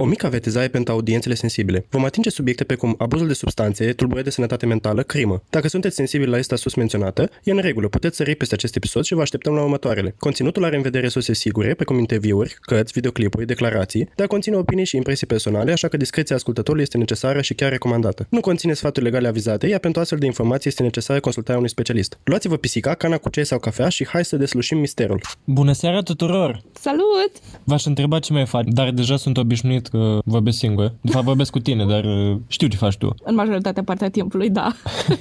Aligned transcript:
O 0.00 0.04
mică 0.04 0.26
avertizare 0.26 0.68
pentru 0.68 0.92
audiențele 0.92 1.34
sensibile. 1.34 1.86
Vom 1.90 2.04
atinge 2.04 2.30
subiecte 2.30 2.64
precum 2.64 2.94
abuzul 2.98 3.26
de 3.26 3.32
substanțe, 3.32 3.92
tulburări 3.92 4.24
de 4.24 4.30
sănătate 4.30 4.66
mentală, 4.66 5.02
crimă. 5.02 5.42
Dacă 5.50 5.68
sunteți 5.68 5.94
sensibili 5.94 6.30
la 6.30 6.36
lista 6.36 6.56
sus 6.56 6.74
menționată, 6.74 7.30
e 7.42 7.50
în 7.50 7.58
regulă, 7.58 7.88
puteți 7.88 8.16
sări 8.16 8.34
peste 8.34 8.54
acest 8.54 8.76
episod 8.76 9.04
și 9.04 9.14
vă 9.14 9.20
așteptăm 9.20 9.54
la 9.54 9.62
următoarele. 9.62 10.14
Conținutul 10.18 10.64
are 10.64 10.76
în 10.76 10.82
vedere 10.82 11.08
surse 11.08 11.32
sigure, 11.32 11.74
precum 11.74 11.98
interviuri, 11.98 12.56
cărți, 12.60 12.92
videoclipuri, 12.92 13.46
declarații, 13.46 14.08
dar 14.16 14.26
conține 14.26 14.56
opinii 14.56 14.84
și 14.84 14.96
impresii 14.96 15.26
personale, 15.26 15.72
așa 15.72 15.88
că 15.88 15.96
discreția 15.96 16.36
ascultătorului 16.36 16.82
este 16.82 16.98
necesară 16.98 17.40
și 17.40 17.54
chiar 17.54 17.70
recomandată. 17.70 18.26
Nu 18.30 18.40
conține 18.40 18.72
sfaturi 18.72 19.04
legale 19.04 19.28
avizate, 19.28 19.66
iar 19.66 19.78
pentru 19.80 20.00
astfel 20.00 20.18
de 20.18 20.26
informații 20.26 20.70
este 20.70 20.82
necesară 20.82 21.20
consultarea 21.20 21.58
unui 21.58 21.70
specialist. 21.70 22.18
Luați-vă 22.24 22.56
pisica, 22.56 22.94
cana 22.94 23.18
cu 23.18 23.28
ceai 23.28 23.46
sau 23.46 23.58
cafea 23.58 23.88
și 23.88 24.06
hai 24.06 24.24
să 24.24 24.36
deslușim 24.36 24.78
misterul. 24.78 25.20
Bună 25.44 25.72
seara 25.72 26.00
tuturor! 26.02 26.62
Salut! 26.80 27.32
V-aș 27.64 27.84
întreba 27.84 28.18
ce 28.18 28.32
mai 28.32 28.46
faci, 28.46 28.66
dar 28.68 28.90
deja 28.90 29.16
sunt 29.16 29.36
obișnuit 29.36 29.84
că 29.88 30.18
vorbesc 30.24 30.58
singur. 30.58 30.92
De 31.00 31.10
fapt 31.10 31.24
vorbesc 31.24 31.50
cu 31.50 31.58
tine, 31.58 31.84
dar 31.84 32.04
uh, 32.04 32.36
știu 32.46 32.68
ce 32.68 32.76
faci 32.76 32.96
tu. 32.96 33.14
În 33.24 33.34
majoritatea 33.34 33.82
partea 33.82 34.10
timpului, 34.10 34.50
da. 34.50 34.72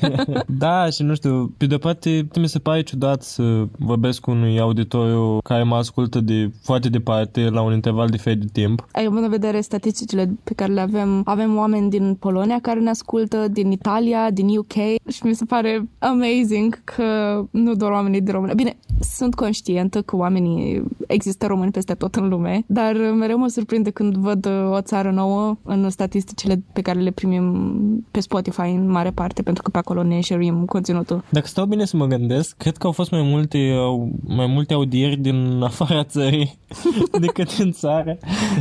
da, 0.66 0.90
și 0.90 1.04
nu 1.04 1.16
știu, 1.16 1.54
pe 1.58 1.66
de 1.66 1.78
parte 1.78 2.28
mi 2.40 2.48
se 2.48 2.60
pare 2.60 2.82
ciudat 2.82 3.24
să 3.24 3.68
vorbesc 3.78 4.20
cu 4.20 4.32
unui 4.32 4.60
auditoriu 4.60 5.38
care 5.44 5.64
mă 5.64 5.76
ascultă 5.76 6.20
de 6.20 6.52
foarte 6.62 6.90
departe 6.90 7.50
la 7.50 7.62
un 7.62 7.74
interval 7.74 8.08
diferit 8.08 8.40
de 8.40 8.48
timp. 8.52 8.88
Ai 8.92 9.06
având 9.06 9.24
în 9.24 9.30
vedere 9.30 9.62
statisticile 9.62 10.38
pe 10.44 10.54
care 10.54 10.74
le 10.74 10.82
avem, 10.82 11.22
avem 11.26 11.58
oameni 11.58 11.90
din 11.90 12.16
Polonia 12.20 12.60
care 12.62 12.80
ne 12.80 12.90
ascultă, 12.90 13.48
din 13.48 13.72
Italia, 13.72 14.32
din 14.32 14.58
UK 14.58 14.74
și 15.12 15.24
mi 15.24 15.36
se 15.36 15.46
pare 15.46 15.88
amazing 16.00 16.84
că 16.84 17.04
nu 17.52 17.74
doar 17.74 17.92
oamenii 17.92 18.22
din 18.22 18.34
România. 18.34 18.54
Bine, 18.54 18.78
sunt 19.00 19.36
conștientă 19.36 20.02
că 20.02 20.16
oamenii 20.16 20.84
există 21.08 21.46
români 21.46 21.72
peste 21.72 21.94
tot 21.94 22.16
în 22.16 22.30
lume, 22.30 22.64
dar 22.68 22.96
mereu 22.96 23.38
mă 23.38 23.48
surprinde 23.48 23.90
când 23.90 24.16
văd 24.16 24.46
o 24.72 24.82
țară 24.82 25.12
nouă 25.12 25.58
în 25.64 25.90
statisticile 25.90 26.64
pe 26.74 26.82
care 26.82 27.00
le 27.00 27.12
primim 27.12 28.06
pe 28.12 28.20
Spotify 28.20 28.70
în 28.70 28.92
mare 28.92 29.12
parte, 29.12 29.42
pentru 29.42 29.64
că 29.64 29.70
pe 29.70 29.78
acolo 29.78 30.04
ne 30.04 30.22
share 30.22 30.64
conținutul. 30.66 31.24
Dacă 31.30 31.48
stau 31.48 31.66
bine 31.66 31.86
să 31.86 31.98
mă 31.98 32.06
gândesc, 32.06 32.58
cred 32.58 32.78
că 32.78 32.86
au 32.86 32.92
fost 32.92 33.12
mai 33.12 33.22
multe, 33.22 33.74
mai 34.28 34.46
multe 34.48 34.74
audieri 34.74 35.18
din 35.18 35.62
afara 35.64 36.04
țării 36.04 36.58
decât 37.26 37.50
în 37.60 37.72
țară. 37.72 38.18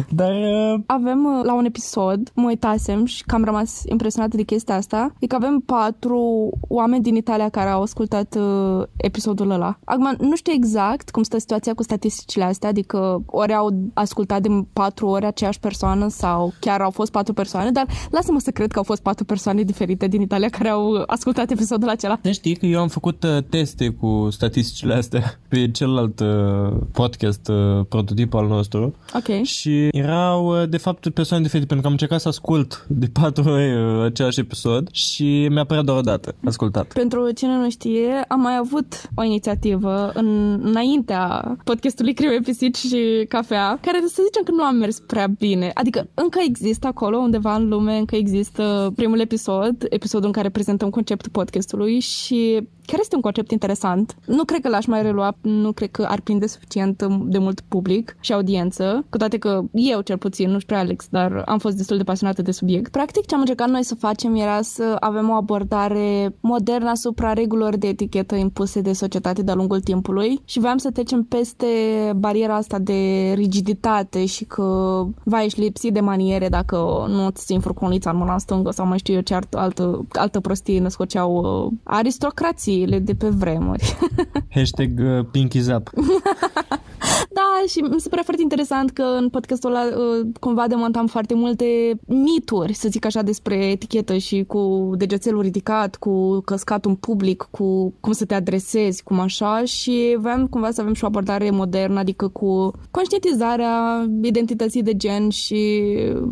Dar... 0.09 0.31
Uh, 0.31 0.81
avem 0.86 1.25
uh, 1.25 1.45
la 1.45 1.55
un 1.55 1.64
episod, 1.64 2.31
mă 2.34 2.47
uitasem 2.47 3.05
și 3.05 3.25
că 3.25 3.34
am 3.34 3.45
rămas 3.45 3.83
impresionată 3.86 4.36
de 4.36 4.42
chestia 4.42 4.75
asta, 4.75 5.14
e 5.19 5.27
că 5.27 5.34
avem 5.34 5.62
patru 5.67 6.51
oameni 6.69 7.03
din 7.03 7.14
Italia 7.14 7.48
care 7.48 7.70
au 7.70 7.83
ascultat 7.83 8.36
uh, 8.39 8.83
episodul 8.97 9.51
ăla. 9.51 9.79
Acum, 9.84 10.14
nu 10.20 10.36
știu 10.36 10.53
exact 10.53 11.11
cum 11.11 11.23
stă 11.23 11.39
situația 11.39 11.75
cu 11.75 11.83
statisticile 11.83 12.45
astea, 12.45 12.69
adică 12.69 13.23
ori 13.27 13.55
au 13.55 13.70
ascultat 13.95 14.42
de 14.42 14.48
patru 14.73 15.06
ori 15.06 15.27
aceeași 15.27 15.61
persoană 15.61 15.84
sau 16.09 16.53
chiar 16.59 16.81
au 16.81 16.91
fost 16.91 17.11
patru 17.11 17.33
persoane, 17.33 17.71
dar 17.71 17.87
lasă-mă 18.11 18.41
să 18.41 18.51
cred 18.51 18.73
că 18.73 18.79
au 18.79 18.85
fost 18.85 19.03
patru 19.03 19.25
persoane 19.25 19.63
diferite 19.63 20.07
din 20.07 20.21
Italia 20.21 20.49
care 20.49 20.69
au 20.69 21.03
ascultat 21.07 21.51
episodul 21.51 21.89
acela. 21.89 22.19
Să 22.23 22.31
știi 22.31 22.57
că 22.57 22.67
eu 22.67 22.81
am 22.81 22.89
făcut 22.89 23.23
uh, 23.23 23.43
teste 23.49 23.89
cu 23.89 24.29
statisticile 24.31 24.95
astea 24.95 25.23
pe 25.49 25.71
celălalt 25.71 26.21
uh, 26.21 26.73
podcast, 26.93 27.49
uh, 27.49 27.87
prototip 27.89 28.35
al 28.35 28.47
nostru. 28.47 28.95
Ok. 29.15 29.45
Și 29.45 29.89
erau, 29.93 30.61
uh, 30.61 30.69
de 30.69 30.77
fapt, 30.77 31.09
persoane 31.09 31.43
diferite, 31.43 31.67
pentru 31.67 31.81
că 31.81 31.87
am 31.87 31.93
încercat 31.93 32.21
să 32.21 32.29
ascult 32.29 32.87
de 32.89 33.07
patru 33.13 33.51
ori 33.51 33.75
uh, 33.75 34.05
același 34.05 34.41
episod 34.41 34.89
și 34.93 35.48
mi-a 35.51 35.65
părut 35.65 35.85
doar 35.85 35.98
o 35.98 36.01
dată 36.01 36.35
ascultat. 36.45 36.93
Pentru 36.93 37.31
cine 37.31 37.57
nu 37.57 37.71
știe, 37.71 38.25
am 38.29 38.41
mai 38.41 38.57
avut 38.57 39.09
o 39.15 39.23
inițiativă 39.23 40.11
în, 40.15 40.61
înaintea 40.63 41.57
podcastului 41.65 42.15
Crime 42.15 42.41
Pisici 42.43 42.77
și 42.77 43.27
Cafea, 43.29 43.79
care 43.81 43.98
să 44.07 44.23
zicem 44.25 44.43
că 44.45 44.51
nu 44.51 44.63
a 44.63 44.71
mers 44.71 44.98
prea 44.98 45.27
bine. 45.27 45.71
Adică 45.75 46.08
încă 46.14 46.39
există 46.47 46.86
acolo 46.86 47.17
undeva 47.17 47.55
în 47.55 47.69
lume, 47.69 47.97
încă 47.97 48.17
există 48.17 48.92
primul 48.97 49.20
episod, 49.20 49.86
episodul 49.89 50.27
în 50.27 50.33
care 50.33 50.48
prezentăm 50.48 50.91
conceptul 50.91 51.30
podcastului 51.30 52.00
și 52.00 52.69
Chiar 52.87 53.01
este 53.01 53.15
un 53.15 53.21
concept 53.21 53.51
interesant. 53.51 54.17
Nu 54.27 54.45
cred 54.45 54.61
că 54.61 54.69
l-aș 54.69 54.86
mai 54.86 55.03
relua, 55.03 55.36
nu 55.41 55.73
cred 55.73 55.91
că 55.91 56.03
ar 56.03 56.20
prinde 56.20 56.47
suficient 56.47 57.07
de 57.23 57.39
mult 57.39 57.61
public 57.61 58.17
și 58.20 58.33
audiență, 58.33 59.05
cu 59.11 59.17
toate 59.17 59.39
că 59.39 59.63
eu 59.73 60.01
cel 60.01 60.19
puțin, 60.19 60.51
nu 60.51 60.58
știu 60.58 60.77
Alex, 60.77 61.07
dar 61.11 61.42
am 61.47 61.58
fost 61.58 61.77
destul 61.77 61.97
de 61.97 62.03
pasionată 62.03 62.42
de 62.42 62.51
subiect. 62.51 62.91
Practic, 62.91 63.27
ce 63.27 63.35
am 63.35 63.41
încercat 63.41 63.69
noi 63.69 63.83
să 63.83 63.95
facem 63.95 64.35
era 64.35 64.63
să 64.63 64.97
avem 65.01 65.29
o 65.29 65.33
abordare 65.33 66.35
modernă 66.41 66.91
asupra 66.91 67.33
regulilor 67.33 67.77
de 67.77 67.89
etichetă 67.89 68.35
impuse 68.35 68.81
de 68.81 68.92
societate 68.92 69.42
de-a 69.42 69.55
lungul 69.55 69.81
timpului 69.81 70.41
și 70.45 70.58
voiam 70.58 70.77
să 70.77 70.91
trecem 70.91 71.23
peste 71.23 71.67
bariera 72.17 72.55
asta 72.55 72.79
de 72.79 73.33
rigiditate 73.35 74.27
și 74.27 74.45
că 74.45 75.03
vai 75.25 75.45
ești 75.45 75.61
lipsit 75.61 75.92
de 75.92 76.01
maniere 76.01 76.48
dacă 76.48 76.77
nu 77.08 77.31
ți 77.31 77.45
țin 77.45 77.61
furconița 77.61 78.11
în 78.11 78.17
mâna 78.17 78.39
stângă 78.39 78.70
sau 78.70 78.87
mai 78.87 78.98
știu 78.98 79.14
eu 79.14 79.20
ce 79.20 79.39
altă, 79.51 80.07
altă 80.13 80.41
prostie 80.41 80.81
născoceau 80.81 81.35
uh, 81.35 81.73
aristocrații 81.83 82.73
chestiile 82.74 82.98
de 82.98 83.14
pe 83.14 83.29
vremuri. 83.29 83.96
Hashtag 84.51 84.98
uh, 84.98 85.27
Pinky 85.30 85.61
Zap. 85.61 85.90
Da, 87.34 87.67
și 87.68 87.80
mi 87.80 88.00
se 88.00 88.08
pare 88.08 88.22
foarte 88.22 88.42
interesant 88.42 88.90
că 88.90 89.02
în 89.02 89.28
podcastul 89.28 89.74
ăla 89.74 89.84
uh, 89.84 90.27
cumva 90.40 90.67
demontam 90.67 91.06
foarte 91.06 91.34
multe 91.34 91.64
mituri, 92.06 92.72
să 92.72 92.89
zic 92.89 93.05
așa, 93.05 93.22
despre 93.22 93.55
etichetă 93.55 94.17
și 94.17 94.45
cu 94.46 94.90
degețelul 94.96 95.42
ridicat, 95.42 95.96
cu 95.96 96.40
căscat 96.40 96.84
în 96.84 96.95
public, 96.95 97.48
cu 97.50 97.95
cum 98.00 98.12
să 98.12 98.24
te 98.24 98.34
adresezi, 98.34 99.02
cum 99.02 99.18
așa. 99.18 99.64
Și 99.64 100.17
voiam 100.18 100.46
cumva 100.46 100.70
să 100.70 100.80
avem 100.80 100.95
și 100.95 101.05
o 101.05 101.06
abordare 101.06 101.50
modernă, 101.50 101.98
adică 101.98 102.28
cu 102.28 102.70
conștientizarea 102.90 104.06
identității 104.22 104.83
de 104.83 104.96
gen 104.96 105.28
și 105.28 105.83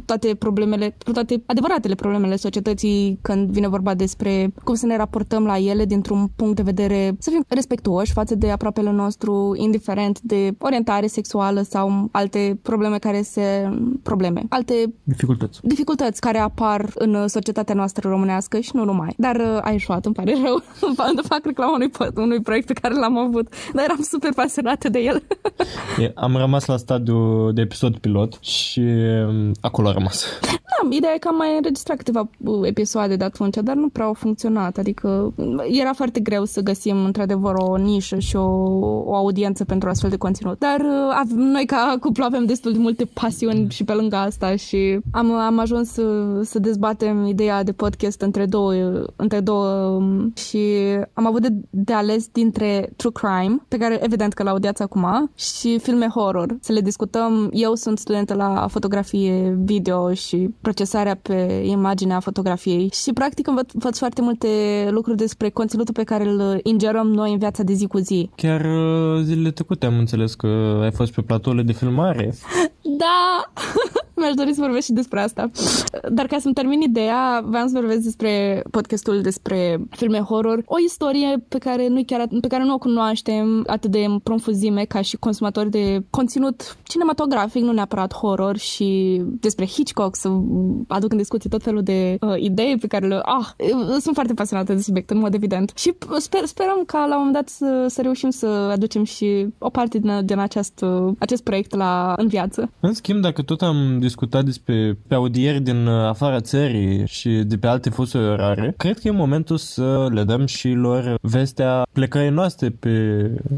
toate 0.04 0.34
problemele, 0.34 0.96
toate 1.12 1.42
adevăratele 1.46 1.94
problemele 1.94 2.36
societății 2.36 3.18
când 3.22 3.50
vine 3.50 3.68
vorba 3.68 3.94
despre 3.94 4.52
cum 4.64 4.74
să 4.74 4.86
ne 4.86 4.96
raportăm 4.96 5.44
la 5.44 5.58
ele 5.58 5.84
dintr-un 5.84 6.26
punct 6.36 6.56
de 6.56 6.62
vedere, 6.62 7.16
să 7.18 7.30
fim 7.30 7.44
respectuoși 7.48 8.12
față 8.12 8.34
de 8.34 8.50
aproapele 8.50 8.90
nostru, 8.90 9.54
indiferent 9.56 10.20
de 10.20 10.54
orientare 10.58 10.90
sexuală 11.06 11.62
sau 11.62 12.08
alte 12.10 12.58
probleme 12.62 12.98
care 12.98 13.22
se... 13.22 13.68
probleme, 14.02 14.42
alte... 14.48 14.74
Dificultăți. 15.02 15.60
Dificultăți 15.62 16.20
care 16.20 16.38
apar 16.38 16.90
în 16.94 17.28
societatea 17.28 17.74
noastră 17.74 18.08
românească 18.08 18.58
și 18.58 18.70
nu 18.74 18.84
numai. 18.84 19.14
Dar 19.16 19.36
uh, 19.36 19.58
ai 19.62 19.72
ieșuat, 19.72 20.04
îmi 20.04 20.14
pare 20.14 20.34
rău. 20.44 20.62
de 21.16 21.22
fac 21.28 21.44
reclamă 21.44 21.72
unui, 21.74 21.90
unui 22.16 22.40
proiect 22.40 22.66
pe 22.66 22.72
care 22.72 22.94
l-am 22.94 23.18
avut, 23.18 23.54
dar 23.74 23.84
eram 23.84 24.00
super 24.00 24.32
pasionată 24.34 24.88
de 24.88 24.98
el. 24.98 25.22
am 26.14 26.36
rămas 26.36 26.66
la 26.66 26.76
stadiul 26.76 27.52
de 27.54 27.60
episod 27.60 27.96
pilot 27.96 28.38
și 28.40 28.80
um, 28.80 29.52
acolo 29.60 29.88
a 29.88 29.92
rămas. 29.92 30.26
Da, 30.42 30.88
ideea 30.90 31.12
e 31.14 31.18
că 31.18 31.28
am 31.28 31.36
mai 31.36 31.56
înregistrat 31.56 31.96
câteva 31.96 32.28
uh, 32.44 32.66
episoade 32.68 33.16
de 33.16 33.24
atunci, 33.24 33.56
dar 33.56 33.74
nu 33.74 33.88
prea 33.88 34.04
au 34.04 34.12
funcționat. 34.12 34.78
Adică 34.78 35.34
era 35.80 35.92
foarte 35.92 36.20
greu 36.20 36.44
să 36.44 36.60
găsim 36.60 37.04
într-adevăr 37.04 37.54
o 37.54 37.76
nișă 37.76 38.18
și 38.18 38.36
o, 38.36 38.48
o 39.04 39.14
audiență 39.14 39.64
pentru 39.64 39.88
astfel 39.88 40.10
de 40.10 40.16
conținut. 40.16 40.58
Dar 40.58 40.80
uh, 40.80 40.81
noi 41.34 41.66
ca 41.66 41.96
cuplu 42.00 42.24
avem 42.24 42.44
destul 42.44 42.72
de 42.72 42.78
multe 42.78 43.04
pasiuni 43.04 43.70
și 43.70 43.84
pe 43.84 43.92
lângă 43.92 44.16
asta 44.16 44.56
și 44.56 44.98
am, 45.12 45.32
am 45.32 45.58
ajuns 45.58 45.88
să, 45.88 46.40
să 46.42 46.58
dezbatem 46.58 47.26
ideea 47.26 47.62
de 47.62 47.72
podcast 47.72 48.20
între 48.20 48.46
două, 48.46 48.72
între 49.16 49.40
două 49.40 49.68
um, 49.68 50.32
și 50.36 50.58
am 51.12 51.26
avut 51.26 51.42
de, 51.42 51.52
de 51.70 51.92
ales 51.92 52.28
dintre 52.28 52.92
true 52.96 53.12
crime, 53.12 53.62
pe 53.68 53.76
care 53.76 54.04
evident 54.04 54.32
că 54.32 54.42
l-audiați 54.42 54.82
acum, 54.82 55.30
și 55.34 55.78
filme 55.78 56.06
horror. 56.06 56.56
Să 56.60 56.72
le 56.72 56.80
discutăm. 56.80 57.50
Eu 57.52 57.74
sunt 57.74 57.98
studentă 57.98 58.34
la 58.34 58.66
fotografie 58.68 59.58
video 59.64 60.12
și 60.12 60.48
procesarea 60.60 61.18
pe 61.22 61.62
imaginea 61.66 62.20
fotografiei 62.20 62.90
și 62.92 63.12
practic 63.12 63.46
învăț 63.46 63.98
foarte 63.98 64.22
multe 64.22 64.48
lucruri 64.90 65.16
despre 65.16 65.48
conținutul 65.48 65.94
pe 65.94 66.02
care 66.02 66.24
îl 66.24 66.60
ingerăm 66.62 67.06
noi 67.06 67.32
în 67.32 67.38
viața 67.38 67.62
de 67.62 67.72
zi 67.72 67.86
cu 67.86 67.98
zi. 67.98 68.30
Chiar 68.34 68.60
uh, 68.60 69.22
zilele 69.22 69.50
trecute 69.50 69.86
am 69.86 69.98
înțeles 69.98 70.34
că 70.34 70.48
ai 70.82 70.92
fost 70.92 71.12
pe 71.12 71.22
platoule 71.22 71.62
de 71.62 71.72
filmare. 71.72 72.34
Da! 72.98 73.52
Mi-aș 74.16 74.34
dori 74.34 74.54
să 74.54 74.60
vorbesc 74.60 74.84
și 74.84 74.92
despre 74.92 75.20
asta. 75.20 75.50
Dar 76.10 76.26
ca 76.26 76.38
să-mi 76.38 76.54
termin 76.54 76.80
ideea, 76.80 77.42
vreau 77.44 77.66
să 77.66 77.72
vorbesc 77.74 78.00
despre 78.00 78.62
podcastul 78.70 79.20
despre 79.20 79.80
filme 79.90 80.18
horror. 80.18 80.62
O 80.66 80.76
istorie 80.84 81.44
pe 81.48 81.58
care, 81.58 81.88
nu 81.88 82.02
chiar, 82.06 82.28
pe 82.40 82.48
care 82.48 82.64
nu 82.64 82.74
o 82.74 82.78
cunoaștem 82.78 83.64
atât 83.66 83.90
de 83.90 83.98
în 83.98 84.18
profuzime 84.18 84.84
ca 84.84 85.00
și 85.00 85.16
consumatori 85.16 85.70
de 85.70 86.04
conținut 86.10 86.76
cinematografic, 86.82 87.62
nu 87.62 87.72
neapărat 87.72 88.14
horror 88.14 88.56
și 88.56 89.20
despre 89.24 89.66
Hitchcock 89.66 90.16
să 90.16 90.28
aduc 90.88 91.10
în 91.10 91.16
discuție 91.16 91.50
tot 91.50 91.62
felul 91.62 91.82
de 91.82 92.16
uh, 92.20 92.34
idei 92.36 92.76
pe 92.80 92.86
care 92.86 93.06
le... 93.06 93.20
Ah, 93.22 93.46
sunt 94.00 94.14
foarte 94.14 94.34
pasionată 94.34 94.72
de 94.72 94.80
subiect, 94.80 95.10
în 95.10 95.18
mod 95.18 95.34
evident. 95.34 95.72
Și 95.76 95.94
sper, 96.18 96.44
sperăm 96.44 96.82
ca 96.86 96.98
la 96.98 97.18
un 97.18 97.24
moment 97.24 97.34
dat 97.34 97.48
să, 97.48 97.86
să 97.88 98.02
reușim 98.02 98.30
să 98.30 98.46
aducem 98.46 99.04
și 99.04 99.46
o 99.58 99.70
parte 99.70 99.98
din, 99.98 100.26
din 100.26 100.38
acest, 100.38 100.84
acest 101.18 101.42
proiect 101.42 101.74
la, 101.74 102.14
în 102.16 102.26
viață. 102.26 102.70
În 102.80 102.92
schimb, 102.92 103.20
dacă 103.20 103.42
tot 103.42 103.62
am 103.62 103.98
discutat 104.02 104.44
despre 104.44 104.98
pe 105.08 105.14
audieri 105.14 105.60
din 105.60 105.86
uh, 105.86 106.06
afara 106.08 106.40
țării 106.40 107.06
și 107.06 107.28
de 107.28 107.56
pe 107.56 107.66
alte 107.66 107.90
fusuri 107.90 108.28
orare, 108.28 108.74
cred 108.76 108.98
că 108.98 109.08
e 109.08 109.10
momentul 109.10 109.56
să 109.56 110.08
le 110.10 110.22
dăm 110.24 110.46
și 110.46 110.68
lor 110.68 111.18
vestea 111.20 111.86
plecării 111.92 112.30
noastre 112.30 112.68
pe 112.68 112.90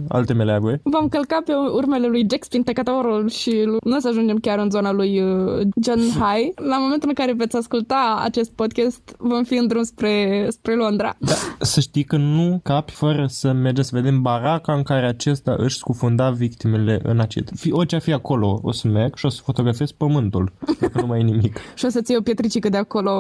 alte 0.09 0.33
meleaguri. 0.33 0.81
Vom 0.83 1.09
călca 1.09 1.43
pe 1.45 1.53
urmele 1.53 2.07
lui 2.07 2.27
Jack 2.31 2.45
Spintecatorul 2.45 3.29
și 3.29 3.51
nu 3.85 3.97
o 3.97 3.99
să 3.99 4.09
ajungem 4.09 4.39
chiar 4.39 4.59
în 4.59 4.71
zona 4.71 4.93
lui 4.93 5.21
uh, 5.21 5.67
John 5.83 6.01
High. 6.01 6.53
La 6.69 6.79
momentul 6.79 7.09
în 7.09 7.15
care 7.15 7.33
veți 7.33 7.57
asculta 7.57 8.21
acest 8.23 8.51
podcast, 8.51 9.17
vom 9.19 9.45
fi 9.45 9.55
în 9.55 9.67
drum 9.67 9.83
spre, 9.83 10.47
spre 10.51 10.75
Londra. 10.75 11.17
Da, 11.19 11.35
să 11.61 11.81
știi 11.81 12.05
că 12.05 12.17
nu 12.17 12.61
capi 12.63 12.93
fără 12.93 13.27
să 13.29 13.53
mergem 13.53 13.83
să 13.83 13.91
vedem 13.95 14.23
baraca 14.23 14.73
în 14.73 14.83
care 14.83 15.07
acesta 15.07 15.55
își 15.59 15.77
scufunda 15.77 16.31
victimele 16.31 17.01
în 17.03 17.21
acid. 17.21 17.51
Fi, 17.57 17.73
orice 17.73 17.95
ar 17.95 18.01
fi 18.01 18.13
acolo, 18.13 18.61
o 18.63 18.73
să 18.73 18.89
merg 18.89 19.17
și 19.17 19.27
o 19.27 19.29
să 19.29 19.41
fotografiez 19.45 19.93
pământul, 20.35 20.77
dacă 20.81 21.01
nu 21.01 21.07
mai 21.07 21.21
e 21.21 21.23
nimic. 21.23 21.57
și 21.75 21.85
o 21.85 21.89
să 21.89 22.01
ții 22.01 22.17
o 22.17 22.21
pietricică 22.21 22.69
de 22.69 22.77
acolo. 22.77 23.11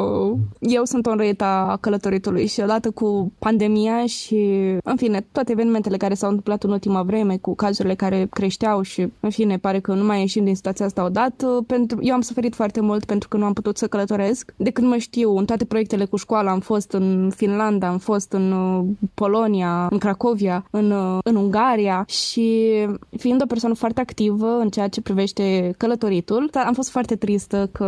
Eu 0.58 0.84
sunt 0.84 1.06
o 1.06 1.10
înrăită 1.10 1.44
a 1.44 1.76
călătoritului 1.80 2.46
și 2.46 2.60
odată 2.60 2.90
cu 2.90 3.32
pandemia 3.38 4.06
și, 4.06 4.36
în 4.84 4.96
fine, 4.96 5.26
toate 5.32 5.52
evenimentele 5.52 5.96
care 5.96 6.14
s-au 6.14 6.28
întâmplat 6.28 6.64
în 6.64 6.70
ultima 6.70 7.02
vreme, 7.02 7.36
cu 7.36 7.54
cazurile 7.54 7.94
care 7.94 8.26
creșteau 8.30 8.82
și, 8.82 9.12
în 9.20 9.30
fine, 9.30 9.58
pare 9.58 9.80
că 9.80 9.94
nu 9.94 10.04
mai 10.04 10.20
ieșim 10.20 10.44
din 10.44 10.54
situația 10.54 10.86
asta 10.86 11.04
odată. 11.04 11.64
Pentru... 11.66 11.98
Eu 12.00 12.14
am 12.14 12.20
suferit 12.20 12.54
foarte 12.54 12.80
mult 12.80 13.04
pentru 13.04 13.28
că 13.28 13.36
nu 13.36 13.44
am 13.44 13.52
putut 13.52 13.76
să 13.76 13.86
călătoresc. 13.86 14.54
De 14.56 14.70
când 14.70 14.88
mă 14.88 14.96
știu, 14.96 15.36
în 15.36 15.44
toate 15.44 15.64
proiectele 15.64 16.04
cu 16.04 16.16
școala 16.16 16.50
am 16.50 16.60
fost 16.60 16.92
în 16.92 17.30
Finlanda, 17.36 17.86
am 17.86 17.98
fost 17.98 18.32
în 18.32 18.52
uh, 18.52 18.84
Polonia, 19.14 19.86
în 19.90 19.98
Cracovia, 19.98 20.66
în, 20.70 20.90
uh, 20.90 21.18
în 21.24 21.36
Ungaria 21.36 22.04
și 22.08 22.70
fiind 23.18 23.42
o 23.42 23.46
persoană 23.46 23.74
foarte 23.74 24.00
activă 24.00 24.58
în 24.60 24.68
ceea 24.68 24.88
ce 24.88 25.00
privește 25.00 25.74
călătoritul, 25.76 26.50
am 26.66 26.74
fost 26.74 26.90
foarte 26.90 27.03
tristă 27.12 27.68
că 27.72 27.84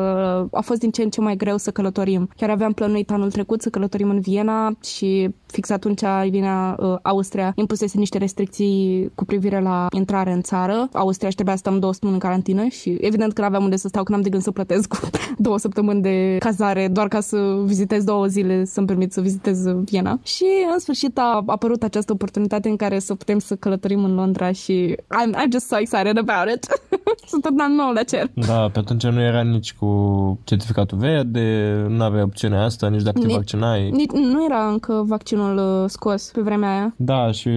a 0.52 0.60
fost 0.60 0.80
din 0.80 0.90
ce 0.90 1.02
în 1.02 1.10
ce 1.10 1.20
mai 1.20 1.36
greu 1.36 1.56
să 1.56 1.70
călătorim. 1.70 2.28
Chiar 2.36 2.50
aveam 2.50 2.72
plănuit 2.72 3.10
anul 3.10 3.30
trecut 3.30 3.62
să 3.62 3.68
călătorim 3.68 4.10
în 4.10 4.20
Viena 4.20 4.76
și 4.82 5.34
fix 5.46 5.70
atunci 5.70 6.02
Viena, 6.30 6.76
uh, 6.78 6.94
Austria, 7.02 7.52
impusese 7.54 7.98
niște 7.98 8.18
restricții 8.18 9.10
cu 9.14 9.24
privire 9.24 9.60
la 9.60 9.86
intrare 9.90 10.32
în 10.32 10.42
țară. 10.42 10.88
Austria 10.92 11.28
și 11.28 11.34
trebuia 11.34 11.54
să 11.54 11.62
stăm 11.64 11.78
două 11.78 11.92
săptămâni 11.92 12.18
în 12.22 12.28
carantină 12.28 12.66
și 12.66 12.96
evident 13.00 13.32
că 13.32 13.40
nu 13.40 13.46
aveam 13.46 13.62
unde 13.62 13.76
să 13.76 13.88
stau, 13.88 14.02
că 14.02 14.12
n-am 14.12 14.20
de 14.20 14.28
gând 14.28 14.42
să 14.42 14.50
plătesc 14.50 14.88
cu 14.88 14.98
două 15.46 15.58
săptămâni 15.58 16.02
de 16.02 16.36
cazare 16.38 16.88
doar 16.88 17.08
ca 17.08 17.20
să 17.20 17.60
vizitez 17.64 18.04
două 18.04 18.26
zile, 18.26 18.64
să-mi 18.64 18.86
permit 18.86 19.12
să 19.12 19.20
vizitez 19.20 19.64
Viena. 19.84 20.18
Și 20.22 20.44
în 20.72 20.78
sfârșit 20.78 21.18
a 21.18 21.42
apărut 21.46 21.82
această 21.82 22.12
oportunitate 22.12 22.68
în 22.68 22.76
care 22.76 22.98
să 22.98 23.14
putem 23.14 23.38
să 23.38 23.56
călătorim 23.56 24.04
în 24.04 24.14
Londra 24.14 24.52
și 24.52 24.96
I'm, 24.96 25.34
I'm 25.34 25.50
just 25.52 25.66
so 25.66 25.78
excited 25.78 26.18
about 26.18 26.54
it. 26.54 26.66
Sunt 27.30 27.42
tot 27.42 27.52
nou 27.52 27.92
la 27.92 28.02
cer. 28.02 28.30
Da, 28.34 28.68
pe 28.72 28.78
atunci 28.78 29.05
nu 29.10 29.20
era 29.20 29.42
nici 29.42 29.74
cu 29.74 30.38
certificatul 30.44 30.98
verde, 30.98 31.72
nu 31.88 32.02
avea 32.02 32.22
opțiunea 32.22 32.62
asta, 32.64 32.88
nici 32.88 33.02
dacă 33.02 33.18
te 33.20 33.26
Ni- 33.26 33.32
vaccinai. 33.32 33.90
Nici, 33.90 34.10
nu 34.10 34.44
era 34.44 34.66
încă 34.68 35.02
vaccinul 35.06 35.56
uh, 35.82 35.88
scos 35.90 36.30
pe 36.34 36.40
vremea 36.40 36.70
aia. 36.70 36.94
Da, 36.96 37.30
și 37.30 37.50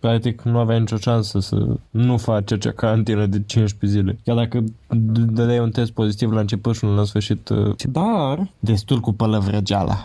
practic 0.00 0.42
nu 0.42 0.58
aveai 0.58 0.78
nicio 0.80 0.96
șansă 0.96 1.38
să 1.40 1.66
nu 1.90 2.16
faci 2.16 2.52
acea 2.52 2.70
carantină 2.70 3.26
de 3.26 3.42
15 3.46 3.98
zile. 3.98 4.18
Chiar 4.24 4.36
dacă 4.36 4.60
d- 4.60 5.30
dădeai 5.32 5.58
un 5.58 5.70
test 5.70 5.90
pozitiv 5.92 6.30
la 6.32 6.40
început 6.40 6.74
și 6.76 6.84
unul 6.84 6.96
la 6.96 7.04
sfârșit. 7.04 7.48
uh, 7.48 7.74
Dar, 7.92 8.50
destul 8.58 9.00
cu 9.00 9.12
pălăvrăgeala. 9.12 9.94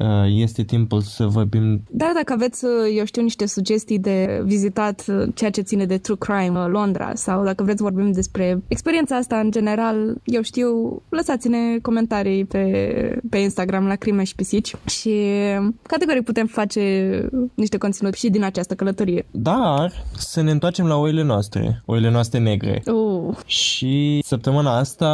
Uh, 0.00 0.06
Este 0.28 0.62
timpul 0.62 1.00
să 1.00 1.26
vorbim 1.26 1.82
Dar 1.90 2.10
dacă 2.14 2.32
aveți, 2.32 2.64
uh, 2.64 2.70
eu 2.96 3.04
știu, 3.04 3.22
niște 3.22 3.46
sugestii 3.46 3.98
de 3.98 4.42
vizitat 4.44 5.04
uh, 5.08 5.28
ceea 5.34 5.50
ce 5.50 5.60
ține 5.60 5.84
de 5.84 5.98
True 5.98 6.16
Crime 6.18 6.58
uh, 6.58 6.66
Londra 6.68 7.10
sau 7.14 7.44
dacă 7.44 7.62
vreți 7.62 7.78
să 7.78 7.84
vorbim 7.84 8.12
despre 8.12 8.62
experiența 8.68 9.16
asta 9.16 9.36
în 9.38 9.50
general, 9.50 10.14
eu 10.24 10.42
știu, 10.42 11.02
lăsați-ne 11.08 11.58
comentarii 11.82 12.44
pe, 12.44 13.18
pe 13.30 13.38
Instagram 13.38 13.86
la 13.86 13.94
Crime 13.94 14.24
și 14.24 14.34
Pisici 14.34 14.74
și 14.86 15.12
categoric 15.82 16.24
putem 16.24 16.46
face 16.46 16.80
niște 17.54 17.78
conținut 17.78 18.14
și 18.14 18.30
din 18.30 18.44
această 18.44 18.74
călătorie. 18.74 19.26
Dar 19.30 19.92
să 20.16 20.42
ne 20.42 20.50
întoarcem 20.50 20.86
la 20.86 20.96
oile 20.96 21.22
noastre, 21.22 21.82
oile 21.86 22.10
noastre 22.10 22.38
negre. 22.38 22.82
Uh, 22.86 23.36
Și 23.46 24.20
săptămâna 24.24 24.76
asta 24.78 25.08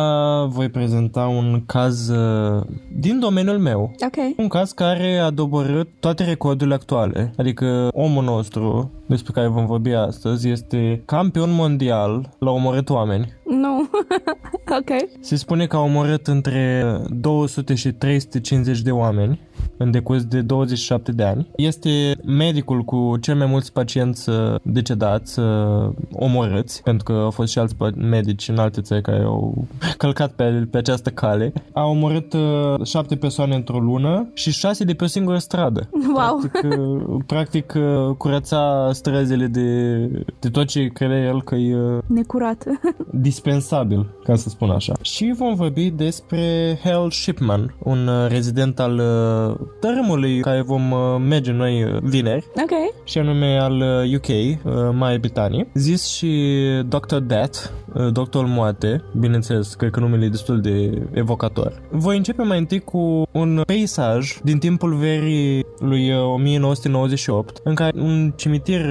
voi 0.50 0.68
prezenta 0.68 1.26
un 1.26 1.62
caz 1.66 2.08
uh, 2.08 2.62
din 2.98 3.18
domeniul 3.18 3.58
meu. 3.58 3.94
ok. 4.06 4.38
Un 4.38 4.48
caz 4.48 4.72
care 4.76 5.18
a 5.18 5.30
doborât 5.30 5.88
toate 6.00 6.24
recordurile 6.24 6.74
actuale. 6.74 7.32
Adică 7.36 7.88
omul 7.92 8.24
nostru, 8.24 8.90
despre 9.06 9.32
care 9.32 9.46
vom 9.46 9.66
vorbi 9.66 9.92
astăzi, 9.92 10.48
este 10.48 11.02
campion 11.04 11.52
mondial 11.52 12.34
la 12.38 12.50
omorât 12.50 12.90
oameni. 12.90 13.32
Nu. 13.44 13.88
ok. 14.78 15.08
Se 15.20 15.36
spune 15.36 15.66
că 15.66 15.76
a 15.76 15.80
omorât 15.80 16.26
între 16.26 16.96
200 17.08 17.74
și 17.74 17.92
350 17.92 18.80
de 18.80 18.90
oameni 18.90 19.40
în 19.76 19.90
decurs 19.90 20.24
de 20.24 20.40
27 20.40 21.12
de 21.12 21.22
ani. 21.22 21.46
Este 21.56 22.16
medicul 22.24 22.82
cu 22.82 23.16
cel 23.20 23.36
mai 23.36 23.46
mulți 23.46 23.72
pacienți 23.72 24.28
uh, 24.28 24.54
decedați, 24.62 25.38
uh, 25.38 25.88
omorâți, 26.12 26.82
pentru 26.82 27.04
că 27.04 27.12
au 27.12 27.30
fost 27.30 27.52
și 27.52 27.58
alți 27.58 27.74
pa- 27.74 27.94
medici 27.94 28.48
în 28.48 28.58
alte 28.58 28.80
țări 28.80 29.02
care 29.02 29.22
au 29.22 29.66
călcat 29.96 30.30
pe, 30.30 30.66
pe 30.70 30.78
această 30.78 31.10
cale. 31.10 31.52
A 31.72 31.84
omorât 31.84 32.32
uh, 32.32 32.84
șapte 32.84 33.16
persoane 33.16 33.54
într-o 33.54 33.78
lună 33.78 34.30
și 34.34 34.52
șase 34.52 34.84
de 34.84 34.94
pe 34.94 35.04
o 35.04 35.06
singură 35.06 35.38
stradă. 35.38 35.88
Wow. 35.92 36.38
Practic, 36.38 36.70
uh, 36.70 37.20
practic 37.26 37.74
uh, 37.76 38.14
curăța 38.16 38.90
străzile 38.96 39.46
de, 39.46 39.96
de 40.40 40.48
tot 40.48 40.66
ce 40.66 40.86
credea 40.86 41.24
el 41.24 41.42
că 41.42 41.54
e 41.54 41.76
uh, 41.76 41.98
Necurat. 42.06 42.64
dispensabil, 43.28 44.06
ca 44.24 44.34
să 44.34 44.48
spun 44.48 44.70
așa. 44.70 44.92
Și 45.00 45.34
vom 45.36 45.54
vorbi 45.54 45.90
despre 45.90 46.78
Hal 46.84 47.10
Shipman, 47.10 47.74
un 47.78 48.06
uh, 48.06 48.28
rezident 48.28 48.80
al 48.80 48.98
uh, 48.98 49.66
tărâmului 49.80 50.40
care 50.40 50.62
vom 50.62 50.90
uh, 50.90 50.98
merge 51.28 51.52
noi 51.52 51.82
uh, 51.82 51.98
vineri, 52.02 52.46
ok. 52.56 53.04
și 53.04 53.18
anume 53.18 53.58
al 53.58 53.80
uh, 53.80 54.14
UK, 54.14 54.28
uh, 54.28 54.72
Marea 54.92 55.18
Britanie, 55.18 55.68
zis 55.74 56.06
și 56.06 56.60
Dr. 56.88 57.16
Death, 57.16 57.58
uh, 57.94 58.12
Doctorul 58.12 58.48
Moarte, 58.48 59.02
bineînțeles, 59.18 59.74
cred 59.74 59.90
că 59.90 60.00
numele 60.00 60.24
e 60.24 60.28
destul 60.28 60.60
de 60.60 61.02
evocator. 61.12 61.82
Voi 61.90 62.16
începe 62.16 62.42
mai 62.42 62.58
întâi 62.58 62.80
cu 62.80 63.22
un 63.32 63.62
peisaj 63.66 64.38
din 64.42 64.58
timpul 64.58 64.94
verii 64.94 65.64
lui 65.78 66.10
uh, 66.12 66.32
1998, 66.34 67.60
în 67.64 67.74
care 67.74 67.92
un 68.00 68.32
cimitir 68.36 68.80
uh, 68.80 68.85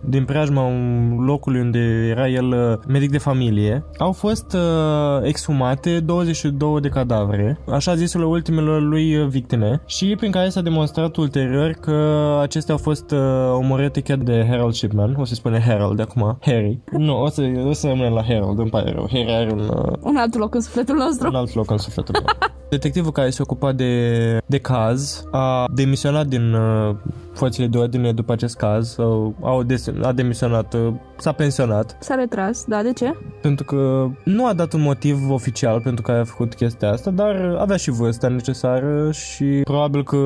din 0.00 0.24
preajma 0.24 0.62
un 0.62 1.16
locului 1.24 1.60
unde 1.60 2.06
era 2.10 2.28
el 2.28 2.46
uh, 2.46 2.78
medic 2.88 3.10
de 3.10 3.18
familie, 3.18 3.84
au 3.98 4.12
fost 4.12 4.52
uh, 4.52 5.22
exhumate 5.22 6.00
22 6.00 6.80
de 6.80 6.88
cadavre, 6.88 7.58
așa 7.70 7.94
zisele 7.94 8.24
ultimelor 8.24 8.80
lui 8.82 9.16
uh, 9.16 9.26
victime, 9.26 9.80
și 9.86 10.14
prin 10.16 10.30
care 10.30 10.48
s-a 10.48 10.60
demonstrat 10.60 11.16
ulterior 11.16 11.70
că 11.70 12.38
acestea 12.42 12.74
au 12.74 12.80
fost 12.80 13.10
uh, 13.10 13.18
omorâte 13.52 14.00
chiar 14.00 14.18
de 14.18 14.46
Harold 14.48 14.74
Shipman, 14.74 15.16
o 15.18 15.24
să 15.24 15.34
spune 15.34 15.60
Harold 15.60 15.96
de 15.96 16.02
acum, 16.02 16.38
Harry. 16.40 16.78
Nu, 16.90 17.22
o 17.22 17.28
să, 17.28 17.42
o 17.68 17.72
să 17.72 17.86
rămânem 17.86 18.12
la 18.12 18.22
Harold, 18.22 18.58
îmi 18.58 18.70
pare 18.70 18.92
rău. 18.92 19.08
Harry 19.12 19.32
are 19.32 19.50
un, 19.52 19.58
uh, 19.58 19.92
Un 20.00 20.16
alt 20.16 20.34
loc 20.34 20.54
în 20.54 20.60
sufletul 20.60 20.96
nostru. 20.96 21.28
un 21.28 21.34
alt 21.34 21.54
loc 21.54 21.70
în 21.70 21.78
sufletul 21.78 22.14
meu. 22.18 22.50
Detectivul 22.70 23.12
care 23.12 23.30
se 23.30 23.42
ocupa 23.42 23.72
de, 23.72 24.38
de 24.46 24.58
caz 24.58 25.24
a 25.30 25.64
demisionat 25.74 26.26
din 26.26 26.52
uh, 26.52 26.96
forțele 27.36 27.66
de 27.66 27.78
ordine 27.78 28.12
după 28.12 28.32
acest 28.32 28.56
caz, 28.56 28.88
sau 28.92 29.34
au 29.40 29.62
des- 29.62 29.90
a 30.02 30.12
demisionat, 30.12 30.74
uh, 30.74 30.92
s-a 31.18 31.32
pensionat, 31.32 31.96
S-a 32.00 32.14
retras, 32.14 32.64
da, 32.68 32.82
de 32.82 32.92
ce? 32.92 33.14
pentru 33.42 33.64
că 33.64 34.08
nu 34.24 34.46
a 34.46 34.52
dat 34.52 34.72
un 34.72 34.80
motiv 34.80 35.30
oficial 35.30 35.80
pentru 35.80 36.02
care 36.02 36.18
a 36.18 36.24
făcut 36.24 36.54
chestia 36.54 36.90
asta, 36.90 37.10
dar 37.10 37.56
avea 37.58 37.76
și 37.76 37.90
vârsta 37.90 38.28
necesară 38.28 39.10
și 39.12 39.44
probabil 39.64 40.04
că 40.04 40.18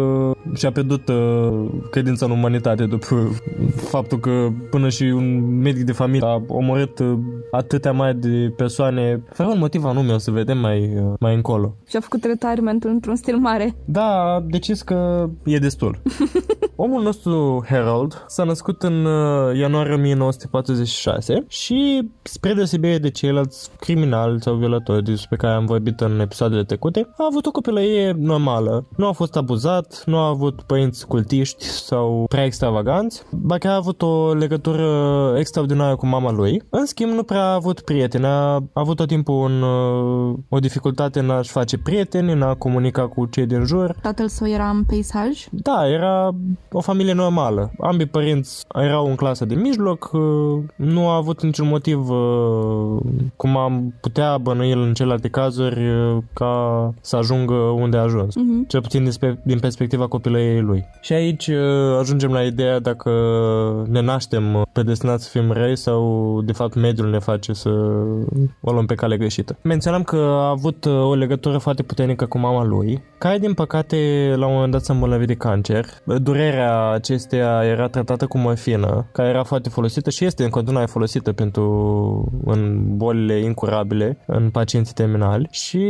și-a 0.54 0.72
pierdut 0.72 1.08
uh, 1.08 1.68
credința 1.90 2.24
în 2.26 2.30
umanitate 2.32 2.84
după 2.84 3.16
faptul 3.76 4.18
că 4.18 4.48
până 4.70 4.88
și 4.88 5.02
un 5.02 5.58
medic 5.58 5.82
de 5.84 5.92
familie 5.92 6.26
a 6.26 6.42
omorât 6.48 6.98
uh, 6.98 7.18
atâtea 7.50 7.92
mai 7.92 8.14
de 8.14 8.52
persoane 8.56 9.22
fără 9.32 9.48
un 9.48 9.58
motiv 9.58 9.84
anume, 9.84 10.12
o 10.12 10.18
să 10.18 10.30
vedem 10.30 10.58
mai, 10.58 10.96
uh, 10.96 11.12
mai 11.20 11.34
încolo. 11.34 11.74
Și 11.88 11.96
a 11.96 12.00
făcut 12.00 12.24
retirement 12.24 12.84
într-un 12.84 13.16
stil 13.16 13.36
mare. 13.36 13.74
Da, 13.84 14.06
a 14.34 14.44
decis 14.48 14.82
că 14.82 15.28
e 15.44 15.58
destul. 15.58 15.98
Omul 16.82 17.02
nostru, 17.02 17.64
Harold, 17.68 18.24
s-a 18.26 18.44
născut 18.44 18.82
în 18.82 19.04
uh, 19.04 19.56
ianuarie 19.58 19.94
1946 19.94 21.44
și, 21.48 22.08
spre 22.22 22.52
deosebire 22.52 22.98
de 22.98 23.10
ceilalți 23.10 23.70
criminali 23.80 24.42
sau 24.42 24.54
violatori 24.54 25.04
despre 25.04 25.36
care 25.36 25.54
am 25.54 25.66
vorbit 25.66 26.00
în 26.00 26.20
episoadele 26.20 26.64
trecute, 26.64 27.08
a 27.16 27.26
avut 27.30 27.46
o 27.46 27.50
copilărie 27.50 28.14
normală. 28.18 28.86
Nu 28.96 29.06
a 29.06 29.12
fost 29.12 29.36
abuzat, 29.36 30.02
nu 30.06 30.16
a 30.16 30.28
avut 30.28 30.62
părinți 30.62 31.06
cultiști 31.06 31.64
sau 31.64 32.26
prea 32.28 32.44
extravaganți, 32.44 33.22
ba 33.30 33.58
chiar 33.58 33.72
a 33.72 33.76
avut 33.76 34.02
o 34.02 34.34
legătură 34.34 34.88
extraordinară 35.38 35.96
cu 35.96 36.06
mama 36.06 36.30
lui. 36.30 36.62
În 36.70 36.86
schimb, 36.86 37.12
nu 37.12 37.22
prea 37.22 37.42
a 37.42 37.54
avut 37.54 37.80
prieteni, 37.80 38.24
a 38.24 38.62
avut 38.72 38.96
tot 38.96 39.08
timpul 39.08 39.34
un, 39.34 39.62
uh, 39.62 40.38
o 40.48 40.58
dificultate 40.58 41.18
în 41.18 41.30
a-și 41.30 41.50
face 41.50 41.78
prieteni, 41.78 42.32
în 42.32 42.42
a 42.42 42.54
comunica 42.54 43.08
cu 43.08 43.26
cei 43.26 43.46
din 43.46 43.64
jur 43.64 43.96
Tatăl 44.02 44.28
său 44.28 44.48
era 44.48 44.68
în 44.68 44.84
peisaj. 44.84 45.46
da, 45.50 45.88
era 45.88 46.34
o 46.72 46.80
familie 46.80 47.12
normală. 47.12 47.70
Ambii 47.80 48.06
părinți 48.06 48.64
erau 48.74 49.06
în 49.06 49.14
clasă 49.14 49.44
de 49.44 49.54
mijloc, 49.54 50.10
uh, 50.12 50.20
nu 50.76 51.08
a 51.08 51.16
avut 51.16 51.42
niciun 51.42 51.68
motiv 51.68 52.08
uh, 52.10 53.00
cum 53.36 53.56
am 53.56 53.94
putea 54.00 54.38
bănui 54.38 54.72
în 54.72 54.92
celelalte 54.94 55.28
cazuri 55.28 55.88
uh, 55.88 56.16
ca 56.32 56.94
să 57.00 57.16
ajungă 57.16 57.54
unde 57.54 57.96
a 57.96 58.02
ajuns. 58.02 58.34
Mhm. 58.34 58.66
Cel 58.66 58.80
puțin 58.80 59.04
dispe- 59.04 59.40
din 59.42 59.58
perspectiva 59.58 60.06
copilăriei 60.06 60.60
lui. 60.60 60.84
Și 61.00 61.12
aici 61.12 61.46
uh, 61.46 61.98
ajungem 61.98 62.32
la 62.32 62.42
ideea 62.42 62.78
dacă 62.78 63.10
ne 63.88 64.00
naștem 64.00 64.54
uh, 64.54 64.62
predestinați 64.72 65.24
să 65.24 65.38
fim 65.38 65.50
răi 65.50 65.76
sau 65.76 66.40
de 66.44 66.52
fapt 66.52 66.74
mediul 66.74 67.10
ne 67.10 67.18
face 67.18 67.52
să 67.52 67.68
o 68.60 68.72
luăm 68.72 68.86
pe 68.86 68.94
cale 68.94 69.16
greșită. 69.16 69.56
Menționam 69.62 70.02
că 70.02 70.16
a 70.16 70.48
avut 70.48 70.84
uh, 70.84 70.92
o 70.92 71.14
legătură 71.14 71.58
foarte 71.58 71.82
puternică 71.82 72.26
cu 72.26 72.38
mama 72.38 72.64
lui, 72.64 73.02
care 73.18 73.38
din 73.38 73.54
păcate 73.54 74.32
la 74.36 74.46
un 74.46 74.52
moment 74.52 74.72
dat 74.72 74.84
s-a 74.84 74.92
îmbolnăvit 74.92 75.26
de 75.26 75.34
cancer. 75.34 75.84
Durerea 76.04 76.59
acesteia 76.92 77.64
era 77.64 77.88
tratată 77.88 78.26
cu 78.26 78.38
morfină, 78.38 79.06
care 79.12 79.28
era 79.28 79.42
foarte 79.42 79.68
folosită 79.68 80.10
și 80.10 80.24
este 80.24 80.44
în 80.44 80.50
continuare 80.50 80.86
folosită 80.86 81.32
pentru 81.32 81.62
în 82.44 82.82
bolile 82.96 83.38
incurabile 83.38 84.18
în 84.26 84.50
pacienții 84.50 84.94
terminali 84.94 85.48
și 85.50 85.88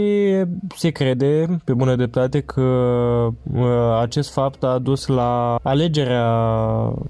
se 0.77 0.91
crede 0.91 1.59
pe 1.65 1.75
bună 1.75 1.95
dreptate 1.95 2.41
că 2.41 2.61
uh, 2.61 3.99
acest 4.01 4.33
fapt 4.33 4.65
a 4.65 4.79
dus 4.79 5.07
la 5.07 5.59
alegerea, 5.63 6.29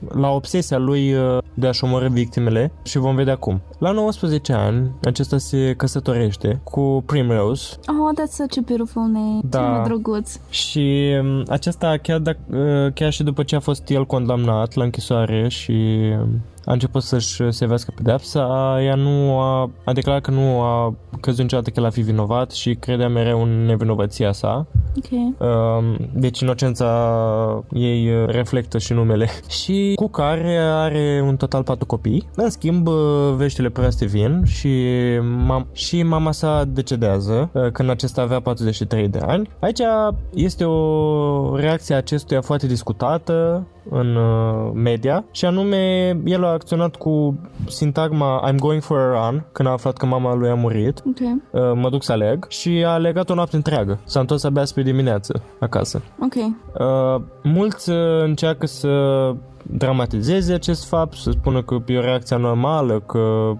la 0.08 0.30
obsesia 0.30 0.78
lui 0.78 1.12
uh, 1.12 1.38
de 1.54 1.66
a-și 1.66 1.84
omorâ 1.84 2.08
victimele 2.08 2.72
și 2.82 2.98
vom 2.98 3.14
vedea 3.14 3.36
cum. 3.36 3.60
La 3.78 3.90
19 3.90 4.52
ani, 4.52 4.90
acesta 5.04 5.38
se 5.38 5.74
căsătorește 5.76 6.60
cu 6.64 7.02
Primrose 7.06 7.78
Oh, 7.86 8.10
that's 8.20 8.34
such 8.34 8.58
a 8.58 8.62
beautiful 8.66 9.02
name. 9.02 9.40
Da. 9.42 9.58
Da. 9.58 9.66
Ce 9.66 9.70
mai 9.70 9.82
drăguț. 9.82 10.38
și 10.48 11.14
um, 11.22 11.42
acesta 11.48 11.96
chiar, 12.02 12.18
dacă, 12.18 12.38
uh, 12.50 12.92
chiar 12.92 13.12
și 13.12 13.22
după 13.22 13.42
ce 13.50 13.56
a 13.56 13.60
fost 13.60 13.88
el 13.88 14.06
condamnat 14.06 14.74
la 14.74 14.84
închisoare 14.84 15.48
și 15.48 15.72
um, 15.72 16.40
a 16.70 16.72
început 16.72 17.02
să-și 17.02 17.50
servească 17.52 17.92
pedepsa, 17.94 18.76
ea 18.82 18.94
nu 18.94 19.38
a, 19.38 19.70
a 19.84 19.92
declarat 19.92 20.22
că 20.22 20.30
nu 20.30 20.60
a 20.60 20.94
căzut 21.20 21.40
niciodată 21.40 21.70
că 21.70 21.80
el 21.80 21.86
a 21.86 21.90
fi 21.90 22.00
vinovat 22.00 22.50
și 22.50 22.74
credea 22.74 23.08
mereu 23.08 23.42
în 23.42 23.64
nevinovăția 23.64 24.32
sa. 24.32 24.66
Ok. 24.96 25.10
Um, 25.38 26.10
Deci 26.14 26.40
inocența 26.40 27.64
ei 27.72 28.14
uh, 28.14 28.26
reflectă 28.26 28.78
și 28.78 28.92
numele. 28.92 29.28
Și 29.60 29.92
cu 29.94 30.08
care 30.08 30.56
are 30.58 31.22
un 31.26 31.36
total 31.36 31.62
patru 31.62 31.86
copii. 31.86 32.28
În 32.34 32.50
schimb, 32.50 32.86
uh, 32.86 32.94
veștile 33.36 33.68
proaste 33.68 34.04
vin 34.04 34.42
și, 34.44 34.86
mam- 35.20 35.72
și 35.72 36.02
mama 36.02 36.32
sa 36.32 36.64
decedează 36.64 37.50
uh, 37.52 37.70
când 37.72 37.90
acesta 37.90 38.22
avea 38.22 38.40
43 38.40 39.08
de 39.08 39.20
ani. 39.26 39.50
Aici 39.60 39.80
este 40.34 40.64
o 40.64 41.56
reacție 41.56 41.94
a 41.94 41.98
acestuia 41.98 42.40
foarte 42.40 42.66
discutată 42.66 43.66
în 43.90 44.16
uh, 44.16 44.70
media 44.74 45.24
și 45.30 45.44
anume 45.44 46.16
el 46.24 46.44
a 46.44 46.48
acționat 46.48 46.96
cu 46.96 47.40
sintagma 47.66 48.50
I'm 48.50 48.56
going 48.56 48.82
for 48.82 48.98
a 48.98 49.28
run 49.28 49.44
când 49.52 49.68
a 49.68 49.72
aflat 49.72 49.96
că 49.96 50.06
mama 50.06 50.34
lui 50.34 50.48
a 50.48 50.54
murit 50.54 51.02
Ok. 51.06 51.20
Uh, 51.50 51.60
mă 51.74 51.88
duc 51.90 52.02
să 52.02 52.12
aleg 52.12 52.46
și 52.48 52.84
a 52.86 52.96
legat 52.96 53.30
o 53.30 53.34
noapte 53.34 53.56
întreagă. 53.56 53.98
S-a 54.04 54.20
întors 54.20 54.44
abia 54.44 54.64
spre 54.64 54.82
dimineață 54.82 55.42
acasă. 55.60 56.02
Ok. 56.20 56.34
Uh, 56.34 57.22
mulți 57.42 57.90
uh, 57.90 57.96
încearcă 58.22 58.66
să 58.66 58.88
dramatizeze 59.62 60.52
acest 60.52 60.88
fapt, 60.88 61.16
să 61.16 61.30
spună 61.30 61.62
că 61.62 61.76
e 61.86 61.98
o 61.98 62.00
reacție 62.00 62.36
normală, 62.36 63.00
că 63.00 63.18
e, 63.18 63.56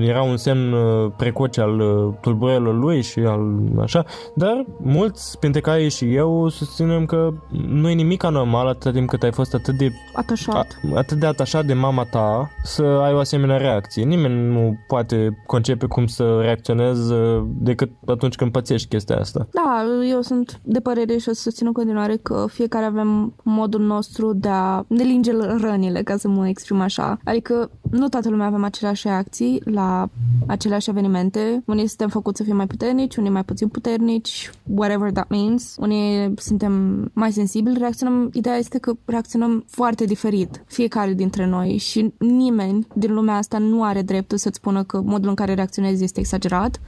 era 0.00 0.22
un 0.22 0.36
semn 0.36 0.72
uh, 0.72 1.12
precoce 1.16 1.60
al 1.60 1.80
uh, 1.80 2.14
tulburărilor 2.20 2.74
lui 2.74 3.02
și 3.02 3.18
al 3.18 3.58
așa, 3.80 4.04
dar 4.34 4.64
mulți, 4.82 5.38
printre 5.38 5.60
care 5.60 5.88
și 5.88 6.14
eu, 6.14 6.48
susținem 6.48 7.04
că 7.04 7.32
nu 7.68 7.88
e 7.88 7.94
nimic 7.94 8.24
anormal 8.24 8.66
atâta 8.66 8.90
timp 8.90 9.08
cât 9.08 9.22
ai 9.22 9.32
fost 9.32 9.54
atât 9.54 9.74
de 9.74 9.90
Atașat. 10.14 10.80
a, 10.92 10.96
atât 10.96 11.18
de 11.18 11.26
atașat 11.26 11.64
de 11.64 11.72
mama 11.72 12.04
ta 12.04 12.50
să 12.62 12.82
ai 12.82 13.12
o 13.12 13.18
asemenea 13.18 13.56
reacție. 13.56 14.04
Nimeni 14.04 14.52
nu 14.52 14.76
poate 14.88 15.42
concepe 15.46 15.86
cum 15.86 16.06
să 16.06 16.38
reacționezi 16.40 17.12
uh, 17.12 17.44
decât 17.46 17.90
atunci 18.06 18.34
când 18.34 18.50
pățești 18.50 18.88
chestia 18.88 19.16
asta. 19.16 19.48
Da, 19.52 19.84
eu 20.10 20.20
sunt 20.20 20.60
de 20.62 20.80
părere 20.80 21.16
și 21.16 21.28
o 21.28 21.32
să 21.32 21.40
susțin 21.40 21.66
în 21.66 21.72
continuare 21.72 22.16
că 22.16 22.46
fiecare 22.48 22.84
avem 22.84 23.34
modul 23.42 23.80
nostru 23.80 24.32
de 24.32 24.48
a 24.48 24.84
ne 24.88 25.02
linge 25.02 25.32
rănile, 25.60 26.02
ca 26.02 26.16
să 26.16 26.28
mă 26.28 26.48
exprim 26.48 26.80
așa. 26.80 27.18
Adică 27.24 27.70
nu 27.90 28.08
toată 28.08 28.28
lumea 28.28 28.46
avem 28.46 28.64
aceleași 29.06 29.30
reacții 29.30 29.60
la 29.64 30.08
aceleași 30.46 30.90
evenimente. 30.90 31.62
Unii 31.66 31.86
suntem 31.86 32.08
făcuți 32.08 32.36
să 32.36 32.42
fim 32.42 32.56
mai 32.56 32.66
puternici, 32.66 33.16
unii 33.16 33.30
mai 33.30 33.44
puțin 33.44 33.68
puternici, 33.68 34.50
whatever 34.62 35.10
that 35.10 35.28
means. 35.28 35.76
Unii 35.78 36.34
suntem 36.36 36.72
mai 37.12 37.32
sensibili, 37.32 37.78
reacționăm. 37.78 38.30
Ideea 38.32 38.56
este 38.56 38.78
că 38.78 38.92
reacționăm 39.04 39.64
foarte 39.66 40.04
diferit, 40.04 40.64
fiecare 40.66 41.12
dintre 41.12 41.46
noi 41.46 41.76
și 41.76 42.12
nimeni 42.18 42.86
din 42.94 43.14
lumea 43.14 43.36
asta 43.36 43.58
nu 43.58 43.82
are 43.82 44.02
dreptul 44.02 44.38
să-ți 44.38 44.56
spună 44.56 44.84
că 44.84 45.00
modul 45.00 45.28
în 45.28 45.34
care 45.34 45.54
reacționezi 45.54 46.04
este 46.04 46.20
exagerat, 46.20 46.80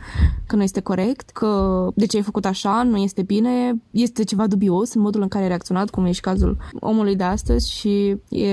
că 0.46 0.56
nu 0.56 0.62
este 0.62 0.80
corect, 0.80 1.30
că 1.30 1.86
de 1.94 2.06
ce 2.06 2.16
ai 2.16 2.22
făcut 2.22 2.44
așa 2.44 2.82
nu 2.82 2.96
este 2.96 3.22
bine, 3.22 3.80
este 3.90 4.24
ceva 4.24 4.46
dubios 4.46 4.94
în 4.94 5.00
modul 5.00 5.22
în 5.22 5.28
care 5.28 5.42
ai 5.42 5.48
reacționat, 5.48 5.90
cum 5.90 6.04
e 6.04 6.12
și 6.12 6.20
cazul 6.20 6.56
omului 6.80 7.16
de 7.16 7.24
astăzi 7.24 7.72
și 7.72 8.16
e, 8.28 8.48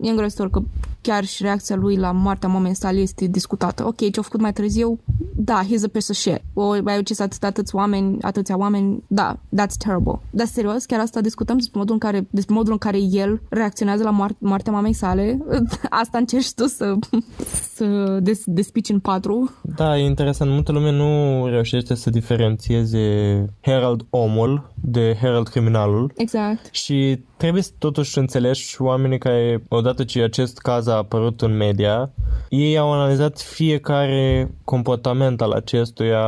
e 0.00 0.10
îngrozitor 0.10 0.50
că 0.50 0.62
chiar 1.02 1.24
și 1.24 1.42
reacția 1.42 1.76
lui 1.76 1.96
la 1.96 2.12
moartea 2.12 2.48
mamei 2.48 2.74
sale 2.74 2.98
este 2.98 3.26
discutată. 3.26 3.86
Ok, 3.86 3.96
ce-a 4.10 4.22
făcut 4.22 4.40
mai 4.40 4.52
târziu? 4.52 4.98
Da, 5.36 5.60
he's 5.64 5.84
a 5.84 5.88
piece 5.92 6.06
of 6.10 6.16
shit. 6.16 6.42
O, 6.54 6.70
ai 6.70 6.98
ucis 6.98 7.18
atât, 7.18 7.44
atâți 7.44 7.74
oameni, 7.74 8.16
atâția 8.22 8.58
oameni. 8.58 9.02
Da, 9.06 9.36
that's 9.36 9.76
terrible. 9.84 10.20
Dar 10.30 10.46
serios, 10.46 10.84
chiar 10.84 11.00
asta 11.00 11.20
discutăm 11.20 11.56
despre 11.56 11.78
modul 11.78 11.94
în 11.94 12.00
care, 12.00 12.26
despre 12.30 12.54
modul 12.54 12.72
în 12.72 12.78
care 12.78 12.98
el 12.98 13.40
reacționează 13.48 14.02
la 14.02 14.10
moar- 14.10 14.38
moartea 14.38 14.72
mamei 14.72 14.92
sale. 14.92 15.38
Asta 16.02 16.18
încerci 16.18 16.52
tu 16.52 16.66
să, 16.66 16.94
să 17.74 18.18
des- 18.22 18.42
despici 18.46 18.88
în 18.88 18.98
patru. 18.98 19.50
Da, 19.76 19.98
e 19.98 20.04
interesant. 20.04 20.50
Multă 20.50 20.72
lume 20.72 20.90
nu 20.92 21.46
reușește 21.46 21.94
să 21.94 22.10
diferențieze 22.10 23.44
Herald 23.60 24.06
omul 24.10 24.69
de 24.80 25.16
Herald 25.20 25.48
criminalul. 25.48 26.12
Exact. 26.16 26.68
Și 26.74 27.20
trebuie 27.36 27.62
să 27.62 27.70
totuși 27.78 28.18
înțelegi 28.18 28.76
oamenii 28.78 29.18
care, 29.18 29.62
odată 29.68 30.04
ce 30.04 30.22
acest 30.22 30.58
caz 30.58 30.86
a 30.86 30.96
apărut 30.96 31.40
în 31.40 31.56
media, 31.56 32.10
ei 32.48 32.78
au 32.78 32.92
analizat 32.92 33.40
fiecare 33.40 34.50
comportament 34.64 35.40
al 35.40 35.50
acestuia 35.50 36.24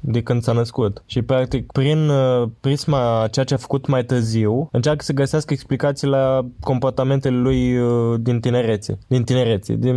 de 0.00 0.22
când 0.22 0.42
s-a 0.42 0.52
născut. 0.52 1.02
Și, 1.06 1.22
practic, 1.22 1.72
prin 1.72 2.08
uh, 2.08 2.48
prisma 2.60 3.28
ceea 3.30 3.44
ce 3.44 3.54
a 3.54 3.56
făcut 3.56 3.86
mai 3.86 4.04
târziu, 4.04 4.68
încearcă 4.72 5.04
să 5.04 5.12
găsească 5.12 5.52
explicații 5.52 6.06
la 6.08 6.46
comportamentele 6.60 7.36
lui 7.36 7.78
uh, 7.78 8.20
din 8.20 8.40
tinerețe. 8.40 8.98
Din 9.06 9.24
tinerețe, 9.24 9.74
din 9.74 9.96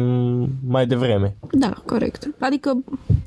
mai 0.67 0.87
devreme. 0.87 1.35
Da, 1.51 1.73
corect. 1.85 2.29
Adică 2.39 2.83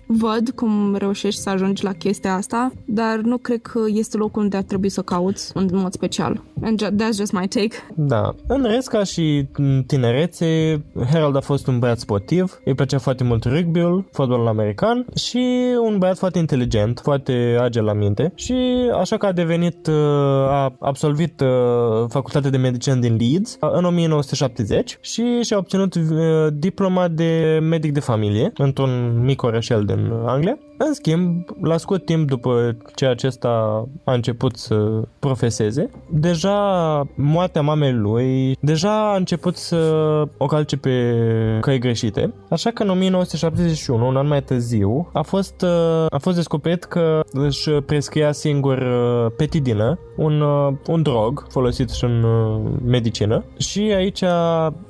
văd 0.07 0.51
cum 0.51 0.95
reușești 0.95 1.41
să 1.41 1.51
ajungi 1.51 1.85
la 1.85 1.93
chestia 1.93 2.35
asta, 2.35 2.73
dar 2.85 3.17
nu 3.17 3.37
cred 3.37 3.61
că 3.63 3.81
este 3.87 4.17
locul 4.17 4.43
unde 4.43 4.56
ar 4.57 4.63
trebui 4.63 4.89
să 4.89 5.03
cauți 5.03 5.51
în 5.55 5.69
mod 5.73 5.93
special. 5.93 6.43
And 6.63 6.81
ju- 6.81 6.91
that's 6.91 7.17
just 7.17 7.33
my 7.33 7.49
take. 7.49 7.77
Da. 7.95 8.35
În 8.47 8.63
rest, 8.63 8.89
ca 8.89 9.05
și 9.05 9.47
în 9.53 9.83
tinerețe, 9.87 10.47
Harold 11.13 11.37
a 11.37 11.41
fost 11.41 11.67
un 11.67 11.79
băiat 11.79 11.99
sportiv, 11.99 12.61
îi 12.65 12.75
plăcea 12.75 12.99
foarte 12.99 13.25
mult 13.25 13.45
rugby-ul, 13.45 14.09
fotbalul 14.13 14.47
american 14.47 15.07
și 15.15 15.47
un 15.81 15.99
băiat 15.99 16.19
foarte 16.19 16.39
inteligent, 16.39 17.01
foarte 17.03 17.57
agil 17.61 17.85
la 17.85 17.93
minte 17.93 18.33
și 18.35 18.55
așa 19.01 19.17
că 19.17 19.27
a 19.27 19.33
devenit, 19.33 19.87
uh, 19.87 19.95
a 20.49 20.77
absolvit 20.81 21.41
uh, 21.41 21.49
facultatea 22.09 22.51
de 22.51 22.57
medicină 22.57 22.95
din 22.95 23.17
Leeds 23.21 23.59
uh, 23.61 23.71
în 23.73 23.85
1970 23.85 24.99
și 25.01 25.41
și-a 25.43 25.57
obținut 25.57 25.95
uh, 25.95 26.03
diploma 26.53 27.09
de 27.09 27.59
medic 27.63 27.93
de 27.93 28.01
familie 28.01 28.53
într-un 28.57 29.21
mic 29.25 29.43
orășel 29.43 29.85
din 29.85 30.13
Anglia. 30.27 30.59
În 30.79 30.95
schimb, 30.95 31.45
la 31.63 31.77
scurt 31.77 32.05
timp 32.05 32.29
după 32.29 32.77
ce 32.95 33.07
acesta 33.07 33.49
a 34.05 34.13
început 34.13 34.57
să 34.57 35.03
profeseze, 35.19 35.91
deja 36.11 36.59
moartea 37.15 37.63
mamei 37.63 37.93
lui, 37.93 38.57
deja 38.61 39.13
a 39.13 39.17
început 39.17 39.57
să 39.57 39.77
o 40.37 40.47
calce 40.47 40.77
pe 40.77 41.15
căi 41.61 41.79
greșite, 41.79 42.35
așa 42.51 42.71
că 42.71 42.83
în 42.83 42.89
1971, 42.89 44.07
un 44.07 44.17
an 44.17 44.27
mai 44.27 44.43
târziu, 44.43 45.11
a 45.13 45.23
fost, 45.23 45.63
uh, 45.63 46.07
a 46.09 46.19
fost 46.19 46.37
descoperit 46.37 46.85
că 46.85 47.21
își 47.33 47.71
prescria 47.71 48.33
singur 48.33 48.79
uh, 48.79 49.33
petidină, 49.37 49.99
un, 50.17 50.41
uh, 50.41 50.73
un 50.87 51.03
drog 51.03 51.47
folosit 51.49 51.91
și 51.91 52.05
în 52.05 52.23
uh, 52.23 52.61
medicină. 52.85 53.45
Și 53.59 53.81
aici 53.81 54.23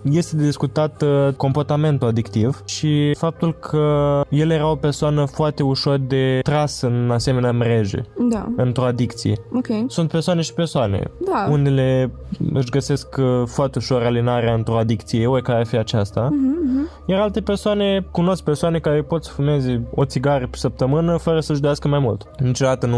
este 0.03 0.37
de 0.37 0.45
discutat 0.45 1.03
uh, 1.03 1.29
comportamentul 1.37 2.09
adictiv 2.09 2.63
și 2.65 3.15
faptul 3.15 3.55
că 3.55 4.21
el 4.29 4.51
era 4.51 4.71
o 4.71 4.75
persoană 4.75 5.25
foarte 5.25 5.63
ușor 5.77 5.97
de 5.99 6.39
tras 6.43 6.81
în 6.81 7.11
asemenea 7.13 7.53
mreje, 7.53 8.03
Da, 8.31 8.53
într-o 8.57 8.85
adicție. 8.85 9.35
ok. 9.53 9.67
Sunt 9.87 10.11
persoane 10.11 10.41
și 10.41 10.53
persoane. 10.55 11.11
Da. 11.25 11.49
Unele 11.51 12.11
își 12.53 12.71
găsesc 12.71 13.17
uh, 13.19 13.43
foarte 13.47 13.79
ușor 13.79 14.03
alinarea 14.03 14.55
într-o 14.55 14.77
adicție, 14.79 15.27
oricare 15.27 15.59
ar 15.59 15.67
fi 15.67 15.77
aceasta. 15.77 16.29
Mhm, 16.33 16.59
mhm. 16.65 16.89
iar 17.07 17.21
alte 17.21 17.41
persoane, 17.41 18.07
cunosc 18.11 18.43
persoane 18.43 18.79
care 18.79 19.03
pot 19.03 19.25
să 19.25 19.31
fumeze 19.33 19.87
o 19.95 20.05
țigară 20.05 20.47
pe 20.51 20.57
săptămână 20.57 21.17
fără 21.17 21.41
să-și 21.41 21.61
dească 21.61 21.89
mai 21.89 21.99
mult. 21.99 22.31
Niciodată 22.39 22.87
nu 22.87 22.97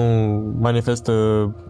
manifestă 0.61 1.13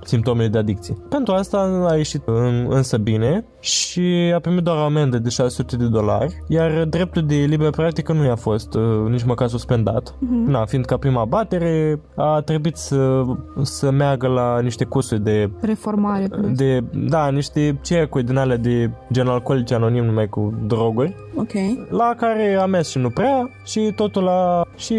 simptomele 0.05 0.49
de 0.49 0.59
adicție. 0.59 0.97
Pentru 1.09 1.33
asta 1.35 1.87
a 1.91 1.97
ieșit 1.97 2.23
în, 2.25 2.67
însă 2.69 2.97
bine 2.97 3.45
și 3.61 4.33
a 4.35 4.39
primit 4.39 4.63
doar 4.63 4.77
o 4.77 4.81
amendă 4.81 5.19
de 5.19 5.29
600 5.29 5.77
de 5.77 5.87
dolari, 5.87 6.43
iar 6.49 6.85
dreptul 6.85 7.23
de 7.23 7.35
liberă 7.35 7.71
practică 7.71 8.13
nu 8.13 8.25
i-a 8.25 8.37
fost 8.37 8.75
uh, 8.75 8.83
nici 9.11 9.25
măcar 9.25 9.49
suspendat. 9.49 10.15
Uh-huh. 10.15 10.47
Na, 10.51 10.65
fiindcă 10.65 10.95
prima 10.99 11.25
batere 11.25 12.01
a 12.17 12.41
trebuit 12.41 12.77
să, 12.77 13.23
să 13.63 13.91
meargă 13.91 14.27
la 14.27 14.61
niște 14.61 14.85
cursuri 14.85 15.21
de 15.21 15.51
Reformare. 15.61 16.27
plus. 16.29 16.53
de, 16.57 16.85
da, 16.93 17.29
niște 17.31 17.79
cercuri 17.83 18.25
din 18.25 18.37
alea 18.37 18.57
de 18.57 18.91
gen 19.13 19.27
alcoolice 19.29 19.75
anonim 19.75 20.05
numai 20.05 20.29
cu 20.29 20.55
droguri, 20.67 21.15
Ok. 21.37 21.53
la 21.91 22.15
care 22.17 22.57
a 22.61 22.67
mers 22.67 22.89
și 22.89 22.99
nu 22.99 23.11
prea 23.11 23.51
și 23.65 23.93
totul 23.97 24.29
a, 24.29 24.67
și 24.77 24.97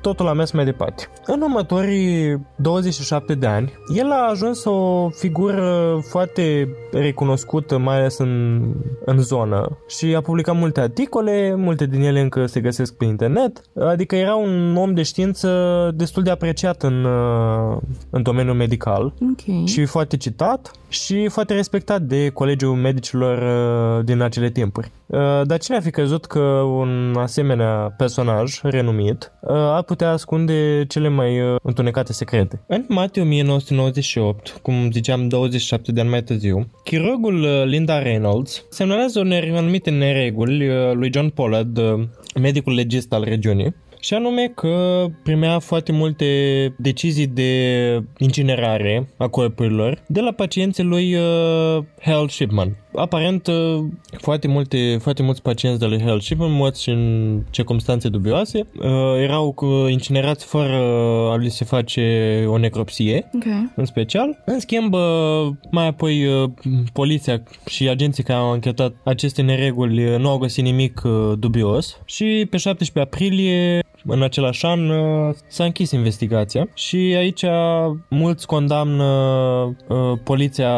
totul 0.00 0.28
a 0.28 0.32
mers 0.32 0.50
mai 0.50 0.64
departe. 0.64 1.02
În 1.26 1.40
următorii 1.40 2.46
27 2.56 3.34
de 3.34 3.46
ani, 3.46 3.72
el 3.96 4.10
a 4.10 4.28
ajuns 4.30 4.64
o 4.64 5.08
figură 5.08 5.98
foarte 6.08 6.68
recunoscută, 6.92 7.78
mai 7.78 7.96
ales 7.98 8.18
în, 8.18 8.62
în 9.04 9.18
zonă 9.18 9.78
și 9.88 10.14
a 10.14 10.20
publicat 10.20 10.56
multe 10.56 10.80
articole, 10.80 11.54
multe 11.56 11.86
din 11.86 12.00
ele 12.02 12.20
încă 12.20 12.46
se 12.46 12.60
găsesc 12.60 12.94
pe 12.96 13.04
internet, 13.04 13.62
adică 13.80 14.16
era 14.16 14.34
un 14.34 14.76
om 14.76 14.94
de 14.94 15.02
știință 15.02 15.26
destul 15.94 16.22
de 16.22 16.30
apreciat 16.30 16.82
în, 16.82 17.04
uh, 17.04 17.76
în 18.10 18.22
domeniul 18.22 18.54
medical 18.54 19.02
Ok. 19.04 19.66
și 19.66 19.84
foarte 19.84 20.16
citat 20.16 20.70
și 20.88 21.28
foarte 21.28 21.54
respectat 21.54 22.02
de 22.02 22.28
colegiul 22.28 22.74
medicilor 22.74 23.38
uh, 23.98 24.04
din 24.04 24.20
acele 24.20 24.50
timpuri. 24.50 24.90
Uh, 25.06 25.18
Dar 25.44 25.58
cine 25.58 25.76
ar 25.76 25.82
fi 25.82 25.90
crezut 25.90 26.24
că 26.24 26.38
un 26.78 27.14
asemenea 27.18 27.94
personaj 27.96 28.60
renumit 28.62 29.32
uh, 29.40 29.50
ar 29.50 29.82
putea 29.82 30.10
ascunde 30.10 30.84
cele 30.88 31.08
mai 31.08 31.40
uh, 31.40 31.56
întunecate 31.62 32.12
secrete? 32.12 32.60
În 32.66 32.84
martie 32.88 33.22
1998, 33.22 34.58
cum 34.62 34.90
ziceam 34.92 35.28
27 35.28 35.92
de 35.92 36.00
ani 36.00 36.08
mai 36.10 36.22
târziu, 36.22 36.66
chirurgul 36.84 37.42
uh, 37.42 37.62
Linda 37.64 38.02
Reynolds 38.02 38.64
semnalează 38.70 39.20
unele 39.20 39.56
anumite 39.58 39.90
nereguli 39.90 40.68
uh, 40.68 40.92
lui 40.92 41.10
John 41.12 41.28
Pollard, 41.28 41.78
uh, 41.78 42.02
medicul 42.40 42.74
legist 42.74 43.12
al 43.12 43.24
regiunii, 43.24 43.74
și 44.00 44.14
anume 44.14 44.52
că 44.54 45.06
primea 45.22 45.58
foarte 45.58 45.92
multe 45.92 46.26
decizii 46.78 47.26
de 47.26 48.02
incinerare 48.18 49.08
a 49.16 49.28
corpurilor 49.28 50.02
de 50.06 50.20
la 50.20 50.32
pacienții 50.32 50.84
lui 50.84 51.14
uh, 51.14 51.84
Harold 52.00 52.30
Shipman. 52.30 52.76
Aparent, 52.94 53.46
uh, 53.46 53.84
foarte, 54.20 54.48
multe, 54.48 54.96
foarte 55.00 55.22
mulți 55.22 55.42
pacienți 55.42 55.78
de 55.78 55.86
lui 55.86 56.00
Harold 56.00 56.22
Shipman, 56.22 56.52
morți 56.52 56.88
în 56.88 57.42
circunstanțe 57.50 58.08
dubioase, 58.08 58.66
uh, 58.78 58.86
erau 59.22 59.54
uh, 59.60 59.90
incinerați 59.90 60.44
fără 60.44 60.76
a 61.30 61.36
li 61.36 61.48
se 61.50 61.64
face 61.64 62.44
o 62.48 62.58
necropsie 62.58 63.28
Ok. 63.34 63.44
în 63.76 63.84
special. 63.84 64.42
În 64.44 64.60
schimb, 64.60 64.92
uh, 64.92 65.00
mai 65.70 65.86
apoi 65.86 66.26
uh, 66.26 66.50
poliția 66.92 67.42
și 67.66 67.88
agenții 67.88 68.22
care 68.22 68.38
au 68.38 68.52
închetat 68.52 68.94
aceste 69.04 69.42
nereguli 69.42 70.04
uh, 70.12 70.18
nu 70.18 70.28
au 70.28 70.38
găsit 70.38 70.64
nimic 70.64 71.02
uh, 71.04 71.32
dubios 71.38 72.00
și 72.04 72.46
pe 72.50 72.56
17 72.56 73.14
aprilie 73.14 73.82
în 74.04 74.22
același 74.22 74.66
an 74.66 74.88
uh, 74.88 75.34
s-a 75.46 75.64
închis 75.64 75.90
investigația 75.90 76.68
și 76.74 76.96
aici 76.96 77.44
mulți 78.08 78.46
condamnă 78.46 79.04
uh, 79.88 79.96
poliția 80.24 80.72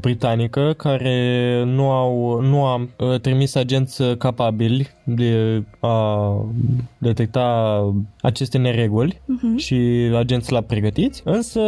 britanică 0.00 0.74
care 0.76 1.29
nu 1.64 1.90
au 1.90 2.40
nu 2.40 2.64
a 2.64 2.88
uh, 2.98 3.20
trimis 3.20 3.54
agenți 3.54 4.02
capabili 4.18 4.88
de 5.04 5.62
a 5.80 6.32
detecta 6.98 7.84
aceste 8.20 8.58
nereguli 8.58 9.20
și 9.56 10.10
agenți 10.16 10.52
la 10.52 10.60
pregătiți, 10.60 11.22
însă 11.24 11.60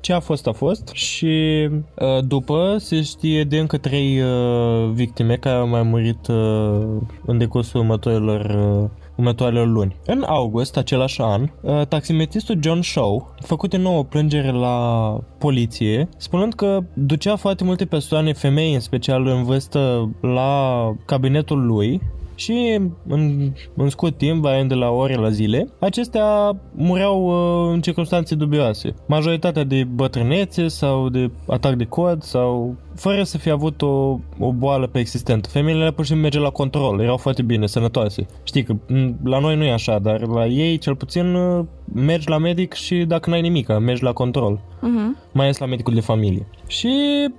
ce 0.00 0.12
a 0.12 0.20
fost 0.20 0.46
a 0.46 0.52
fost 0.52 0.88
și 0.92 1.68
uh, 1.68 2.24
după 2.24 2.76
se 2.78 3.02
știe 3.02 3.44
de 3.44 3.58
încă 3.58 3.76
trei 3.76 4.20
uh, 4.20 4.90
victime 4.92 5.36
care 5.36 5.56
au 5.56 5.68
mai 5.68 5.82
murit 5.82 6.26
uh, 6.26 6.86
în 7.26 7.38
decursul 7.38 7.80
următorilor 7.80 8.90
uh, 9.16 9.22
următoarele 9.22 9.64
luni. 9.64 9.96
În 10.06 10.24
august 10.26 10.76
același 10.76 11.20
an, 11.20 11.48
uh, 11.60 11.86
taximetristul 11.86 12.58
John 12.62 12.80
Shaw 12.80 13.34
a 13.40 13.44
făcut 13.46 13.70
din 13.70 13.80
nou 13.80 13.98
o 13.98 14.02
plângere 14.02 14.50
la 14.50 15.18
poliție, 15.38 16.08
spunând 16.16 16.54
că 16.54 16.80
ducea 16.94 17.36
foarte 17.36 17.64
multe 17.64 17.84
persoane, 17.84 18.32
femei 18.32 18.74
în 18.74 18.80
special 18.80 19.26
în 19.26 19.44
vârstă, 19.44 20.10
la 20.20 20.94
cabinetul 21.04 21.66
lui 21.66 22.00
și 22.34 22.80
în, 23.08 23.52
în 23.76 23.88
scurt 23.88 24.18
timp, 24.18 24.42
variind 24.42 24.68
de 24.68 24.74
la 24.74 24.90
ore 24.90 25.14
la 25.14 25.30
zile, 25.30 25.68
acestea 25.78 26.56
mureau 26.72 27.26
uh, 27.26 27.72
în 27.72 27.80
circunstanțe 27.80 28.34
dubioase. 28.34 28.94
Majoritatea 29.06 29.64
de 29.64 29.84
bătrânețe 29.84 30.68
sau 30.68 31.08
de 31.08 31.30
atac 31.46 31.74
de 31.74 31.84
cod 31.84 32.22
sau 32.22 32.76
fără 32.94 33.22
să 33.22 33.38
fie 33.38 33.50
avut 33.50 33.82
o, 33.82 34.18
o 34.38 34.52
boală 34.52 34.86
preexistentă. 34.86 35.48
Femeile 35.48 35.90
pur 35.90 36.04
și 36.04 36.10
simplu 36.10 36.22
merge 36.22 36.38
la 36.38 36.50
control, 36.50 37.00
erau 37.00 37.16
foarte 37.16 37.42
bine, 37.42 37.66
sănătoase. 37.66 38.26
Știi 38.42 38.62
că 38.62 38.72
m, 38.88 39.16
la 39.24 39.38
noi 39.38 39.56
nu 39.56 39.64
e 39.64 39.72
așa, 39.72 39.98
dar 39.98 40.20
la 40.26 40.46
ei 40.46 40.78
cel 40.78 40.96
puțin 40.96 41.34
uh, 41.34 41.64
mergi 41.94 42.28
la 42.28 42.38
medic 42.38 42.72
și 42.72 42.94
dacă 43.04 43.30
n-ai 43.30 43.40
nimic, 43.40 43.78
mergi 43.78 44.02
la 44.02 44.12
control 44.12 44.60
Mhm. 44.84 45.16
mai 45.32 45.44
ales 45.44 45.58
la 45.58 45.66
medicul 45.66 45.94
de 45.94 46.00
familie. 46.00 46.46
Și 46.66 46.88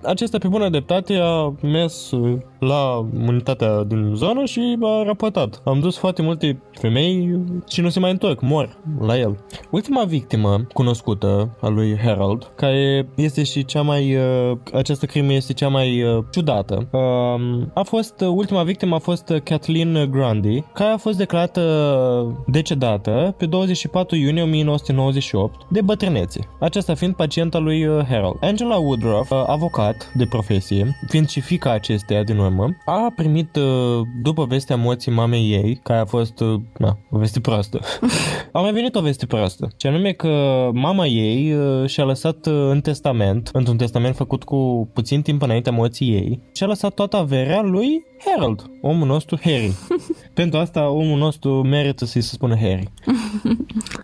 acesta 0.04 0.38
pe 0.38 0.48
bună 0.48 0.70
dreptate 0.70 1.20
a 1.22 1.54
mers 1.62 2.12
uh, 2.12 2.38
la 2.60 3.08
unitatea 3.28 3.84
din 3.84 4.12
zonă 4.16 4.46
și 4.46 4.78
a 4.82 5.04
raportat. 5.06 5.62
Am 5.66 5.80
dus 5.80 5.98
foarte 5.98 6.22
multe 6.22 6.62
femei 6.72 7.40
și 7.70 7.82
nu 7.82 7.90
se 7.90 8.00
mai 8.00 8.12
întorc, 8.12 8.42
mor 8.42 8.78
la 9.00 9.18
el. 9.18 9.38
Ultima 9.72 10.04
victimă 10.04 10.66
cunoscută 10.74 11.58
a 11.62 11.68
lui 11.68 11.98
Harold, 11.98 12.52
care 12.56 13.08
este 13.16 13.44
și 13.44 13.66
cea 13.66 13.82
mai... 13.82 14.16
Uh, 14.16 14.58
această 14.74 15.06
crimă 15.06 15.34
este 15.34 15.43
cea 15.52 15.68
mai 15.68 16.04
uh, 16.04 16.24
ciudată, 16.32 16.88
uh, 16.92 17.68
a 17.74 17.82
fost... 17.82 18.22
Uh, 18.22 18.28
ultima 18.28 18.64
victimă 18.64 18.96
a 18.96 19.00
fost 19.00 19.30
uh, 19.30 19.42
Kathleen 19.42 20.08
Grundy, 20.12 20.62
care 20.74 20.92
a 20.92 20.98
fost 20.98 21.18
declarată 21.18 22.44
decedată 22.48 23.36
pe 23.38 23.46
24 23.46 24.16
iunie 24.16 24.42
1998 24.42 25.62
de 25.70 25.82
bătrânețe. 25.82 26.40
Aceasta 26.60 26.94
fiind 26.94 27.16
pacienta 27.16 27.58
lui 27.58 27.86
uh, 27.86 28.06
Harold. 28.10 28.38
Angela 28.42 28.76
Woodruff, 28.76 29.32
uh, 29.32 29.44
avocat 29.48 30.12
de 30.14 30.26
profesie, 30.26 31.00
fiind 31.08 31.30
și 31.30 31.40
fica 31.40 31.72
acesteia 31.72 32.24
din 32.24 32.38
urmă, 32.38 32.76
a 32.86 33.14
primit, 33.16 33.56
uh, 33.56 34.02
după 34.22 34.46
vestea 34.46 34.76
morții 34.76 35.12
mamei 35.12 35.52
ei, 35.52 35.80
care 35.84 36.00
a 36.00 36.06
fost, 36.06 36.40
uh, 36.40 36.60
na, 36.78 36.98
o 37.12 37.18
veste 37.18 37.40
proastă, 37.40 37.80
a 38.52 38.60
mai 38.60 38.72
venit 38.72 38.96
o 38.96 39.02
veste 39.02 39.26
proastă. 39.26 39.68
Și 39.78 39.88
anume 39.88 40.12
că 40.12 40.70
mama 40.74 41.06
ei 41.06 41.54
uh, 41.54 41.90
și-a 41.90 42.04
lăsat 42.04 42.46
uh, 42.46 42.54
în 42.70 42.82
testament, 42.82 43.50
într-un 43.54 43.78
testament 43.78 44.16
făcut 44.16 44.44
cu 44.44 44.90
puțin 44.94 45.22
timp 45.22 45.33
înaintea 45.42 45.72
morții 45.72 46.14
ei, 46.14 46.40
și-a 46.54 46.68
lăsat 46.68 46.94
toată 46.94 47.18
averea 47.18 47.62
lui 47.62 48.06
Harold, 48.26 48.70
omul 48.82 49.08
nostru 49.08 49.40
Harry. 49.44 49.74
Pentru 50.34 50.60
asta 50.60 50.90
omul 50.90 51.18
nostru 51.18 51.64
merită 51.64 52.06
să-i 52.06 52.22
se 52.22 52.34
spună 52.34 52.56
Harry. 52.56 52.88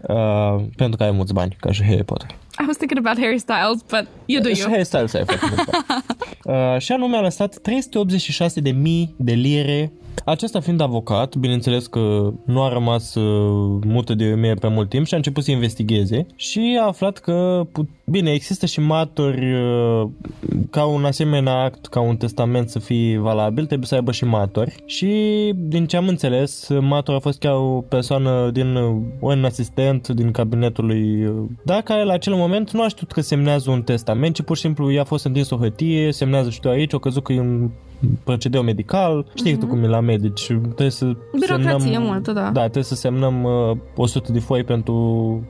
Uh, 0.08 0.62
pentru 0.76 0.98
că 0.98 1.04
are 1.04 1.12
mulți 1.12 1.34
bani, 1.34 1.56
ca 1.60 1.72
și 1.72 1.84
Harry 1.84 2.04
Potter. 2.04 2.30
I 2.62 2.63
was 2.68 2.76
thinking 2.78 3.06
about 3.06 3.24
Harry 3.24 3.39
Styles, 3.39 3.82
but 3.89 4.08
you 4.26 4.42
do 4.42 4.50
Și 4.50 4.60
you. 4.60 4.70
Harry 4.70 4.86
Styles 4.86 5.13
are 5.13 5.24
foarte 5.24 5.46
mulți 5.50 5.72
bani. 5.72 6.04
uh, 6.74 6.82
și 6.82 6.92
anume 6.92 7.18
a 7.18 7.22
lăsat 7.22 7.58
386 7.58 8.60
de 8.60 8.70
mii 8.72 9.13
de 9.18 9.34
lire 9.34 9.92
acesta 10.26 10.60
fiind 10.60 10.82
avocat, 10.82 11.36
bineînțeles 11.36 11.88
că 11.88 12.34
nu 12.46 12.62
a 12.62 12.74
rămas 12.74 13.16
uh, 13.16 13.82
mută 13.86 14.14
de 14.14 14.26
mie 14.26 14.54
pe 14.54 14.68
mult 14.68 14.90
timp 14.90 15.06
și 15.06 15.14
a 15.14 15.18
început 15.18 15.44
să 15.44 15.52
investigheze 15.52 16.26
și 16.36 16.78
a 16.82 16.86
aflat 16.86 17.18
că, 17.18 17.68
pu- 17.72 17.90
bine, 18.06 18.32
există 18.32 18.66
și 18.66 18.80
martori 18.80 19.54
uh, 19.54 20.10
ca 20.70 20.86
un 20.86 21.06
asemenea 21.06 21.64
act, 21.64 21.86
ca 21.86 22.00
un 22.00 22.18
testament 22.18 22.70
să 22.70 22.80
fie 22.80 23.18
valabil, 23.18 23.66
trebuie 23.66 23.88
să 23.88 23.96
aibă 23.96 24.12
și 24.12 24.26
martori 24.26 24.76
și 24.86 25.14
din 25.56 25.86
ce 25.86 25.98
am 25.98 26.08
înțeles, 26.08 26.68
martor 26.80 27.16
a 27.16 27.20
fost 27.20 27.40
chiar 27.40 27.54
o 27.54 27.84
persoană 27.90 28.50
din 28.54 28.76
uh, 28.76 28.96
un 29.20 29.44
asistent 29.44 30.08
din 30.08 30.32
cabinetul 30.32 30.86
lui, 30.86 31.26
uh, 31.26 31.36
dar 31.64 31.82
care 31.82 32.04
la 32.04 32.14
acel 32.14 32.34
moment 32.34 32.72
nu 32.72 32.82
a 32.82 32.88
știut 32.88 33.12
că 33.12 33.22
semnează 33.22 33.72
un 33.72 33.82
testament, 33.82 34.36
ci 34.36 34.42
pur 34.42 34.56
și 34.56 34.62
simplu 34.62 34.92
i-a 34.92 35.04
fost 35.04 35.26
întins 35.26 35.50
o 35.50 35.58
hârtie, 35.58 36.12
semnează 36.12 36.50
și 36.50 36.60
tu 36.60 36.70
aici, 36.70 36.94
o 36.94 37.00
căzut 37.00 37.24
că 37.24 37.34
e 37.34 37.40
un 37.40 37.70
procedeu 38.24 38.62
medical, 38.62 39.26
știi 39.34 39.58
tu 39.58 39.68
cum 39.68 39.84
e 39.84 39.88
la 39.88 40.00
medici, 40.00 40.46
trebuie 40.46 40.90
să 40.90 41.06
Birocrație 41.40 41.80
semnăm, 41.80 42.04
multă, 42.04 42.32
da. 42.32 42.50
Da, 42.54 42.62
trebuie 42.62 42.84
să 42.84 42.96
semnăm 42.96 43.44
uh, 43.44 43.78
100 43.96 44.32
de 44.32 44.40
foi 44.40 44.64
pentru 44.64 44.94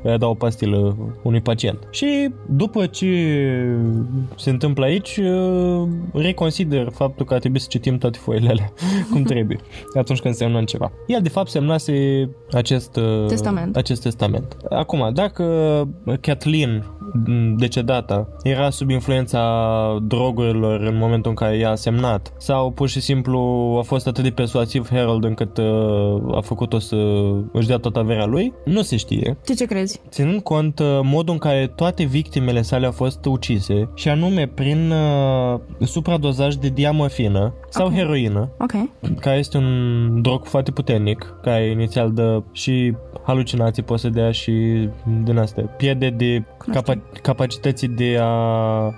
a 0.05 0.17
da 0.17 0.27
o 0.27 0.33
pastilă 0.33 0.97
unui 1.23 1.41
pacient. 1.41 1.87
Și 1.91 2.29
după 2.49 2.85
ce 2.85 3.07
se 4.35 4.49
întâmplă 4.49 4.85
aici, 4.85 5.17
uh, 5.17 5.87
reconsider 6.13 6.89
faptul 6.93 7.25
că 7.25 7.33
ar 7.33 7.39
trebui 7.39 7.59
să 7.59 7.67
citim 7.69 7.97
toate 7.97 8.17
foile 8.17 8.49
alea 8.49 8.73
cum 9.11 9.23
trebuie 9.23 9.57
atunci 9.97 10.19
când 10.19 10.33
semnăm 10.33 10.63
ceva. 10.63 10.91
El 11.07 11.21
de 11.21 11.29
fapt 11.29 11.49
semnase 11.49 12.29
acest 12.51 12.95
uh, 12.95 13.25
Testament. 13.27 13.75
acest 13.75 14.01
testament. 14.01 14.57
Acum, 14.69 15.13
dacă 15.13 15.43
Kathleen 16.21 16.85
m, 17.25 17.55
decedata 17.57 18.27
era 18.43 18.69
sub 18.69 18.89
influența 18.89 19.99
drogurilor 20.01 20.79
în 20.79 20.97
momentul 20.97 21.29
în 21.29 21.35
care 21.35 21.57
i-a 21.57 21.75
semnat 21.75 22.33
sau 22.41 22.71
pur 22.71 22.89
și 22.89 22.99
simplu 23.01 23.39
a 23.79 23.81
fost 23.81 24.07
atât 24.07 24.23
de 24.23 24.29
persuasiv 24.29 24.89
Harold 24.91 25.23
încât 25.23 25.57
uh, 25.57 26.35
a 26.35 26.41
făcut-o 26.41 26.79
să 26.79 26.95
își 27.51 27.67
dea 27.67 27.77
toată 27.77 27.99
averea 27.99 28.25
lui, 28.25 28.53
nu 28.65 28.81
se 28.81 28.97
știe. 28.97 29.37
Tu 29.45 29.53
ce 29.53 29.65
crezi? 29.65 30.01
Ținând 30.09 30.41
cont 30.41 30.79
uh, 30.79 30.99
modul 31.03 31.33
în 31.33 31.39
care 31.39 31.71
toate 31.75 32.03
victimele 32.03 32.61
sale 32.61 32.85
au 32.85 32.91
fost 32.91 33.25
ucise 33.25 33.89
și 33.95 34.09
anume 34.09 34.47
prin 34.47 34.91
uh, 34.91 35.59
supradozaj 35.79 36.55
de 36.55 36.67
diamorfină 36.69 37.53
sau 37.69 37.85
Ok. 37.85 37.93
heroină, 37.93 38.49
Ok. 38.59 38.71
care 39.19 39.37
este 39.37 39.57
un 39.57 40.21
drog 40.21 40.45
foarte 40.45 40.71
puternic, 40.71 41.35
care 41.41 41.65
inițial 41.65 42.11
dă 42.11 42.41
și 42.51 42.93
halucinații, 43.23 43.83
poate 43.83 44.01
să 44.01 44.09
dea 44.09 44.31
și 44.31 44.51
din 45.23 45.37
astea, 45.37 45.63
pierde 45.63 46.09
de 46.09 46.43
capa- 46.73 47.21
capacității 47.21 47.87
de 47.87 48.17
a 48.21 48.33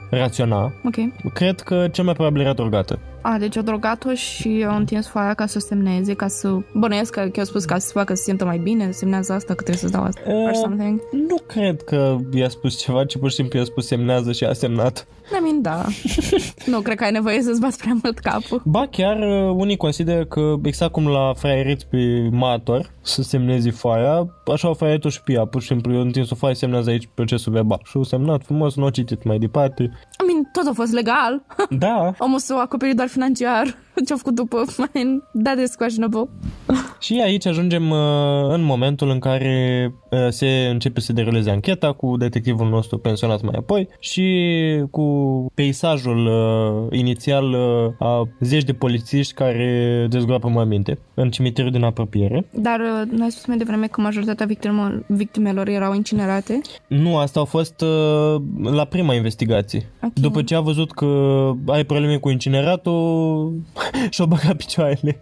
raționa. 0.09 0.61
Ok. 0.85 1.31
Cred 1.33 1.59
că 1.61 1.87
cel 1.91 2.03
mai 2.03 2.13
probabil 2.13 2.41
era 2.41 2.53
drogată. 2.53 2.99
A, 3.21 3.37
deci 3.37 3.57
a 3.57 3.61
drogat-o 3.61 4.13
și 4.13 4.65
a 4.67 4.75
întins 4.75 5.07
foaia 5.07 5.33
ca 5.33 5.45
să 5.45 5.53
o 5.57 5.65
semneze, 5.67 6.13
ca 6.13 6.27
să... 6.27 6.57
Bănuiesc 6.73 7.11
că, 7.11 7.21
că 7.21 7.39
a 7.39 7.43
spus 7.43 7.65
ca 7.65 7.77
să 7.77 7.87
se 7.87 7.91
facă 7.93 8.13
să 8.13 8.23
se 8.23 8.29
simtă 8.29 8.45
mai 8.45 8.57
bine, 8.57 8.91
semnează 8.91 9.33
asta, 9.33 9.47
că 9.53 9.63
trebuie 9.63 9.77
să-ți 9.77 9.91
dau 9.91 10.03
asta. 10.03 10.21
Or 10.25 10.49
Uh, 10.49 10.55
something. 10.55 11.01
Nu 11.11 11.35
cred 11.45 11.81
că 11.81 12.17
i-a 12.33 12.49
spus 12.49 12.75
ceva, 12.77 13.05
ci 13.05 13.17
pur 13.17 13.29
și 13.29 13.35
simplu 13.35 13.57
i-a 13.59 13.65
spus 13.65 13.87
semnează 13.87 14.31
și 14.31 14.43
a 14.43 14.53
semnat. 14.53 15.07
I 15.37 15.41
mean, 15.41 15.61
da. 15.61 15.85
nu 16.65 16.79
cred 16.79 16.97
că 16.97 17.03
ai 17.03 17.11
nevoie 17.11 17.41
să-ți 17.41 17.59
bați 17.59 17.77
prea 17.77 17.97
mult 18.03 18.19
capul. 18.19 18.61
Ba 18.65 18.87
chiar 18.91 19.17
uh, 19.17 19.53
unii 19.55 19.77
consideră 19.77 20.25
că 20.25 20.55
exact 20.63 20.91
cum 20.91 21.07
la 21.07 21.33
fraieriți 21.35 21.87
pe 21.87 22.29
mator 22.31 22.91
să 23.01 23.21
semnezi 23.21 23.69
foaia, 23.69 24.27
așa 24.53 24.69
o 24.69 24.73
fraieritul 24.73 25.09
și 25.09 25.21
pe 25.21 25.31
ea, 25.31 25.45
pur 25.45 25.61
și 25.61 25.67
simplu 25.67 25.93
eu 25.93 26.01
întins 26.01 26.29
o 26.29 26.35
foaie, 26.35 26.55
semnează 26.55 26.89
aici 26.89 27.09
procesul 27.13 27.51
verbal. 27.53 27.81
Și 27.83 27.97
o 27.97 28.03
semnat 28.03 28.43
frumos, 28.43 28.75
nu 28.75 28.85
o 28.85 28.89
citit 28.89 29.23
mai 29.23 29.37
departe. 29.37 29.83
I 29.83 30.25
mean, 30.27 30.49
tot 30.51 30.67
a 30.67 30.73
fost 30.73 30.91
legal. 30.91 31.43
Da, 31.69 32.13
Omul 32.25 32.39
s-a 32.39 32.55
acoperit 32.55 32.95
doar 32.95 33.07
financiar. 33.07 33.75
Ce-a 34.07 34.15
făcut 34.15 34.35
după? 34.35 34.63
Man, 34.77 35.23
that 35.43 35.59
is 35.59 35.75
questionable. 35.75 36.29
și 36.99 37.21
aici 37.23 37.45
ajungem 37.45 37.89
uh, 37.89 37.97
în 38.49 38.63
momentul 38.63 39.09
în 39.09 39.19
care 39.19 39.93
uh, 40.09 40.19
se 40.29 40.67
începe 40.71 40.99
să 40.99 41.13
deruleze 41.13 41.49
ancheta 41.49 41.93
cu 41.93 42.17
detectivul 42.17 42.69
nostru 42.69 42.97
pensionat 42.97 43.41
mai 43.41 43.55
apoi 43.57 43.87
și 43.99 44.25
cu 44.91 45.05
peisajul 45.53 46.25
uh, 46.25 46.97
inițial 46.99 47.53
uh, 47.53 48.07
a 48.07 48.27
zeci 48.39 48.63
de 48.63 48.73
polițiști 48.73 49.33
care 49.33 50.07
dezgroapă 50.09 50.47
măminte 50.47 50.99
în 51.13 51.29
cimitirul 51.29 51.71
din 51.71 51.83
apropiere. 51.83 52.45
Dar 52.51 52.79
uh, 52.79 53.11
n-ai 53.17 53.31
spus 53.31 53.45
mai 53.45 53.57
devreme 53.57 53.87
că 53.87 54.01
majoritatea 54.01 54.45
victimelor, 54.45 55.03
victimelor 55.07 55.67
erau 55.67 55.93
incinerate? 55.93 56.61
Nu, 56.87 57.17
asta 57.17 57.39
a 57.39 57.43
fost 57.43 57.81
uh, 57.81 58.41
la 58.63 58.85
prima 58.85 59.13
investigație. 59.13 59.89
Ok. 60.03 60.13
După 60.13 60.41
ce 60.41 60.55
a 60.55 60.59
văzut 60.59 60.91
că 60.91 61.05
ai 61.67 61.83
probleme 61.83 62.17
cu 62.17 62.29
incineratul, 62.29 63.53
și-a 64.09 64.25
băgat 64.25 64.53
picioarele. 64.55 65.21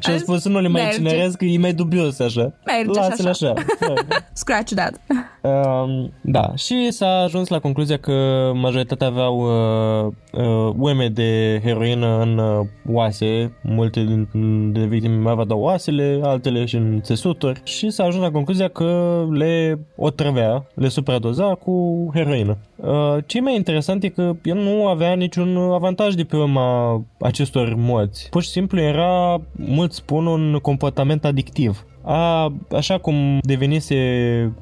și 0.00 0.10
a 0.10 0.12
A 0.12 0.18
spus 0.18 0.40
să 0.42 0.48
nu 0.48 0.60
le 0.60 0.68
mai 0.68 0.82
merge. 0.82 0.98
incinerez, 1.00 1.34
că 1.34 1.44
e 1.44 1.58
mai 1.58 1.72
dubios 1.72 2.18
așa. 2.18 2.52
Merge 2.64 3.00
și 3.00 3.08
Lasă-le 3.08 3.28
așa. 3.28 3.52
așa. 3.52 3.94
Scratch 4.32 4.72
that. 4.74 5.00
Um, 5.42 6.12
da, 6.20 6.52
și 6.56 6.90
s-a 6.90 7.18
ajuns 7.18 7.48
la 7.48 7.58
concluzia 7.58 7.96
că 7.96 8.50
majoritatea 8.54 9.06
aveau 9.06 9.36
uh, 9.38 10.12
uh, 10.42 10.74
ueme 10.76 11.08
de 11.08 11.60
heroină 11.64 12.20
în 12.22 12.38
uh, 12.38 12.66
oase, 12.88 13.52
multe 13.62 14.04
din 14.04 14.28
de 14.72 14.84
victime 14.84 15.16
mai 15.16 15.32
aveau 15.38 15.60
oasele, 15.60 16.20
altele 16.22 16.64
și 16.64 16.76
în 16.76 17.00
țesuturi 17.02 17.60
și 17.64 17.90
s-a 17.90 18.04
ajuns 18.04 18.22
la 18.22 18.30
concluzia 18.30 18.68
că 18.68 19.22
le 19.30 19.78
otrăvea, 19.96 20.66
le 20.74 20.88
supradoza 20.88 21.44
cu 21.54 22.06
heroină. 22.14 22.58
Uh, 22.82 23.16
ce 23.26 23.40
mai 23.40 23.54
interesant 23.54 24.02
e 24.02 24.08
că 24.08 24.32
el 24.42 24.56
nu 24.56 24.86
avea 24.86 25.14
niciun 25.14 25.56
avantaj 25.56 26.14
de 26.14 26.24
pe 26.24 26.36
urma 26.36 27.02
acestor 27.20 27.74
morți. 27.76 28.28
Pur 28.30 28.42
și 28.42 28.48
simplu 28.48 28.80
era, 28.80 29.40
mulți 29.52 29.96
spun, 29.96 30.26
un 30.26 30.58
comportament 30.62 31.24
adictiv. 31.24 31.84
A, 32.02 32.52
așa 32.72 32.98
cum 32.98 33.38
devenise 33.42 33.96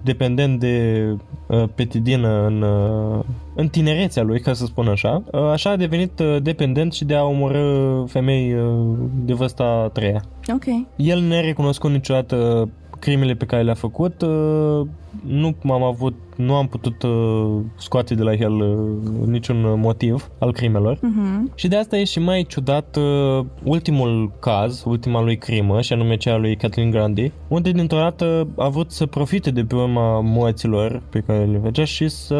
dependent 0.04 0.60
de 0.60 1.04
uh, 1.46 1.64
petidină 1.74 2.46
în, 2.46 2.62
uh, 2.62 3.24
în 3.54 3.68
tinerețea 3.68 4.22
lui, 4.22 4.40
ca 4.40 4.52
să 4.52 4.64
spun 4.64 4.88
așa, 4.88 5.22
uh, 5.32 5.40
așa 5.40 5.70
a 5.70 5.76
devenit 5.76 6.20
uh, 6.20 6.36
dependent 6.42 6.92
și 6.92 7.04
de 7.04 7.14
a 7.14 7.24
omorâ 7.24 8.04
femei 8.06 8.54
uh, 8.54 8.96
de 9.14 9.32
vârsta 9.32 9.64
a 9.64 9.88
treia. 9.88 10.22
Ok. 10.54 10.64
El 10.96 11.20
ne-a 11.20 11.40
recunoscut 11.40 11.90
niciodată 11.90 12.68
crimele 12.98 13.34
pe 13.34 13.44
care 13.44 13.62
le-a 13.62 13.74
făcut, 13.74 14.22
uh, 14.22 14.86
nu 15.26 15.56
am 15.62 15.82
avut, 15.82 16.14
nu 16.36 16.54
am 16.54 16.66
putut 16.66 17.02
uh, 17.02 17.60
scoate 17.76 18.14
de 18.14 18.22
la 18.22 18.32
el 18.32 18.52
uh, 18.52 19.26
niciun 19.26 19.80
motiv 19.80 20.30
al 20.38 20.52
crimelor. 20.52 20.98
Mhm. 21.00 21.52
Și 21.54 21.68
de 21.68 21.76
asta 21.76 21.96
e 21.96 22.04
și 22.04 22.18
mai 22.18 22.44
ciudat 22.48 22.96
uh, 22.96 23.44
ultimul 23.62 24.32
caz, 24.40 24.82
ultima 24.86 25.22
lui 25.22 25.36
crimă, 25.36 25.80
și 25.80 25.92
anume 25.92 26.16
cea 26.16 26.32
a 26.32 26.36
lui 26.36 26.56
Kathleen 26.56 26.90
Grandi, 26.90 27.32
unde 27.48 27.70
dintr-o 27.70 27.98
dată 27.98 28.48
a 28.56 28.68
vrut 28.68 28.90
să 28.90 29.06
profite 29.06 29.50
de 29.50 29.64
pe 29.64 29.74
urma 29.74 30.20
morților 30.20 31.02
pe 31.10 31.20
care 31.20 31.44
le 31.44 31.60
făcea 31.62 31.84
și 31.84 32.08
să 32.08 32.36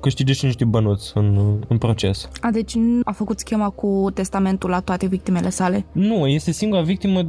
câștige 0.00 0.32
și 0.32 0.44
niște 0.44 0.64
bănuți 0.64 1.12
în, 1.14 1.56
în 1.68 1.78
proces. 1.78 2.28
A, 2.40 2.50
deci 2.50 2.74
nu 2.74 3.00
a 3.04 3.12
făcut 3.12 3.38
schema 3.38 3.70
cu 3.70 4.10
testamentul 4.14 4.70
la 4.70 4.80
toate 4.80 5.06
victimele 5.06 5.50
sale. 5.50 5.84
Nu, 5.92 6.26
este 6.26 6.50
singura 6.52 6.82
victimă, 6.82 7.26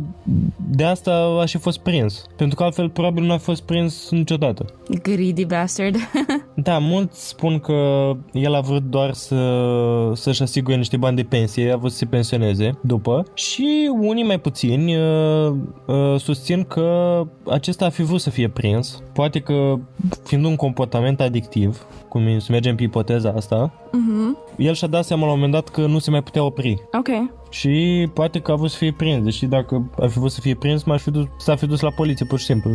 de 0.70 0.84
asta 0.84 1.12
a 1.42 1.46
și 1.46 1.58
fost 1.58 1.78
prins. 1.78 2.24
Pentru 2.36 2.56
că 2.56 2.64
altfel 2.64 2.90
probabil 2.90 3.24
nu 3.24 3.34
a 3.34 3.38
fost 3.38 3.62
prins 3.62 4.10
niciodată. 4.10 4.66
Greedy 5.02 5.46
bastard. 5.46 5.96
Da, 6.64 6.78
mulți 6.78 7.28
spun 7.28 7.60
că 7.60 8.12
el 8.32 8.54
a 8.54 8.60
vrut 8.60 8.84
doar 8.84 9.14
să, 9.14 10.12
să-și 10.14 10.42
asigure 10.42 10.76
niște 10.78 10.98
bani 10.98 11.16
de 11.16 11.24
pensie, 11.24 11.72
a 11.72 11.78
vrut 11.78 11.92
să 11.92 11.98
se 11.98 12.06
pensioneze 12.06 12.78
după 12.82 13.26
și 13.34 13.92
unii 14.00 14.24
mai 14.24 14.40
puțini 14.40 14.96
uh, 14.96 15.54
uh, 15.86 16.20
susțin 16.20 16.64
că 16.64 17.22
acesta 17.50 17.86
a 17.86 17.90
fi 17.90 18.04
vrut 18.04 18.22
să 18.22 18.30
fie 18.30 18.50
prins. 18.50 19.02
Poate 19.14 19.40
că 19.40 19.76
fiind 20.24 20.46
un 20.46 20.56
comportament 20.56 21.20
adictiv, 21.22 21.86
cum 22.10 22.28
e- 22.28 22.40
să 22.40 22.48
mergem 22.52 22.76
pe 22.76 22.84
ipoteza 22.84 23.34
asta, 23.36 23.74
mhm. 23.92 24.38
el 24.58 24.74
și-a 24.74 24.88
dat 24.88 25.06
seama 25.06 25.26
la 25.26 25.32
un 25.32 25.36
moment 25.36 25.54
dat 25.54 25.70
că 25.70 25.86
nu 25.86 26.00
se 26.00 26.12
mai 26.12 26.24
putea 26.24 26.44
opri. 26.44 26.82
Ok. 26.92 27.10
Și 27.50 28.08
poate 28.14 28.40
că 28.40 28.52
a 28.52 28.56
vrut 28.56 28.70
să 28.70 28.78
fie 28.78 28.94
prins, 28.98 29.24
deși 29.24 29.46
dacă 29.46 29.92
ar 30.00 30.10
fi 30.10 30.18
vrut 30.18 30.32
să 30.32 30.42
fie 30.42 30.56
prins, 30.56 30.84
m-aș 30.84 31.02
fi 31.02 31.12
dus, 31.12 31.26
s-a 31.38 31.56
fi 31.56 31.66
dus 31.66 31.80
la 31.80 31.90
poliție, 31.90 32.26
pur 32.26 32.40
și 32.40 32.46
simplu. 32.46 32.72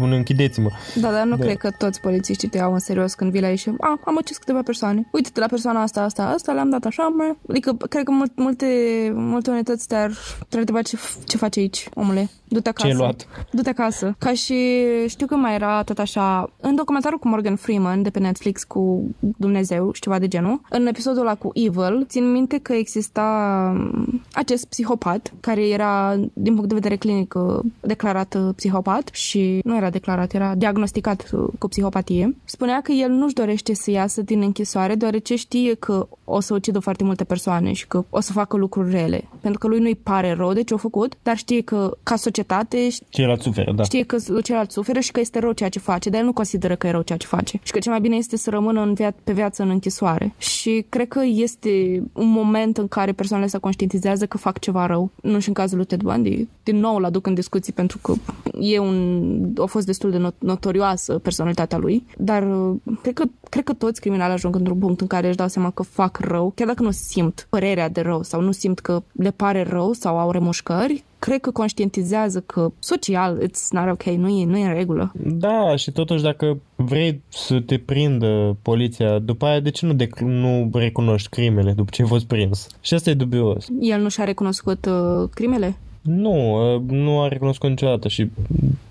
Un 0.00 0.12
închideți-mă. 0.12 0.68
Da, 1.00 1.10
dar 1.10 1.24
nu 1.24 1.36
Da. 1.36 1.44
cred 1.44 1.56
că 1.56 1.70
toți 1.78 2.00
polițiștii 2.00 2.48
te 2.48 2.56
iau 2.56 2.72
în 2.72 2.78
serios 2.78 3.14
când 3.14 3.25
vii 3.30 3.40
la 3.40 3.50
ei 3.50 3.56
și 3.56 3.72
a, 3.80 4.00
am 4.04 4.16
ucis 4.16 4.36
câteva 4.36 4.62
persoane. 4.62 5.08
Uite-te 5.12 5.40
la 5.40 5.46
persoana 5.46 5.82
asta, 5.82 6.02
asta, 6.02 6.26
asta, 6.26 6.52
le-am 6.52 6.70
dat 6.70 6.84
așa, 6.84 7.02
mă. 7.02 7.34
Adică, 7.48 7.72
cred 7.72 8.04
că 8.04 8.10
mult, 8.10 8.32
multe, 8.36 8.66
multe 9.14 9.50
unități 9.50 9.86
te-ar, 9.86 10.10
te-ar 10.48 10.60
întreba 10.60 10.82
ce, 10.82 10.98
ce 11.26 11.36
faci 11.36 11.56
aici, 11.56 11.88
omule. 11.94 12.28
Du-te 12.48 12.68
acasă. 12.68 12.86
Ce 12.86 12.92
ai 12.92 12.98
luat? 12.98 13.28
Du-te 13.50 13.68
acasă. 13.68 14.14
Ca 14.18 14.32
și 14.32 14.84
știu 15.06 15.26
că 15.26 15.34
mai 15.34 15.54
era 15.54 15.82
tot 15.82 15.98
așa, 15.98 16.52
în 16.60 16.74
documentarul 16.74 17.18
cu 17.18 17.28
Morgan 17.28 17.56
Freeman 17.56 18.02
de 18.02 18.10
pe 18.10 18.18
Netflix 18.18 18.64
cu 18.64 19.02
Dumnezeu 19.18 19.92
și 19.92 20.00
ceva 20.00 20.18
de 20.18 20.28
genul, 20.28 20.60
în 20.70 20.86
episodul 20.86 21.20
ăla 21.20 21.34
cu 21.34 21.50
Evil, 21.54 22.04
țin 22.08 22.32
minte 22.32 22.58
că 22.58 22.72
exista 22.72 23.26
um, 23.74 24.22
acest 24.32 24.66
psihopat 24.66 25.32
care 25.40 25.68
era, 25.68 26.16
din 26.32 26.54
punct 26.54 26.68
de 26.68 26.74
vedere 26.74 26.96
clinic, 26.96 27.34
uh, 27.34 27.58
declarat 27.80 28.34
uh, 28.34 28.54
psihopat 28.56 29.08
și 29.12 29.60
nu 29.64 29.76
era 29.76 29.90
declarat, 29.90 30.32
era 30.32 30.54
diagnosticat 30.54 31.30
uh, 31.32 31.44
cu 31.58 31.68
psihopatie. 31.68 32.36
Spunea 32.44 32.80
că 32.80 32.92
el 32.92 33.10
nu-și 33.10 33.34
dorește 33.34 33.74
să 33.74 33.90
iasă 33.90 34.22
din 34.22 34.42
închisoare 34.42 34.94
deoarece 34.94 35.36
știe 35.36 35.74
că 35.74 36.08
o 36.28 36.40
să 36.40 36.54
ucidă 36.54 36.78
foarte 36.78 37.04
multe 37.04 37.24
persoane 37.24 37.72
și 37.72 37.86
că 37.86 38.04
o 38.10 38.20
să 38.20 38.32
facă 38.32 38.56
lucruri 38.56 38.90
rele. 38.90 39.28
Pentru 39.40 39.58
că 39.58 39.66
lui 39.66 39.78
nu-i 39.78 39.94
pare 40.02 40.32
rău 40.32 40.52
de 40.52 40.62
ce 40.62 40.74
a 40.74 40.76
făcut, 40.76 41.16
dar 41.22 41.36
știe 41.36 41.60
că 41.60 41.96
ca 42.02 42.16
societate 42.16 42.88
Ceilalți 43.08 43.42
suferă, 43.42 43.72
da. 43.72 43.82
știe 43.82 44.02
că 44.02 44.16
celălalt 44.42 44.70
suferă 44.70 45.00
și 45.00 45.12
că 45.12 45.20
este 45.20 45.38
rău 45.38 45.52
ceea 45.52 45.68
ce 45.68 45.78
face, 45.78 46.10
dar 46.10 46.20
el 46.20 46.26
nu 46.26 46.32
consideră 46.32 46.74
că 46.76 46.86
e 46.86 46.90
rău 46.90 47.02
ceea 47.02 47.18
ce 47.18 47.26
face 47.26 47.60
și 47.62 47.72
că 47.72 47.78
cel 47.78 47.92
mai 47.92 48.00
bine 48.00 48.16
este 48.16 48.36
să 48.36 48.50
rămână 48.50 48.80
în 48.80 48.94
via- 48.94 49.14
pe 49.24 49.32
viață 49.32 49.62
în 49.62 49.68
închisoare. 49.70 50.34
Și 50.38 50.86
cred 50.88 51.08
că 51.08 51.20
este 51.24 52.02
un 52.12 52.28
moment 52.30 52.76
în 52.78 52.88
care 52.88 53.12
persoanele 53.12 53.48
se 53.48 53.58
conștientizează 53.58 54.26
că 54.26 54.38
fac 54.38 54.58
ceva 54.58 54.86
rău. 54.86 55.10
Nu 55.22 55.38
și 55.38 55.48
în 55.48 55.54
cazul 55.54 55.76
lui 55.76 55.86
Ted 55.86 56.02
Bundy. 56.02 56.48
Din 56.62 56.76
nou 56.76 56.96
îl 56.96 57.04
aduc 57.04 57.26
în 57.26 57.34
discuții 57.34 57.72
pentru 57.72 57.98
că 57.98 58.12
e 58.60 58.78
un, 58.78 59.52
a 59.62 59.64
fost 59.64 59.86
destul 59.86 60.10
de 60.10 60.18
not- 60.28 60.38
notorioasă 60.38 61.18
personalitatea 61.18 61.78
lui, 61.78 62.06
dar 62.18 62.42
uh, 62.42 62.76
cred 63.02 63.14
că, 63.14 63.24
cred 63.50 63.64
că 63.64 63.72
toți 63.72 64.00
criminali 64.00 64.32
ajung 64.32 64.54
într-un 64.56 64.78
punct 64.78 65.00
în 65.00 65.06
care 65.06 65.26
își 65.26 65.36
dau 65.36 65.48
seama 65.48 65.70
că 65.70 65.82
fac 65.82 66.15
rău, 66.20 66.52
chiar 66.54 66.66
dacă 66.66 66.82
nu 66.82 66.90
simt 66.90 67.46
părerea 67.50 67.88
de 67.88 68.00
rău 68.00 68.22
sau 68.22 68.40
nu 68.40 68.52
simt 68.52 68.78
că 68.78 69.02
le 69.12 69.30
pare 69.30 69.62
rău 69.62 69.92
sau 69.92 70.18
au 70.18 70.30
remușcări, 70.30 71.04
cred 71.18 71.40
că 71.40 71.50
conștientizează 71.50 72.40
că 72.40 72.70
social 72.78 73.42
it's 73.42 73.68
not 73.70 73.90
ok, 73.90 74.02
nu 74.02 74.28
e, 74.28 74.44
nu 74.44 74.56
e 74.56 74.66
în 74.66 74.74
regulă. 74.74 75.12
Da, 75.14 75.76
și 75.76 75.90
totuși 75.90 76.22
dacă 76.22 76.58
vrei 76.76 77.22
să 77.28 77.60
te 77.60 77.78
prindă 77.78 78.56
poliția, 78.62 79.18
după 79.18 79.46
aia 79.46 79.60
de 79.60 79.70
ce 79.70 79.86
nu, 79.86 79.94
dec- 79.94 80.24
nu 80.24 80.70
recunoști 80.72 81.28
crimele 81.28 81.72
după 81.72 81.90
ce 81.92 82.02
ai 82.02 82.08
fost 82.08 82.24
prins? 82.24 82.66
Și 82.80 82.94
asta 82.94 83.10
e 83.10 83.14
dubios. 83.14 83.66
El 83.80 84.00
nu 84.00 84.08
și-a 84.08 84.24
recunoscut 84.24 84.86
uh, 84.86 85.28
crimele? 85.34 85.76
Nu, 86.06 86.54
uh, 86.74 86.80
nu 86.88 87.20
a 87.20 87.28
recunoscut 87.28 87.68
niciodată 87.68 88.08
și 88.08 88.30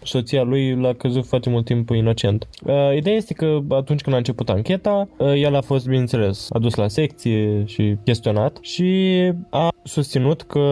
soția 0.04 0.44
lui 0.44 0.76
l-a 0.76 0.94
căzut 0.94 1.26
foarte 1.26 1.50
mult 1.50 1.66
timp 1.66 1.90
inocent. 1.90 2.48
Uh, 2.66 2.96
ideea 2.96 3.16
este 3.16 3.34
că 3.34 3.60
atunci 3.70 4.02
când 4.02 4.16
a 4.16 4.18
început 4.18 4.50
ancheta, 4.50 5.08
uh, 5.18 5.34
el 5.36 5.56
a 5.56 5.62
fost, 5.62 5.86
bineînțeles, 5.86 6.48
adus 6.50 6.76
la 6.76 6.88
secție 6.88 7.64
și 7.66 7.96
chestionat 8.04 8.58
și 8.62 9.32
a 9.50 9.70
susținut 9.84 10.42
că 10.42 10.66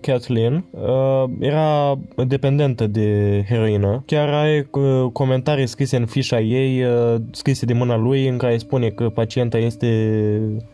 Kathleen 0.00 0.64
uh, 0.70 1.24
era 1.40 1.98
dependentă 2.26 2.86
de 2.86 3.42
heroină. 3.48 4.02
Chiar 4.06 4.28
are 4.28 4.68
uh, 4.70 5.10
comentarii 5.12 5.66
scrise 5.66 5.96
în 5.96 6.06
fișa 6.06 6.40
ei, 6.40 6.84
uh, 6.84 7.14
scrise 7.30 7.66
de 7.66 7.72
mâna 7.72 7.96
lui, 7.96 8.28
în 8.28 8.36
care 8.36 8.56
spune 8.56 8.88
că 8.88 9.08
pacienta 9.08 9.58
este 9.58 9.88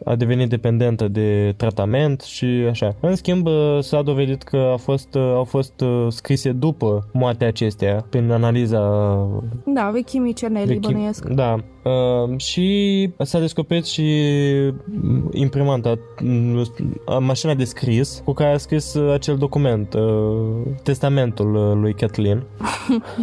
a 0.05 0.17
devenit 0.17 0.49
dependentă 0.49 1.09
de 1.09 1.55
tratament 1.57 2.21
și 2.21 2.45
așa. 2.71 2.95
În 3.01 3.17
schimb, 3.17 3.47
uh, 3.47 3.79
s-a 3.81 4.03
dovedit 4.03 4.43
că 4.43 4.71
a 4.73 4.77
fost, 4.77 5.00
uh, 5.15 5.23
au 5.23 5.45
fost 5.45 5.81
uh, 5.81 6.07
scrise 6.09 6.53
după 6.53 7.09
moartea 7.13 7.47
acesteia, 7.47 8.07
prin 8.11 8.31
analiza 8.31 8.79
Da, 9.67 9.91
vechimii 9.93 10.33
cernelii 10.33 10.67
de 10.67 10.75
chim- 10.87 10.93
bănuiesc. 10.93 11.29
Da. 11.29 11.57
Uh, 11.83 12.39
și 12.39 13.11
s-a 13.19 13.39
descoperit 13.39 13.85
și 13.85 14.05
imprimanta, 15.33 15.99
mm, 16.23 16.67
mașina 17.21 17.55
de 17.55 17.65
scris 17.65 18.23
cu 18.25 18.33
care 18.33 18.53
a 18.53 18.57
scris 18.57 18.95
uh, 18.95 19.13
acel 19.13 19.37
document, 19.37 19.95
uh, 19.95 20.67
testamentul 20.83 21.55
uh, 21.55 21.77
lui 21.81 21.95
Kathleen. 21.95 22.43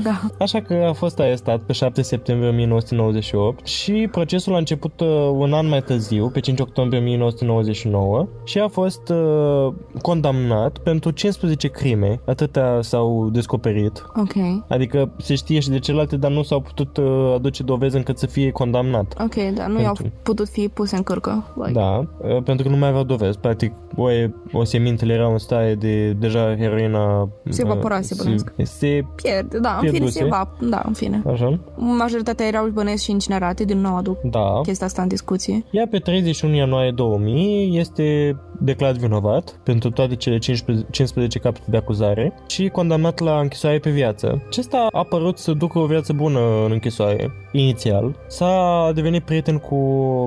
Da. 0.04 0.20
Așa 0.40 0.62
că 0.62 0.74
a 0.90 0.94
fost 0.94 1.20
arestat 1.20 1.62
pe 1.62 1.74
7 1.74 2.02
septembrie 2.02 2.50
1998 2.50 3.66
și 3.66 4.08
procesul 4.12 4.54
a 4.54 4.58
început 4.58 5.00
uh, 5.00 5.08
un 5.34 5.54
an 5.54 5.68
mai 5.68 5.82
târziu, 5.82 6.30
pe 6.30 6.40
5 6.40 6.60
octombrie 6.60 7.00
1999 7.00 8.28
și 8.44 8.60
a 8.60 8.68
fost 8.68 9.10
uh, 9.10 9.74
condamnat 10.02 10.78
pentru 10.78 11.12
15 11.12 11.68
crime, 11.68 12.20
atâtea 12.26 12.82
s-au 12.82 13.30
descoperit. 13.32 14.06
Ok. 14.16 14.34
Adică 14.68 15.12
se 15.18 15.36
știe 15.36 15.60
și 15.60 15.70
de 15.70 15.80
celelalte, 15.80 16.18
dar 16.18 16.32
nu 16.32 16.44
s-au 16.44 16.62
putut 16.62 16.98
uh, 16.98 17.34
aduce 17.36 17.64
dovezi 17.64 17.96
încât 17.96 18.18
să 18.18 18.26
fie 18.26 18.47
condamnat. 18.52 19.16
Ok, 19.24 19.36
dar 19.56 19.68
nu 19.68 19.82
i-au 19.82 19.94
Pentru- 19.94 20.14
putut 20.24 20.50
fi 20.50 20.68
puse 20.68 20.96
în 20.96 21.04
cârcă. 21.04 21.54
Like. 21.56 21.72
Da, 21.72 21.98
uh, 21.98 22.44
pentru 22.44 22.66
că 22.66 22.70
nu 22.72 22.78
mai 22.78 22.88
aveau 22.88 23.04
dovezi. 23.04 23.40
Practic, 23.40 23.74
o, 23.96 24.08
o 24.52 24.64
semintele 24.64 25.14
era 25.14 25.28
în 25.28 25.38
stare 25.38 25.76
de 25.76 26.12
deja 26.12 26.56
heroina... 26.56 27.30
Se 27.50 27.64
uh, 27.64 27.70
evaporase, 27.70 28.14
se, 28.14 28.16
bănuiesc. 28.18 28.54
se 28.64 29.06
Pierde, 29.16 29.58
da, 29.60 29.70
în 29.70 29.78
fine, 29.80 29.92
Pierduse. 29.92 30.18
se 30.20 30.26
va, 30.26 30.50
da, 30.60 30.82
în 30.86 30.94
fine. 30.94 31.22
Așa? 31.32 31.60
Majoritatea 31.76 32.46
erau 32.48 32.68
bănesc 32.68 33.04
și 33.04 33.12
incinerate, 33.12 33.64
din 33.64 33.82
nou 33.82 33.96
aduc 33.96 34.22
Da. 34.22 34.62
chestia 34.64 34.86
asta 34.86 35.02
în 35.02 35.08
discuție. 35.08 35.66
Ea 35.72 35.88
pe 35.92 35.98
31 35.98 36.56
ianuarie 36.56 36.92
2000 36.92 37.80
este 37.80 38.36
declarat 38.60 38.96
vinovat 38.98 39.60
pentru 39.64 39.90
toate 39.92 40.16
cele 40.16 40.38
15, 40.38 40.86
15 40.92 41.40
capete 41.40 41.66
de 41.70 41.78
acuzare 41.78 42.34
și 42.48 42.68
condamnat 42.70 43.20
la 43.20 43.40
închisoare 43.40 43.80
pe 43.80 43.90
viață. 43.90 44.42
Acesta 44.48 44.88
a 44.92 45.04
părut 45.04 45.38
să 45.38 45.52
ducă 45.52 45.80
o 45.80 45.86
viață 45.86 46.14
bună 46.14 46.40
în 46.66 46.72
închisoare, 46.72 47.32
inițial. 47.52 48.16
S-a 48.38 48.92
devenit 48.94 49.24
prieten 49.24 49.58
cu 49.58 49.76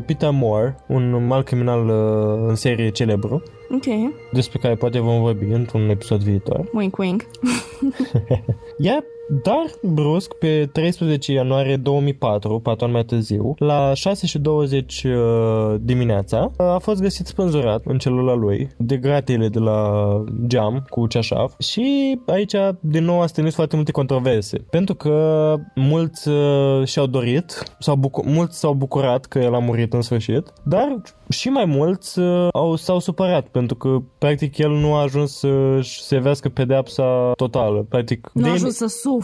Peter 0.07 0.31
Moore, 0.33 0.77
un 0.87 1.27
mal 1.27 1.43
criminal 1.43 1.89
uh, 1.89 2.49
în 2.49 2.55
serie 2.55 2.91
celebru, 2.91 3.43
Ok, 3.75 3.85
despre 4.33 4.59
care 4.59 4.75
poate 4.75 4.99
vom 4.99 5.21
vorbi 5.21 5.45
într-un 5.45 5.89
episod 5.89 6.21
viitor. 6.23 6.69
wink 6.73 6.97
wink. 6.99 7.27
Ea, 8.79 9.05
dar 9.43 9.65
brusc, 9.83 10.35
pe 10.35 10.69
13 10.73 11.33
ianuarie 11.33 11.77
2004, 11.77 12.59
patru 12.59 12.85
ani 12.85 12.93
mai 12.95 13.05
târziu, 13.05 13.55
la 13.59 13.95
6 13.95 14.27
și 14.27 14.39
20 14.39 15.03
uh, 15.05 15.75
dimineața, 15.81 16.51
a 16.57 16.79
fost 16.79 17.01
găsit 17.01 17.27
spânzurat 17.27 17.83
în 17.85 17.99
celula 17.99 18.35
lui 18.35 18.69
de 18.77 18.97
gratile 18.97 19.49
de 19.49 19.59
la 19.59 20.11
geam 20.47 20.85
cu 20.89 21.07
ceașaf 21.07 21.53
și 21.59 22.19
aici 22.27 22.55
din 22.81 23.05
nou 23.05 23.21
a 23.21 23.27
stârnit 23.27 23.55
foarte 23.55 23.77
multe 23.77 23.91
controverse. 23.93 24.59
Pentru 24.71 24.95
că 24.95 25.55
mulți 25.75 26.29
uh, 26.29 26.85
și-au 26.87 27.07
dorit, 27.07 27.63
sau 27.79 27.97
bucu- 27.97 28.25
mulți 28.27 28.59
s-au 28.59 28.73
bucurat 28.75 29.25
că 29.25 29.39
el 29.39 29.55
a 29.55 29.59
murit 29.59 29.93
în 29.93 30.01
sfârșit, 30.03 30.53
dar 30.65 31.01
și 31.29 31.49
mai 31.49 31.65
mulți 31.65 32.19
uh, 32.19 32.49
au, 32.53 32.77
s-au 32.77 32.99
supărat 32.99 33.47
pentru 33.47 33.77
că 33.77 33.97
practic 34.19 34.59
el 34.59 34.71
nu 34.71 34.95
a 34.95 35.03
ajuns 35.03 35.39
să-și 35.39 36.03
servească 36.03 36.49
pedeapsa 36.49 37.33
totală. 37.37 37.87
Practic, 37.89 38.31
Nu 38.35 38.43
a 38.43 38.45
Daily- 38.49 38.55
ajuns 38.55 38.77
să 38.77 38.87
sufere 38.87 39.19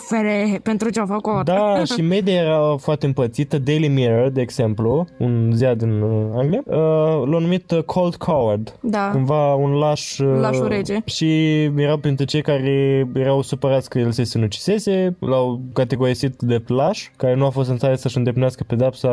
pentru 0.62 0.90
ce 0.90 1.00
a 1.00 1.06
făcut. 1.06 1.44
da, 1.44 1.84
și 1.94 2.02
media 2.02 2.34
era 2.34 2.76
foarte 2.76 3.06
împățită. 3.06 3.58
Daily 3.58 3.88
Mirror, 3.88 4.28
de 4.28 4.40
exemplu, 4.40 5.06
un 5.18 5.50
ziar 5.54 5.74
din 5.74 6.00
uh, 6.00 6.26
Anglia, 6.34 6.62
uh, 6.64 6.76
l-a 7.26 7.38
numit 7.38 7.70
uh, 7.70 7.82
Cold 7.82 8.16
Coward. 8.16 8.76
Da. 8.80 9.10
Cumva 9.12 9.54
un 9.54 9.70
laș... 9.72 10.18
Uh, 10.18 10.38
Lașul 10.40 10.68
rege. 10.68 10.98
Și 11.04 11.62
erau 11.62 11.96
printre 11.96 12.24
cei 12.24 12.42
care 12.42 13.08
erau 13.14 13.42
supărați 13.42 13.88
că 13.88 13.98
el 13.98 14.10
se 14.10 14.24
sinucisese, 14.24 15.16
l-au 15.18 15.60
categorisit 15.72 16.40
de 16.40 16.62
laș, 16.66 17.08
care 17.16 17.34
nu 17.34 17.44
a 17.44 17.50
fost 17.50 17.68
în 17.68 17.76
stare 17.76 17.96
să-și 17.96 18.16
îndeplinească 18.16 18.64
pedapsa 18.66 19.08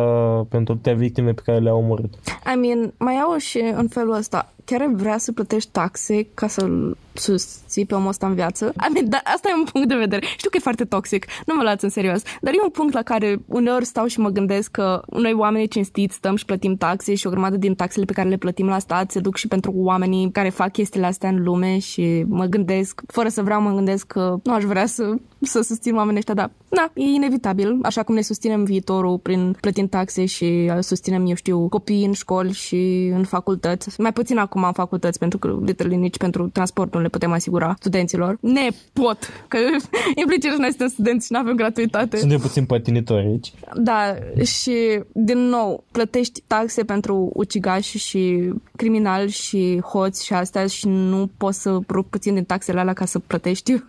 pentru 0.50 0.76
toate 0.76 0.98
victime 1.00 1.32
pe 1.32 1.42
care 1.46 1.58
le-au 1.58 1.78
omorât. 1.78 2.14
I 2.56 2.60
mean, 2.60 2.94
mai 2.98 3.16
au 3.16 3.38
și 3.38 3.72
în 3.76 3.88
felul 3.88 4.14
ăsta. 4.14 4.52
Chiar 4.66 4.82
ai 4.82 4.94
vrea 4.96 5.18
să 5.18 5.32
plătești 5.32 5.70
taxe 5.72 6.28
ca 6.34 6.48
să-l 6.48 6.98
susții 7.14 7.86
pe 7.86 7.96
omul 7.96 8.08
ăsta 8.08 8.28
în 8.28 8.34
viață? 8.34 8.74
I 8.90 8.94
mean, 8.94 9.10
da, 9.10 9.20
asta 9.24 9.50
e 9.50 9.54
un 9.54 9.66
punct 9.72 9.88
de 9.88 9.96
vedere. 9.96 10.26
Știu 10.38 10.50
că 10.50 10.58
e 10.58 10.60
foarte 10.60 10.86
toxic, 10.86 11.26
nu 11.46 11.54
mă 11.56 11.62
luați 11.62 11.84
în 11.84 11.90
serios, 11.90 12.22
dar 12.42 12.54
e 12.54 12.58
un 12.64 12.70
punct 12.70 12.94
la 12.94 13.02
care 13.02 13.38
uneori 13.46 13.86
stau 13.86 14.06
și 14.06 14.20
mă 14.20 14.30
gândesc 14.30 14.72
că 14.72 15.02
noi 15.10 15.34
oamenii 15.34 15.68
cinstiți 15.68 16.16
stăm 16.16 16.36
și 16.36 16.46
plătim 16.46 16.76
taxe 16.76 17.16
și 17.16 17.28
o 17.28 17.30
grămadă 17.30 17.58
din 17.58 17.76
taxele 17.76 18.06
pe 18.06 18.14
care 18.14 18.30
le 18.30 18.38
plătim 18.38 18.68
la 18.68 18.80
stat 18.80 19.12
se 19.12 19.20
duc 19.20 19.38
și 19.38 19.48
pentru 19.48 19.72
oamenii 19.76 20.32
care 20.32 20.50
fac 20.50 20.72
chestiile 20.72 21.06
astea 21.06 21.30
în 21.30 21.44
lume 21.44 21.78
și 21.80 22.24
mă 22.28 22.46
gândesc, 22.46 23.02
fără 23.08 23.30
să 23.30 23.42
vreau, 23.42 23.62
mă 23.62 23.72
gândesc 23.72 24.08
că 24.08 24.36
nu 24.44 24.54
aș 24.54 24.64
vrea 24.64 24.86
să, 24.86 25.16
să 25.46 25.62
susțin 25.62 25.96
oamenii 25.96 26.18
ăștia, 26.18 26.34
dar 26.34 26.52
da, 26.70 26.92
e 26.94 27.04
inevitabil, 27.04 27.80
așa 27.82 28.04
cum 28.04 28.16
ne 28.16 28.22
susținem 28.22 28.64
viitorul 28.64 29.18
prin 29.18 29.58
plătind 29.62 29.90
taxe 29.90 30.26
și 30.26 30.72
uh, 30.76 30.78
susținem, 30.80 31.26
eu 31.28 31.36
știu, 31.36 31.68
copiii 31.68 32.06
în 32.06 32.14
școli 32.14 32.52
și 32.52 33.12
în 33.16 33.24
facultăți. 33.24 34.02
Mai 34.02 34.14
puțin 34.14 34.38
acum 34.38 34.64
în 34.64 34.72
facultăți, 34.72 35.20
pentru 35.20 35.38
că 35.38 35.58
literally 35.66 35.96
nici 35.96 36.18
pentru 36.18 36.48
transport 36.48 36.94
nu 36.94 37.02
le 37.02 37.10
putem 37.10 37.32
asigura 37.32 37.76
studenților. 37.80 38.38
Ne 38.42 38.70
pot, 38.94 39.18
că 39.48 39.58
implicit 40.22 40.52
noi 40.58 40.70
suntem 40.70 40.88
studenți 40.88 41.26
și 41.26 41.32
nu 41.32 41.40
avem 41.40 41.56
gratuitate. 41.56 42.18
Suntem 42.18 42.40
puțin 42.40 42.66
pătinitori 42.66 43.26
aici. 43.26 43.54
Da, 43.76 44.16
și 44.44 45.04
din 45.12 45.38
nou, 45.38 45.84
plătești 45.92 46.44
taxe 46.48 46.84
pentru 46.84 47.30
ucigași 47.34 47.98
și 47.98 48.54
criminali 48.76 49.30
și 49.30 49.82
hoți 49.86 50.26
și 50.26 50.34
astea 50.34 50.68
și 50.68 50.88
nu 50.88 51.30
poți 51.38 51.62
să 51.62 51.80
rup 51.90 52.10
puțin 52.10 52.34
din 52.34 52.44
taxele 52.44 52.80
alea 52.80 52.94
ca 52.94 53.06
să 53.06 53.20
plătești 53.20 53.74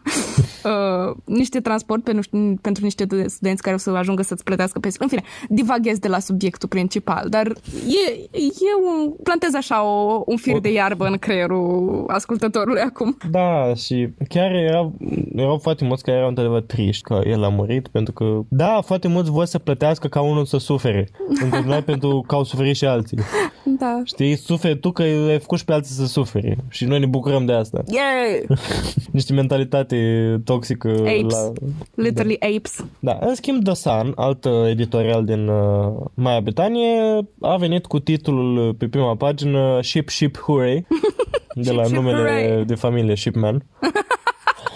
uh, 0.65 1.17
niște 1.25 1.61
transport 1.61 2.03
pentru, 2.03 2.57
pentru 2.61 2.85
niște 2.85 3.07
studenți 3.27 3.63
care 3.63 3.75
o 3.75 3.79
să 3.79 3.91
ajungă 3.91 4.23
să-ți 4.23 4.45
plătească 4.45 4.79
pe... 4.79 4.89
În 4.99 5.09
fine, 5.09 5.23
divaghez 5.49 5.99
de 5.99 6.09
la 6.09 6.19
subiectul 6.19 6.69
principal, 6.69 7.27
dar 7.29 7.47
e, 7.87 8.13
e 8.41 8.73
un... 8.85 9.13
plantez 9.23 9.55
așa 9.55 9.85
o, 9.85 10.23
un 10.27 10.37
fir 10.37 10.59
de 10.59 10.73
iarbă 10.73 11.07
în 11.07 11.17
creierul 11.17 12.05
ascultătorului 12.09 12.81
acum. 12.81 13.17
Da, 13.31 13.75
și 13.75 14.09
chiar 14.29 14.51
erau, 14.51 14.93
erau 15.35 15.59
foarte 15.59 15.85
mulți 15.85 16.03
care 16.03 16.17
erau 16.17 16.29
într-adevăr 16.29 16.61
triști 16.63 17.03
că 17.03 17.21
el 17.25 17.45
a 17.45 17.49
murit, 17.49 17.89
pentru 17.89 18.13
că, 18.13 18.41
da, 18.49 18.81
foarte 18.85 19.09
mulți 19.09 19.31
vor 19.31 19.45
să 19.45 19.59
plătească 19.59 20.09
ca 20.09 20.21
unul 20.21 20.45
să 20.45 20.59
sufere. 20.59 21.09
În 21.43 21.49
continuare 21.49 21.83
pentru 21.93 22.25
că 22.27 22.35
au 22.35 22.45
suferit 22.45 22.77
și 22.77 22.85
alții. 22.85 23.19
Da. 23.65 24.01
Știi, 24.05 24.37
suferi 24.37 24.79
tu 24.79 24.91
că 24.93 25.03
ai 25.03 25.39
făcut 25.41 25.59
și 25.59 25.65
pe 25.65 25.73
alții 25.73 25.95
să 25.95 26.07
sufere. 26.07 26.57
Și 26.69 26.85
noi 26.85 26.99
ne 26.99 27.07
bucurăm 27.07 27.45
de 27.45 27.53
asta. 27.53 27.83
Yeah! 27.87 28.59
Niște 29.13 29.33
mentalitate 29.33 29.97
toxică. 30.45 30.89
Apes. 30.89 31.33
La... 31.33 31.53
Literally 31.95 32.37
apes. 32.41 32.85
Da, 33.01 33.19
în 33.21 33.35
schimb, 33.35 33.65
The 33.65 33.75
Sun, 33.75 34.13
alt 34.17 34.45
uh, 34.45 34.53
editorial 34.69 35.25
din 35.25 35.49
uh, 35.49 35.93
Marea 36.15 36.41
Britanie, 36.41 37.27
a 37.41 37.57
venit 37.57 37.87
cu 37.87 37.99
titlul 37.99 38.69
uh, 38.69 38.75
pe 38.79 38.89
prima 38.89 39.17
pagină 39.17 39.79
Ship 39.83 40.09
Ship 40.09 40.39
Hooray, 40.39 40.87
de 41.55 41.73
la 41.73 41.85
Ship, 41.85 41.95
numele 41.97 42.17
hooray. 42.17 42.65
de 42.65 42.75
familie 42.75 43.15
Shipman. 43.15 43.65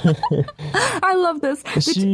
I 1.10 1.14
love 1.26 1.48
this. 1.48 1.62
Deci, 1.74 1.96
și 1.96 2.06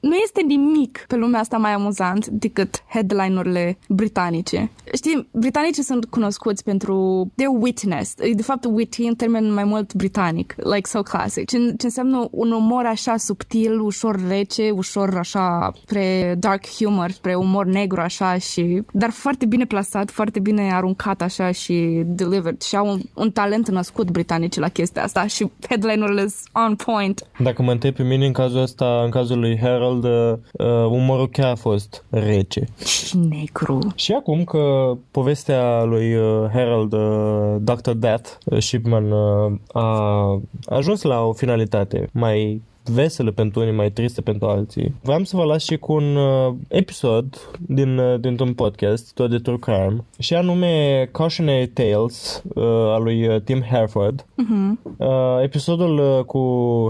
nu 0.00 0.14
este 0.14 0.42
nimic 0.46 1.04
pe 1.08 1.16
lumea 1.16 1.40
asta 1.40 1.56
mai 1.56 1.72
amuzant 1.72 2.26
decât 2.26 2.84
headline-urile 2.88 3.78
britanice. 3.88 4.70
Știi, 4.94 5.28
britanicii 5.32 5.82
sunt 5.82 6.04
cunoscuți 6.04 6.64
pentru 6.64 7.26
their 7.34 7.50
wittiness. 7.52 8.14
De 8.34 8.42
fapt, 8.42 8.64
witty 8.64 9.02
în 9.02 9.14
termen 9.14 9.52
mai 9.52 9.64
mult 9.64 9.94
britanic, 9.94 10.54
like 10.56 10.88
so 10.88 11.02
classic. 11.02 11.48
Ce, 11.48 11.56
ce 11.56 11.86
înseamnă 11.86 12.28
un 12.30 12.52
umor 12.52 12.86
așa 12.86 13.16
subtil, 13.16 13.80
ușor 13.80 14.20
rece, 14.28 14.70
ușor 14.70 15.16
așa 15.16 15.72
spre 15.82 16.34
dark 16.38 16.66
humor, 16.66 17.10
spre 17.10 17.34
umor 17.34 17.66
negru 17.66 18.00
așa 18.00 18.38
și... 18.38 18.82
Dar 18.92 19.10
foarte 19.10 19.46
bine 19.46 19.64
plasat, 19.66 20.10
foarte 20.10 20.40
bine 20.40 20.72
aruncat 20.72 21.22
așa 21.22 21.50
și 21.50 22.02
delivered. 22.04 22.62
Și 22.62 22.76
au 22.76 22.86
un, 22.86 23.00
un 23.14 23.30
talent 23.30 23.68
născut 23.68 24.10
britanicii 24.10 24.60
la 24.60 24.68
chestia 24.68 25.02
asta 25.02 25.26
și 25.26 25.50
headline-urile 25.68 26.20
sunt 26.20 26.48
on 26.52 26.76
point. 26.76 27.11
Dacă 27.38 27.62
mă 27.62 27.70
întreb 27.70 27.94
pe 27.94 28.02
mine 28.02 28.26
în 28.26 28.32
cazul 28.32 28.60
ăsta, 28.60 29.00
în 29.04 29.10
cazul 29.10 29.38
lui 29.38 29.58
Harold, 29.58 30.04
uh, 30.04 30.38
umorul 30.86 31.28
chiar 31.28 31.50
a 31.50 31.54
fost 31.54 32.04
rece. 32.10 32.64
Și 32.84 33.16
negru. 33.16 33.78
Și 33.94 34.12
acum 34.12 34.44
că 34.44 34.92
povestea 35.10 35.82
lui 35.82 36.14
uh, 36.14 36.48
Harold, 36.52 36.92
uh, 36.92 37.56
Dr. 37.58 37.90
Death 37.90 38.30
uh, 38.44 38.58
Shipman, 38.58 39.10
uh, 39.10 39.52
a 39.72 40.40
ajuns 40.66 41.02
la 41.02 41.20
o 41.20 41.32
finalitate 41.32 42.08
mai 42.12 42.62
veselă 42.84 43.30
pentru 43.30 43.60
unii, 43.60 43.72
mai 43.72 43.90
triste 43.90 44.20
pentru 44.20 44.46
alții. 44.46 44.94
Vreau 45.02 45.24
să 45.24 45.36
vă 45.36 45.44
las 45.44 45.64
și 45.64 45.76
cu 45.76 45.92
un 45.92 46.16
uh, 46.16 46.54
episod 46.68 47.56
din, 47.66 47.98
uh, 47.98 48.20
dintr-un 48.20 48.52
podcast, 48.54 49.14
tot 49.14 49.30
de 49.30 49.38
True 49.38 49.58
Crime, 49.58 50.04
și 50.18 50.34
anume 50.34 51.08
Cautionary 51.12 51.66
Tales 51.66 52.42
uh, 52.54 52.64
al 52.64 53.02
lui 53.02 53.28
uh, 53.28 53.40
Tim 53.40 53.60
Herford. 53.60 54.26
Mhm. 54.34 54.80
Uh, 54.96 55.06
episodul 55.42 55.98
uh, 55.98 56.24
cu 56.24 56.40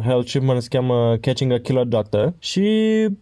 Harold 0.05 0.27
Shipman 0.27 0.61
se 0.61 0.69
cheamă 0.71 1.17
Catching 1.21 1.53
a 1.53 1.59
Killer 1.59 1.85
Doctor 1.85 2.33
și 2.39 2.63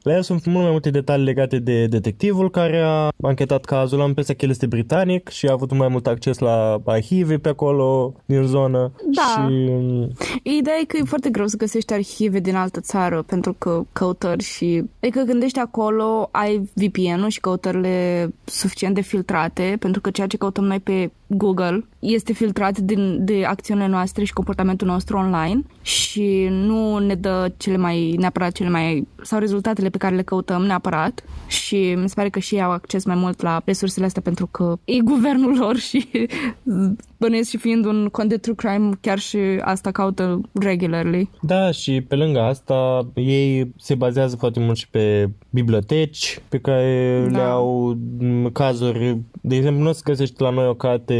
la 0.03 0.15
el 0.15 0.23
sunt 0.23 0.47
mult 0.47 0.63
mai 0.63 0.71
multe 0.71 0.91
detalii 0.91 1.25
legate 1.25 1.59
de 1.59 1.87
detectivul 1.87 2.51
care 2.51 2.81
a 2.85 3.09
anchetat 3.23 3.65
cazul. 3.65 4.01
Am 4.01 4.09
impresia 4.09 4.35
că 4.35 4.45
el 4.45 4.51
este 4.51 4.67
britanic 4.67 5.29
și 5.29 5.47
a 5.47 5.53
avut 5.53 5.77
mai 5.77 5.89
mult 5.89 6.07
acces 6.07 6.39
la 6.39 6.81
arhive 6.85 7.39
pe 7.39 7.49
acolo 7.49 8.15
din 8.25 8.43
zonă. 8.43 8.93
Da. 9.11 9.23
Și 9.23 9.53
um, 9.71 10.09
Ideea 10.43 10.77
e 10.81 10.85
că 10.85 10.97
e 10.97 11.05
foarte 11.05 11.31
greu 11.31 11.47
să 11.47 11.57
găsești 11.57 11.93
arhive 11.93 12.39
din 12.39 12.55
altă 12.61 12.81
țară 12.81 13.23
pentru 13.23 13.53
că 13.53 13.83
căutări 13.93 14.43
și... 14.43 14.85
Adică 15.01 15.23
când 15.23 15.43
ești 15.43 15.59
acolo, 15.59 16.29
ai 16.33 16.71
VPN-ul 16.75 17.29
și 17.29 17.41
căutările 17.41 18.29
suficient 18.45 18.95
de 18.95 19.01
filtrate 19.01 19.77
pentru 19.79 20.01
că 20.01 20.11
ceea 20.11 20.27
ce 20.27 20.37
căutăm 20.37 20.65
noi 20.65 20.81
pe 20.81 21.11
Google 21.33 21.85
este 21.99 22.33
filtrat 22.33 22.79
din, 22.79 23.25
de 23.25 23.45
acțiunile 23.45 23.87
noastre 23.87 24.25
și 24.25 24.33
comportamentul 24.33 24.87
nostru 24.87 25.17
online 25.17 25.63
și 25.83 26.49
nu 26.51 26.99
ne 26.99 27.15
dă 27.15 27.53
cele 27.57 27.77
mai, 27.77 28.15
neapărat 28.19 28.53
cele 28.53 28.69
mai, 28.69 29.07
sau 29.23 29.39
rezultatele 29.39 29.89
pe 29.89 29.99
care 29.99 30.15
le 30.15 30.23
căutăm 30.23 30.63
neapărat 30.63 31.25
și 31.47 31.95
mi 32.01 32.09
se 32.09 32.15
pare 32.15 32.29
că 32.29 32.39
și 32.39 32.55
ei 32.55 32.63
au 32.63 32.71
acces 32.71 33.05
mai 33.05 33.17
mult 33.17 33.43
la 33.43 33.61
resursele 33.65 34.07
astea 34.07 34.23
pentru 34.23 34.47
că 34.47 34.77
e 34.85 34.99
guvernul 34.99 35.57
lor 35.59 35.77
și 35.77 36.09
bănuiesc 37.21 37.49
și 37.51 37.57
fiind 37.57 37.85
un 37.85 38.09
cont 38.13 38.29
de 38.29 38.37
true 38.37 38.55
crime, 38.55 38.91
chiar 39.01 39.19
și 39.19 39.39
asta 39.61 39.91
caută 39.91 40.41
regularly. 40.53 41.31
Da, 41.41 41.71
și 41.71 42.01
pe 42.01 42.15
lângă 42.15 42.41
asta, 42.41 43.07
ei 43.15 43.73
se 43.79 43.95
bazează 43.95 44.37
foarte 44.37 44.61
mult 44.61 44.77
și 44.77 44.89
pe 44.89 45.29
biblioteci 45.51 46.41
pe 46.49 46.59
care 46.59 47.27
Da. 47.31 47.37
le 47.39 47.43
au 47.45 47.97
m, 48.19 48.51
cazuri. 48.53 49.19
De 49.41 49.57
exemplu, 49.57 49.83
nu 49.83 49.89
o 49.89 49.93
să 49.93 50.01
găsești 50.05 50.43
la 50.43 50.51
noi 50.51 50.67
o 50.67 50.75
carte, 50.75 51.15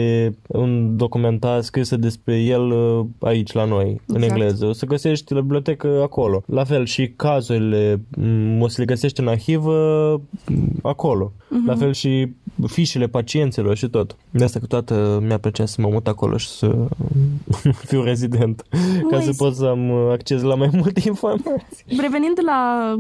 un 0.47 0.97
documentar 0.97 1.61
scrisă 1.61 1.97
despre 1.97 2.43
el 2.43 2.71
uh, 2.71 3.07
aici 3.19 3.53
la 3.53 3.65
noi, 3.65 4.01
în 4.07 4.23
Exact. 4.23 4.31
engleză. 4.33 4.67
O 4.67 4.73
să 4.73 4.87
găsești 4.87 5.33
la 5.33 5.41
bibliotecă 5.41 6.01
acolo. 6.03 6.43
La 6.47 6.65
fel 6.65 6.85
și 6.85 7.13
cazurile 7.17 8.01
m, 8.17 8.61
o 8.61 8.69
să 8.69 8.77
le 8.79 8.85
găsești 8.85 9.21
în 9.21 9.29
arhivă 9.29 10.13
m, 10.47 10.79
acolo. 10.83 11.33
Mhm. 11.49 11.67
La 11.67 11.75
fel 11.75 11.93
și 11.93 12.33
fișele 12.67 13.07
pacienților 13.07 13.77
și 13.77 13.89
tot. 13.89 14.17
De 14.31 14.45
asta 14.45 14.59
că 14.59 14.67
toată 14.67 15.23
mi-a 15.27 15.39
plăcea 15.39 15.67
să 15.67 15.81
mă 15.81 15.89
mut 15.93 16.07
acolo 16.07 16.37
și 16.37 16.49
să 16.49 16.77
fiu 17.89 18.03
rezident. 18.03 18.65
ca 19.11 19.17
Măi, 19.17 19.23
să 19.23 19.33
pot 19.37 19.55
să 19.55 19.65
am 19.65 19.91
acces 19.93 20.43
la 20.43 20.55
mai 20.55 20.71
multe 20.73 21.03
informații. 21.07 21.85
Revenind 22.01 22.39
la 22.45 22.95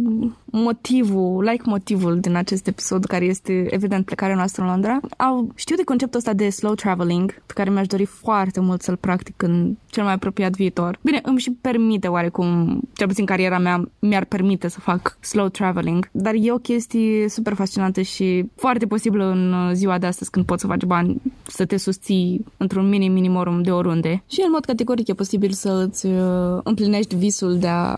motivul, 0.45 1.45
like 1.45 1.63
motivul 1.65 2.21
din 2.21 2.35
acest 2.35 2.67
episod, 2.67 3.05
care 3.05 3.25
este 3.25 3.67
evident 3.71 4.05
plecarea 4.05 4.37
noastră 4.37 4.63
în 4.63 4.69
Londra, 4.69 5.01
au, 5.17 5.49
știu 5.55 5.77
de 5.77 5.85
conceptul 5.85 6.19
ăsta 6.19 6.33
de 6.33 6.51
slow 6.51 6.75
traveling, 6.95 7.43
pe 7.47 7.53
care 7.53 7.71
mi-aș 7.71 7.87
dori 7.87 8.05
foarte 8.05 8.61
mult 8.61 8.83
să-l 8.83 8.97
practic 8.97 9.43
în 9.43 9.77
cel 9.87 10.05
mai 10.05 10.13
apropiat 10.13 10.53
viitor. 10.53 10.99
Bine, 11.03 11.21
îmi 11.23 11.39
și 11.39 11.51
permite 11.61 12.09
oarecum, 12.09 12.81
cel 12.95 13.07
puțin 13.07 13.25
cariera 13.25 13.59
mea 13.59 13.89
mi-ar 13.99 14.25
permite 14.25 14.69
să 14.69 14.81
fac 14.81 15.19
slow 15.21 15.49
traveling, 15.49 16.09
dar 16.13 16.35
e 16.37 16.53
o 16.53 16.57
chestie 16.59 17.29
super 17.29 17.55
fascinantă 17.55 18.01
și 18.01 18.45
foarte 18.57 18.87
posibilă 18.87 19.25
în 19.31 19.75
ziua 19.75 19.99
de 19.99 20.07
astăzi 20.07 20.31
când 20.31 20.45
poți 20.47 20.61
să 20.61 20.67
faci 20.67 20.85
bani, 20.85 21.21
să 21.47 21.65
te 21.65 21.77
susții 21.77 22.45
într-un 22.57 22.89
minim 22.89 23.13
minimorum 23.13 23.63
de 23.63 23.71
oriunde. 23.71 24.23
Și 24.29 24.41
în 24.45 24.51
mod 24.53 24.65
categoric 24.65 25.09
e 25.09 25.15
posibil 25.15 25.51
să 25.51 25.87
îți 25.89 26.07
uh, 26.07 26.61
împlinești 26.65 27.15
visul 27.17 27.59
de 27.59 27.67
a, 27.67 27.97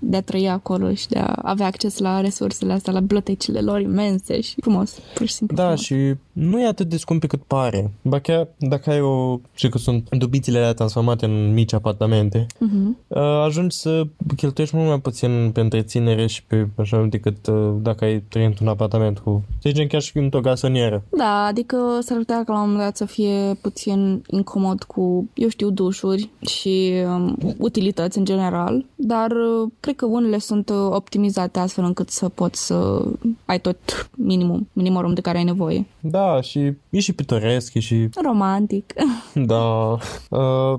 de 0.00 0.16
a 0.16 0.22
trăi 0.22 0.48
acolo 0.48 0.94
și 0.94 1.08
de 1.08 1.18
a 1.18 1.34
avea 1.42 1.66
acces 1.66 1.98
la 1.98 2.20
resursele 2.20 2.72
astea, 2.72 2.92
la 2.92 3.00
bibliotecile 3.00 3.60
lor 3.60 3.80
imense 3.80 4.40
și 4.40 4.54
frumos, 4.60 4.98
pur 5.14 5.26
și 5.26 5.32
simplu 5.34 5.56
Da, 5.56 5.62
frumos. 5.62 5.80
și 5.80 6.14
nu 6.36 6.60
e 6.60 6.66
atât 6.66 6.88
de 6.88 6.96
scump 6.96 7.20
pe 7.20 7.26
cât 7.26 7.42
pare. 7.42 7.90
Ba 8.02 8.18
chiar 8.18 8.48
dacă 8.58 8.90
ai 8.90 9.00
o... 9.00 9.38
Și 9.54 9.68
că 9.68 9.78
sunt 9.78 10.14
dubițile 10.16 10.58
alea 10.58 10.72
transformate 10.72 11.24
în 11.24 11.52
mici 11.52 11.72
apartamente, 11.72 12.46
Mhm. 12.58 12.96
uh, 13.08 13.18
ajungi 13.44 13.76
să 13.76 14.02
cheltuiești 14.36 14.76
mult 14.76 14.88
mai 14.88 15.00
puțin 15.00 15.50
pe 15.52 15.60
întreținere 15.60 16.26
și 16.26 16.44
pe 16.44 16.68
așa 16.76 17.06
decât 17.10 17.46
uh, 17.46 17.72
dacă 17.80 18.04
ai 18.04 18.22
trăi 18.28 18.44
într-un 18.44 18.68
apartament 18.68 19.18
cu... 19.18 19.44
Să 19.62 19.68
zicem 19.68 19.86
chiar 19.86 20.00
și 20.00 20.18
într-o 20.18 20.40
gasonieră. 20.40 21.02
Da, 21.16 21.44
adică 21.44 21.76
s-ar 22.00 22.16
putea 22.18 22.44
ca 22.44 22.52
la 22.52 22.58
un 22.62 22.64
moment 22.68 22.84
dat 22.84 22.96
să 22.96 23.04
fie 23.04 23.58
puțin 23.60 24.22
incomod 24.30 24.82
cu, 24.82 25.28
eu 25.34 25.48
știu, 25.48 25.70
dușuri 25.70 26.30
și 26.40 26.92
um, 27.06 27.36
utilități 27.58 28.18
în 28.18 28.24
general, 28.24 28.84
dar 28.94 29.30
uh, 29.30 29.70
cred 29.80 29.96
că 29.96 30.06
unele 30.06 30.38
sunt 30.38 30.68
uh, 30.68 30.76
optimizate 30.90 31.58
astfel 31.58 31.84
încât 31.84 32.10
să 32.10 32.28
poți 32.28 32.66
să 32.66 33.04
ai 33.44 33.60
tot 33.60 33.76
minimum, 34.16 34.68
minimorum 34.72 35.14
de 35.14 35.20
care 35.20 35.38
ai 35.38 35.44
nevoie. 35.44 35.86
Da, 36.00 36.25
și 36.42 36.72
e 36.90 37.00
și 37.00 37.12
pitoresc, 37.12 37.74
e 37.74 37.80
și 37.80 38.08
Romantic. 38.24 38.92
Da. 39.34 39.96
Uh, 40.30 40.78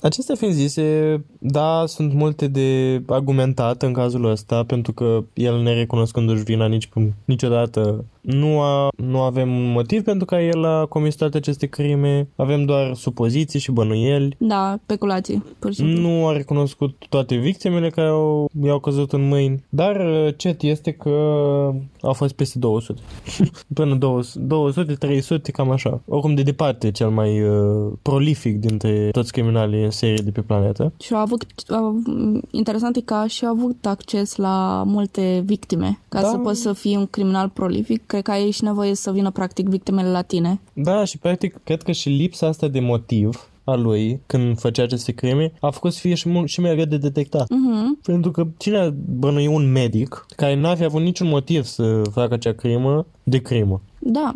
acestea 0.00 0.34
fiind 0.34 0.54
zise, 0.54 1.20
da, 1.38 1.84
sunt 1.86 2.12
multe 2.12 2.46
de 2.46 3.02
argumentat 3.06 3.82
în 3.82 3.92
cazul 3.92 4.24
ăsta, 4.24 4.64
pentru 4.64 4.92
că 4.92 5.24
el 5.34 5.60
nerecunoscându-și 5.60 6.42
vina 6.42 6.66
nici, 6.66 6.88
niciodată 7.24 8.04
nu, 8.22 8.60
a, 8.60 8.88
nu 8.96 9.20
avem 9.20 9.56
un 9.56 9.72
motiv 9.72 10.02
pentru 10.02 10.26
ca 10.26 10.42
el 10.42 10.64
a 10.64 10.86
comis 10.86 11.14
toate 11.14 11.36
aceste 11.36 11.66
crime, 11.66 12.28
avem 12.36 12.64
doar 12.64 12.94
supoziții 12.94 13.60
și 13.60 13.70
bănuieli. 13.70 14.36
Da, 14.38 14.78
speculații, 14.82 15.44
pur 15.58 15.70
și 15.70 15.76
simplu. 15.76 16.00
Nu 16.00 16.26
a 16.26 16.32
recunoscut 16.32 17.06
toate 17.08 17.34
victimele 17.34 17.90
care 17.90 18.08
au, 18.08 18.50
i-au 18.64 18.78
căzut 18.78 19.12
în 19.12 19.28
mâini, 19.28 19.64
dar 19.68 19.96
uh, 19.96 20.34
cet 20.36 20.62
este 20.62 20.92
că 20.92 21.10
au 22.00 22.12
fost 22.12 22.32
peste 22.32 22.58
200. 22.58 23.00
Până 23.74 23.94
200, 23.94 24.81
300, 24.84 25.50
cam 25.50 25.70
așa. 25.70 26.00
Oricum 26.06 26.34
de 26.34 26.42
departe 26.42 26.90
cel 26.90 27.08
mai 27.08 27.42
uh, 27.42 27.92
prolific 28.02 28.60
dintre 28.60 29.08
toți 29.12 29.32
criminalii 29.32 29.84
în 29.84 29.90
serie 29.90 30.22
de 30.24 30.30
pe 30.30 30.40
planetă. 30.40 30.92
Și 31.00 31.12
au 31.14 31.20
avut, 31.20 31.44
au, 31.68 32.02
interesant 32.50 32.96
e 32.96 33.00
că 33.00 33.14
a 33.14 33.26
și 33.26 33.44
avut 33.46 33.86
acces 33.86 34.36
la 34.36 34.82
multe 34.86 35.42
victime. 35.46 35.98
Ca 36.08 36.20
Da. 36.20 36.28
să 36.28 36.36
poți 36.36 36.60
să 36.60 36.72
fii 36.72 36.96
un 36.96 37.06
criminal 37.06 37.48
prolific, 37.48 38.06
cred 38.06 38.22
că 38.22 38.30
ai 38.30 38.50
și 38.50 38.64
nevoie 38.64 38.94
să 38.94 39.12
vină 39.12 39.30
practic 39.30 39.68
victimele 39.68 40.08
la 40.08 40.22
tine. 40.22 40.60
Da, 40.72 41.04
și 41.04 41.18
practic 41.18 41.60
cred 41.64 41.82
că 41.82 41.92
și 41.92 42.08
lipsa 42.08 42.46
asta 42.46 42.68
de 42.68 42.80
motiv 42.80 43.46
a 43.64 43.74
lui 43.74 44.20
când 44.26 44.58
făcea 44.58 44.82
aceste 44.82 45.12
crime 45.12 45.52
a 45.60 45.70
făcut 45.70 45.92
să 45.92 45.98
fie 46.00 46.14
și, 46.14 46.28
mult, 46.28 46.48
și 46.48 46.60
mai 46.60 46.72
greu 46.72 46.84
de 46.84 46.96
detectat. 46.96 47.48
Mhm. 47.48 47.98
Pentru 48.02 48.30
că 48.30 48.46
cine 48.56 48.78
ar 48.78 48.94
bănui 49.18 49.46
un 49.46 49.72
medic 49.72 50.26
care 50.36 50.54
n-ar 50.60 50.76
fi 50.76 50.84
avut 50.84 51.00
niciun 51.02 51.28
motiv 51.28 51.64
să 51.64 52.02
facă 52.12 52.34
acea 52.34 52.52
crimă 52.52 53.06
de 53.22 53.38
crimă? 53.38 53.80
Da. 53.98 54.32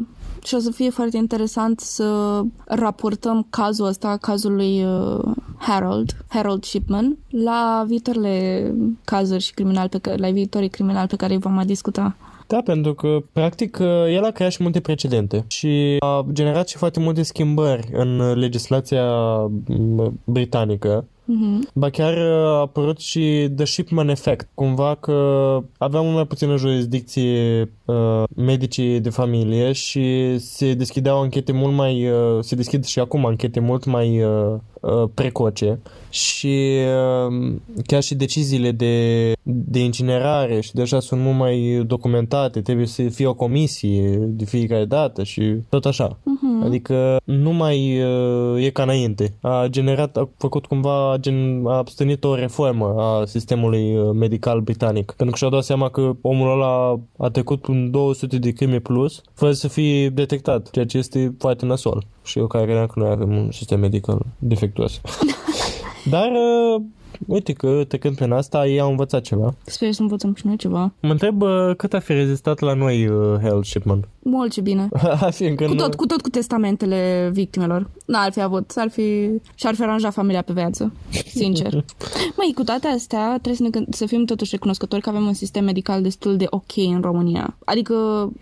Și 0.46 0.54
o 0.54 0.59
să 0.59 0.70
fie 0.70 0.90
foarte 0.90 1.16
interesant 1.16 1.80
să 1.80 2.40
raportăm 2.64 3.46
cazul 3.50 3.87
ăsta, 3.87 4.16
cazul 4.20 4.54
lui 4.54 4.85
uh, 4.85 5.20
Harold, 5.59 6.16
Harold 6.28 6.64
Shipman, 6.64 7.16
la 7.30 7.85
viitoarele 7.87 8.74
cazuri 9.04 9.42
și 9.42 9.54
criminali 9.54 9.88
pe 9.88 9.98
care, 9.98 10.16
la 10.16 10.30
viitorii 10.30 10.68
criminali 10.68 11.09
pe 11.09 11.16
care 11.16 11.32
îi 11.32 11.38
vom 11.38 11.52
mai 11.52 11.64
discuta. 11.64 12.16
Da, 12.46 12.61
pentru 12.64 12.94
că, 12.94 13.18
practic, 13.32 13.78
el 14.09 14.24
a 14.24 14.30
creat 14.30 14.50
și 14.50 14.62
multe 14.62 14.80
precedente 14.80 15.44
și 15.46 15.96
a 15.98 16.26
generat 16.32 16.68
și 16.68 16.76
foarte 16.76 17.00
multe 17.00 17.22
schimbări 17.22 17.88
în 17.92 18.38
legislația 18.38 19.04
m, 19.66 20.20
britanică. 20.24 21.04
Mhm. 21.27 21.69
Ba 21.75 21.91
chiar 21.91 22.19
a 22.19 22.61
apărut 22.61 22.99
și 22.99 23.49
The 23.57 23.65
Shipman 23.65 24.09
Effect, 24.09 24.49
cumva 24.55 24.95
că 24.95 25.12
aveam 25.79 26.05
mult 26.05 26.15
mai 26.15 26.27
puțină 26.27 26.57
jurisdicție 26.57 27.61
uh, 27.85 28.23
medicii 28.37 29.01
de 29.01 29.11
familie 29.11 29.73
și 29.73 30.39
se 30.39 30.75
deschideau 30.75 31.21
anchete 31.21 31.53
mult 31.53 31.75
mai, 31.75 32.11
uh, 32.11 32.39
se 32.41 32.55
deschid 32.55 32.85
și 32.85 32.99
acum 32.99 33.27
anchete 33.27 33.61
mult 33.61 33.85
mai 33.85 34.23
uh, 34.25 34.55
uh, 34.81 35.09
precoce 35.15 35.79
și 36.11 36.79
uh, 37.29 37.55
chiar 37.87 38.03
și 38.03 38.15
deciziile 38.15 38.71
de, 38.71 39.33
de 39.43 39.79
incinerare 39.79 40.61
și 40.61 40.75
deja 40.75 41.01
sunt 41.01 41.21
mult 41.21 41.37
mai 41.37 41.83
documentate, 41.87 42.61
trebuie 42.61 42.87
să 42.87 43.03
fie 43.03 43.27
o 43.27 43.35
comisie 43.35 44.17
de 44.19 44.45
fiecare 44.45 44.85
dată 44.85 45.23
și 45.23 45.57
tot 45.69 45.85
așa. 45.85 46.19
Mhm. 46.46 46.64
Adică 46.64 47.16
nu 47.24 47.52
mai 47.52 48.02
uh, 48.02 48.64
e 48.64 48.70
ca 48.70 48.82
înainte. 48.82 49.35
A 49.40 49.66
generat, 49.70 50.16
a 50.16 50.28
făcut 50.37 50.66
cumva, 50.66 51.12
a, 51.12 51.16
gen, 51.16 51.66
a 51.66 51.76
abstenit 51.76 52.24
o 52.24 52.35
reformă 52.35 52.94
a 52.98 53.24
sistemului 53.24 53.96
uh, 53.96 54.11
medical 54.14 54.61
britanic. 54.61 55.04
Pentru 55.16 55.30
că 55.30 55.37
și-a 55.37 55.48
dat 55.48 55.64
seama 55.64 55.88
că 55.88 56.12
omul 56.20 56.50
ăla 56.50 57.00
a 57.18 57.28
trecut 57.28 57.64
în 57.64 57.90
200 57.90 58.38
de 58.38 58.50
crime 58.50 58.78
plus 58.78 59.22
fără 59.32 59.52
să 59.52 59.68
fie 59.68 60.09
detectat, 60.09 60.70
ceea 60.70 60.87
ce 60.87 60.98
este 60.98 61.35
foarte 61.38 61.66
nasol. 61.66 62.06
Și 62.24 62.38
eu 62.38 62.46
care 62.46 62.64
credeam 62.64 62.87
că 62.87 63.00
noi 63.00 63.09
avem 63.09 63.37
un 63.37 63.50
sistem 63.50 63.80
medical 63.80 64.18
defectuos. 64.38 65.00
Dar, 66.11 66.30
uh, 66.30 66.82
uite 67.26 67.52
că 67.52 67.85
trecând 67.88 68.16
prin 68.16 68.32
asta, 68.32 68.66
ei 68.66 68.80
au 68.80 68.90
învățat 68.90 69.22
ceva. 69.22 69.54
Sper 69.64 69.92
să 69.92 70.02
învățăm 70.02 70.35
și 70.35 70.46
noi 70.46 70.56
ceva. 70.56 70.92
Mă 71.00 71.11
întreb 71.11 71.42
uh, 71.42 71.70
cât 71.76 71.92
a 71.92 71.98
fi 71.98 72.12
rezistat 72.12 72.59
la 72.59 72.74
noi 72.74 73.06
uh, 73.06 73.38
Harold 73.42 73.64
Shipman. 73.64 74.09
Mult 74.29 74.53
ce 74.53 74.61
bine. 74.61 74.89
Fiindcă 75.31 75.65
Cu 75.65 75.71
nu- 75.71 75.77
tot, 75.77 75.95
cu 75.95 76.07
tot 76.07 76.21
cu 76.21 76.29
testamentele 76.29 77.31
victimelor. 77.33 77.91
N-ar 78.07 78.33
fi 78.33 78.41
avut, 78.41 78.71
s-ar 78.71 78.89
fi, 78.91 79.31
și-ar 79.55 79.75
fi 79.75 79.83
aranjat 79.83 80.12
familia 80.12 80.43
pe 80.43 80.53
viață, 80.53 80.93
sincer. 81.27 81.73
Măi, 82.39 82.53
cu 82.55 82.62
toate 82.65 82.87
astea, 82.87 83.27
trebuie 83.29 83.55
să, 83.55 83.62
ne, 83.62 83.68
gând- 83.70 83.95
să 83.95 84.07
fim 84.07 84.24
totuși 84.24 84.51
recunoscători 84.51 85.03
că 85.03 85.09
avem 85.09 85.27
un 85.27 85.33
sistem 85.33 85.64
medical 85.64 86.03
destul 86.03 86.37
de 86.37 86.47
ok 86.51 86.77
în 86.77 87.01
România. 87.01 87.57
Adică, 87.64 87.95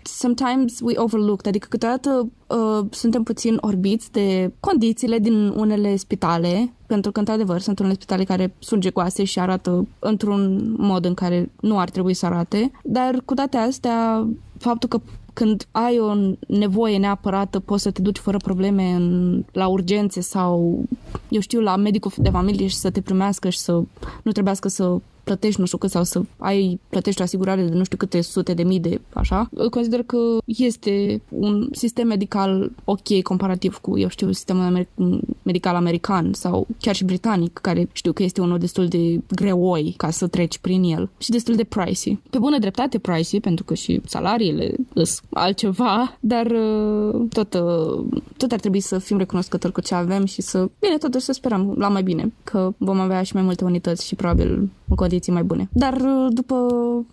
sometimes 0.03 0.79
we 0.81 0.93
overlooked, 0.97 1.47
adică 1.47 1.67
câteodată 1.69 2.29
uh, 2.47 2.85
suntem 2.89 3.23
puțin 3.23 3.57
orbiți 3.61 4.11
de 4.11 4.51
condițiile 4.59 5.19
din 5.19 5.47
unele 5.47 5.95
spitale, 5.95 6.73
pentru 6.87 7.11
că, 7.11 7.19
într-adevăr, 7.19 7.59
sunt 7.59 7.79
unele 7.79 7.93
spitale 7.93 8.23
care 8.23 8.53
sunt 8.59 8.81
gegoase 8.81 9.23
și 9.23 9.39
arată 9.39 9.87
într-un 9.99 10.73
mod 10.77 11.05
în 11.05 11.13
care 11.13 11.51
nu 11.59 11.79
ar 11.79 11.89
trebui 11.89 12.13
să 12.13 12.25
arate, 12.25 12.71
dar 12.83 13.21
cu 13.25 13.33
toate 13.33 13.57
astea, 13.57 14.27
faptul 14.65 14.89
că 14.89 15.01
când 15.33 15.67
ai 15.71 15.99
o 15.99 16.13
nevoie 16.47 16.97
neapărată, 16.97 17.59
poți 17.59 17.83
să 17.83 17.91
te 17.91 18.01
duci 18.01 18.17
fără 18.17 18.37
probleme 18.37 18.91
în, 18.91 19.43
la 19.51 19.67
urgențe 19.67 20.21
sau, 20.21 20.83
eu 21.29 21.39
știu, 21.39 21.61
la 21.61 21.75
medicul 21.75 22.11
de 22.17 22.29
familie 22.29 22.67
și 22.67 22.75
să 22.75 22.89
te 22.89 23.01
primească 23.01 23.49
și 23.49 23.57
să 23.57 23.81
nu 24.23 24.31
trebuiască 24.31 24.67
să 24.67 24.97
plătești 25.25 25.59
nu 25.59 25.65
știu 25.65 25.77
cât 25.77 25.89
sau 25.89 26.03
să 26.03 26.21
ai, 26.37 26.79
plătești 26.89 27.21
o 27.21 27.23
asigurare 27.23 27.63
de 27.63 27.75
nu 27.75 27.83
știu 27.83 27.97
câte 27.97 28.21
sute 28.21 28.53
de 28.53 28.63
mii 28.63 28.79
de 28.79 29.01
așa. 29.13 29.49
Consider 29.69 30.03
că 30.03 30.17
este 30.45 31.21
un 31.29 31.69
sistem 31.71 32.07
medical 32.07 32.71
ok 32.83 33.21
comparativ 33.21 33.77
cu, 33.77 33.97
eu 33.97 34.07
știu, 34.07 34.31
sistemul 34.31 34.63
amer- 34.63 35.19
medical 35.43 35.75
american 35.75 36.33
sau 36.33 36.67
chiar 36.79 36.95
și 36.95 37.03
britanic, 37.03 37.59
care 37.61 37.89
știu 37.91 38.11
că 38.11 38.23
este 38.23 38.41
unul 38.41 38.57
destul 38.57 38.87
de 38.87 39.19
greoi 39.35 39.93
ca 39.97 40.09
să 40.09 40.27
treci 40.27 40.57
prin 40.57 40.83
el 40.83 41.09
și 41.17 41.29
destul 41.29 41.55
de 41.55 41.63
pricey. 41.63 42.21
Pe 42.29 42.37
bună 42.37 42.59
dreptate 42.59 42.97
pricey, 42.97 43.39
pentru 43.39 43.63
că 43.63 43.73
și 43.73 44.01
salariile 44.05 44.75
sunt 44.93 45.21
altceva, 45.29 46.17
dar 46.19 46.45
uh, 46.45 47.21
tot, 47.33 47.53
uh, 47.53 48.21
tot 48.37 48.51
ar 48.51 48.59
trebui 48.59 48.79
să 48.79 48.97
fim 48.97 49.17
recunoscători 49.17 49.73
cu 49.73 49.81
ce 49.81 49.95
avem 49.95 50.25
și 50.25 50.41
să, 50.41 50.69
bine, 50.79 50.97
totuși 50.97 51.25
să 51.25 51.31
sperăm 51.31 51.73
la 51.77 51.87
mai 51.87 52.03
bine, 52.03 52.33
că 52.43 52.73
vom 52.77 52.99
avea 52.99 53.23
și 53.23 53.33
mai 53.33 53.43
multe 53.43 53.63
unități 53.63 54.07
și 54.07 54.15
probabil 54.15 54.69
în 54.87 54.95
condiții 54.95 55.31
mai 55.31 55.43
bune. 55.43 55.69
Dar 55.71 55.93
uh, 55.93 56.27
după 56.29 56.55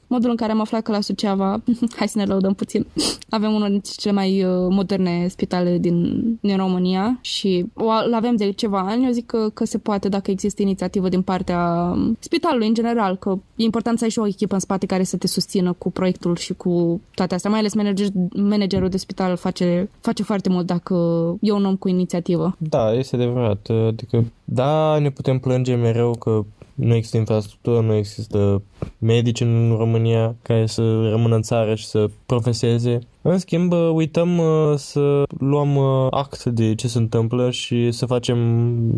modul 0.07 0.31
în 0.31 0.37
care 0.37 0.53
am 0.53 0.61
aflat 0.61 0.83
că 0.83 0.93
la 0.93 1.01
Suceava, 1.01 1.63
hai 1.99 2.09
să 2.09 2.19
ne 2.19 2.25
lăudăm 2.25 2.55
puțin, 2.55 2.87
avem 3.29 3.53
unul 3.53 3.69
dintre 3.69 3.93
cele 3.97 4.15
mai 4.15 4.45
uh, 4.45 4.67
moderne 4.71 5.27
spitale 5.29 5.79
din, 5.79 6.23
din 6.41 6.57
România 6.57 7.19
și 7.21 7.67
o 7.75 7.89
avem 8.15 8.37
de 8.37 8.51
ceva 8.51 8.79
ani, 8.79 9.05
eu 9.05 9.11
zic 9.11 9.27
că, 9.27 9.51
că 9.55 9.65
se 9.65 9.79
poate 9.79 10.09
dacă 10.09 10.31
există 10.31 10.63
inițiativă 10.63 11.09
din 11.09 11.23
partea 11.23 11.93
um, 11.95 12.17
spitalului 12.19 12.67
în 12.67 12.75
general, 12.75 13.17
că 13.17 13.39
e 13.57 13.65
important 13.65 13.99
să 13.99 14.05
ai 14.05 14.11
și 14.11 14.19
o 14.19 14.27
echipă 14.27 14.55
în 14.55 14.61
spate 14.61 14.87
care 14.87 15.03
să 15.03 15.17
te 15.17 15.27
susțină 15.27 15.73
cu 15.73 15.91
proiectul 15.91 16.37
și 16.37 16.55
cu 16.55 17.01
toate 17.15 17.35
astea, 17.35 17.51
mai 17.51 17.59
ales 17.59 17.75
manager, 17.75 18.07
managerul 18.37 18.89
de 18.89 18.97
spital 18.97 19.37
face, 19.37 19.91
face 20.01 20.23
foarte 20.23 20.49
mult 20.49 20.67
dacă 20.67 20.95
e 21.41 21.53
un 21.53 21.65
om 21.65 21.77
cu 21.77 21.89
inițiativă. 21.89 22.57
Da, 22.59 22.93
este 22.93 23.17
adevărat. 23.17 23.69
Adică, 23.87 24.25
da, 24.45 24.99
ne 24.99 25.11
putem 25.11 25.39
plânge 25.39 25.75
mereu 25.75 26.17
că 26.17 26.45
nu 26.75 26.95
există 26.95 27.17
infrastructură, 27.17 27.81
nu 27.81 27.95
există 27.95 28.63
medici 28.99 29.41
în 29.41 29.75
România 29.77 30.37
care 30.43 30.67
să 30.67 30.83
rămână 31.09 31.35
în 31.35 31.43
țară 31.43 31.75
și 31.75 31.87
să 31.87 32.11
profeseze. 32.27 32.99
În 33.23 33.39
schimb, 33.39 33.73
uităm 33.95 34.39
uh, 34.39 34.75
să 34.77 35.23
luăm 35.39 35.77
uh, 35.77 36.07
act 36.11 36.45
de 36.45 36.75
ce 36.75 36.89
se 36.89 36.99
întâmplă 36.99 37.51
și 37.51 37.91
să 37.91 38.07
facem, 38.07 38.39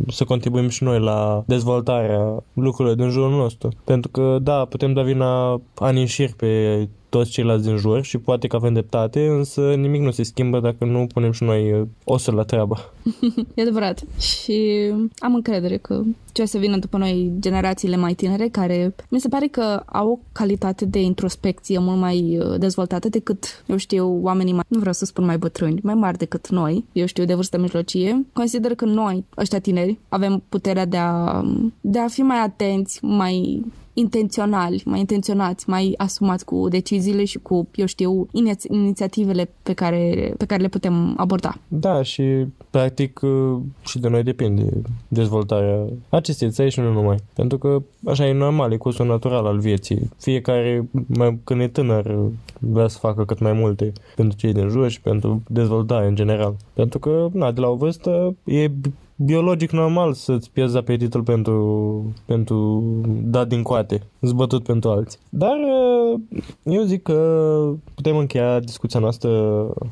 să 0.08 0.24
contribuim 0.24 0.68
și 0.68 0.82
noi 0.82 1.00
la 1.00 1.44
dezvoltarea 1.46 2.42
lucrurilor 2.52 2.96
din 2.96 3.10
jurul 3.10 3.30
nostru. 3.30 3.68
Pentru 3.84 4.10
că, 4.10 4.38
da, 4.42 4.64
putem 4.64 4.92
da 4.92 5.02
vina 5.02 5.60
ani 5.74 6.00
în 6.00 6.06
șir 6.06 6.30
pe 6.36 6.88
toți 7.16 7.30
ceilalți 7.30 7.66
din 7.66 7.76
jur 7.76 8.02
și 8.02 8.18
poate 8.18 8.46
că 8.46 8.56
avem 8.56 8.72
dreptate, 8.72 9.26
însă 9.26 9.74
nimic 9.74 10.00
nu 10.00 10.10
se 10.10 10.22
schimbă 10.22 10.60
dacă 10.60 10.84
nu 10.84 11.06
punem 11.06 11.32
și 11.32 11.42
noi 11.42 11.72
uh, 11.72 11.86
osul 12.04 12.34
la 12.34 12.42
treabă. 12.42 12.92
E 13.54 13.62
adevărat. 13.62 14.02
Și 14.18 14.90
am 15.18 15.34
încredere 15.34 15.76
că 15.76 16.02
ce 16.32 16.42
o 16.42 16.44
să 16.44 16.58
vină 16.58 16.76
după 16.76 16.96
noi 16.96 17.32
generațiile 17.38 17.96
mai 17.96 18.14
tinere, 18.14 18.48
care 18.48 18.94
mi 19.08 19.20
se 19.20 19.28
pare 19.28 19.46
că 19.46 19.82
au 19.86 20.10
o 20.10 20.18
calitate 20.32 20.84
de 20.84 21.00
introspecție 21.00 21.78
mult 21.78 21.98
mai 21.98 22.38
uh, 22.38 22.58
dezvoltată 22.58 23.08
decât, 23.08 23.64
eu 23.66 23.76
știu, 23.76 24.13
oamenii 24.22 24.52
mai, 24.52 24.64
nu 24.68 24.78
vreau 24.78 24.94
să 24.94 25.04
spun 25.04 25.24
mai 25.24 25.38
bătrâni, 25.38 25.80
mai 25.82 25.94
mari 25.94 26.18
decât 26.18 26.48
noi, 26.48 26.84
eu 26.92 27.06
știu, 27.06 27.24
de 27.24 27.34
vârstă 27.34 27.58
mijlocie. 27.58 28.26
Consider 28.32 28.74
că 28.74 28.84
noi, 28.84 29.24
ăștia 29.38 29.58
tineri, 29.58 29.98
avem 30.08 30.42
puterea 30.48 30.84
de 30.84 30.96
a, 30.96 31.42
de 31.80 31.98
a 31.98 32.08
fi 32.08 32.22
mai 32.22 32.38
atenți, 32.38 33.04
mai 33.04 33.64
intenționali, 33.94 34.82
mai 34.84 34.98
intenționați, 34.98 35.68
mai 35.68 35.94
asumați 35.96 36.44
cu 36.44 36.68
deciziile 36.68 37.24
și 37.24 37.38
cu, 37.38 37.68
eu 37.74 37.86
știu, 37.86 38.26
iniț- 38.26 38.70
inițiativele 38.70 39.50
pe 39.62 39.72
care, 39.72 40.34
pe 40.36 40.44
care 40.44 40.62
le 40.62 40.68
putem 40.68 41.14
aborda. 41.16 41.58
Da, 41.68 42.02
și 42.02 42.46
practic 42.70 43.20
uh, 43.22 43.56
și 43.86 43.98
de 43.98 44.08
noi 44.08 44.22
depinde 44.22 44.82
dezvoltarea 45.08 45.84
acestei 46.08 46.50
țări 46.50 46.70
și 46.70 46.80
nu 46.80 46.92
numai. 46.92 47.16
Pentru 47.34 47.58
că 47.58 47.82
așa 48.06 48.26
e 48.26 48.32
normal, 48.32 48.72
e 48.72 48.76
cursul 48.76 49.06
natural 49.06 49.46
al 49.46 49.58
vieții. 49.58 50.10
Fiecare, 50.18 50.88
mai, 51.06 51.38
când 51.44 51.60
e 51.60 51.68
tânăr, 51.68 52.16
vrea 52.58 52.88
să 52.88 52.98
facă 52.98 53.24
cât 53.24 53.38
mai 53.38 53.52
multe 53.52 53.92
pentru 54.16 54.38
cei 54.38 54.52
din 54.52 54.68
jur 54.68 54.88
și 54.88 55.00
pentru 55.00 55.42
dezvoltare 55.48 56.06
în 56.06 56.14
general. 56.14 56.56
Pentru 56.72 56.98
că, 56.98 57.28
na, 57.32 57.52
de 57.52 57.60
la 57.60 57.68
o 57.68 57.74
vârstă 57.74 58.34
e 58.44 58.70
biologic 59.16 59.70
normal 59.70 60.12
să-ți 60.12 60.50
pierzi 60.50 60.76
apetitul 60.76 61.22
pentru, 61.22 62.12
pentru 62.24 62.82
dat 63.22 63.48
din 63.48 63.62
coate, 63.62 64.02
zbătut 64.20 64.64
pentru 64.64 64.90
alții. 64.90 65.18
Dar 65.28 65.56
uh, 65.56 66.20
eu 66.62 66.82
zic 66.82 67.02
că 67.02 67.72
putem 67.94 68.16
încheia 68.16 68.60
discuția 68.60 69.00
noastră 69.00 69.30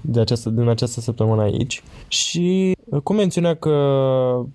de 0.00 0.20
această, 0.20 0.50
din 0.50 0.68
această 0.68 1.00
săptămână 1.00 1.42
aici 1.42 1.82
și 2.08 2.72
uh, 2.76 2.81
cu 3.00 3.12
mențiunea 3.12 3.54
că 3.54 3.70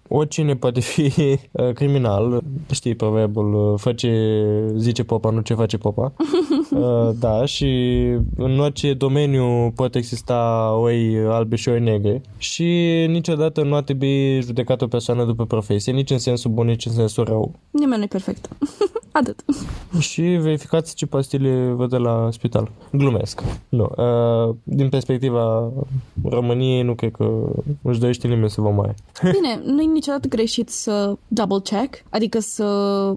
oricine 0.07 0.55
poate 0.55 0.79
fi 0.79 1.01
uh, 1.51 1.73
criminal, 1.73 2.43
știi 2.71 2.95
proverbul, 2.95 3.71
uh, 3.71 3.79
fă 3.79 3.93
ce 3.93 4.11
zice 4.75 5.03
popa, 5.03 5.29
nu 5.29 5.41
ce 5.41 5.53
face 5.53 5.77
popa. 5.77 6.13
Uh, 6.71 7.09
da, 7.19 7.45
și 7.45 7.65
în 8.37 8.59
orice 8.59 8.93
domeniu 8.93 9.71
poate 9.75 9.97
exista 9.97 10.71
oi 10.79 11.17
albe 11.27 11.55
și 11.55 11.69
oi 11.69 11.79
negre 11.79 12.21
și 12.37 12.63
niciodată 13.09 13.63
nu 13.63 13.75
ar 13.75 13.81
trebui 13.81 14.41
judecată 14.41 14.83
o 14.83 14.87
persoană 14.87 15.23
după 15.23 15.45
profesie, 15.45 15.93
nici 15.93 16.09
în 16.09 16.19
sensul 16.19 16.51
bun, 16.51 16.65
nici 16.65 16.85
în 16.85 16.91
sensul 16.91 17.23
rău. 17.23 17.51
Nimeni 17.71 17.97
nu 17.97 18.03
e 18.03 18.07
perfect. 18.07 18.49
Atât. 19.17 19.43
Și 20.09 20.21
verificați 20.21 20.95
ce 20.95 21.05
pastile 21.05 21.71
vă 21.71 21.87
dă 21.87 21.97
la 21.97 22.29
spital. 22.31 22.71
Glumesc. 22.91 23.43
Nu. 23.69 23.89
Uh, 23.97 24.55
din 24.63 24.89
perspectiva 24.89 25.71
României, 26.23 26.81
nu 26.81 26.95
cred 26.95 27.11
că 27.11 27.29
își 27.81 27.99
dorește 27.99 28.27
nimeni 28.27 28.49
să 28.49 28.61
vă 28.61 28.69
mai. 28.69 28.93
Bine, 29.39 29.61
nu 29.65 29.81
e 29.81 29.85
niciodată 29.85 30.27
greșit 30.27 30.69
să 30.69 31.17
double 31.27 31.59
check, 31.59 32.03
adică 32.09 32.39
să, 32.39 32.65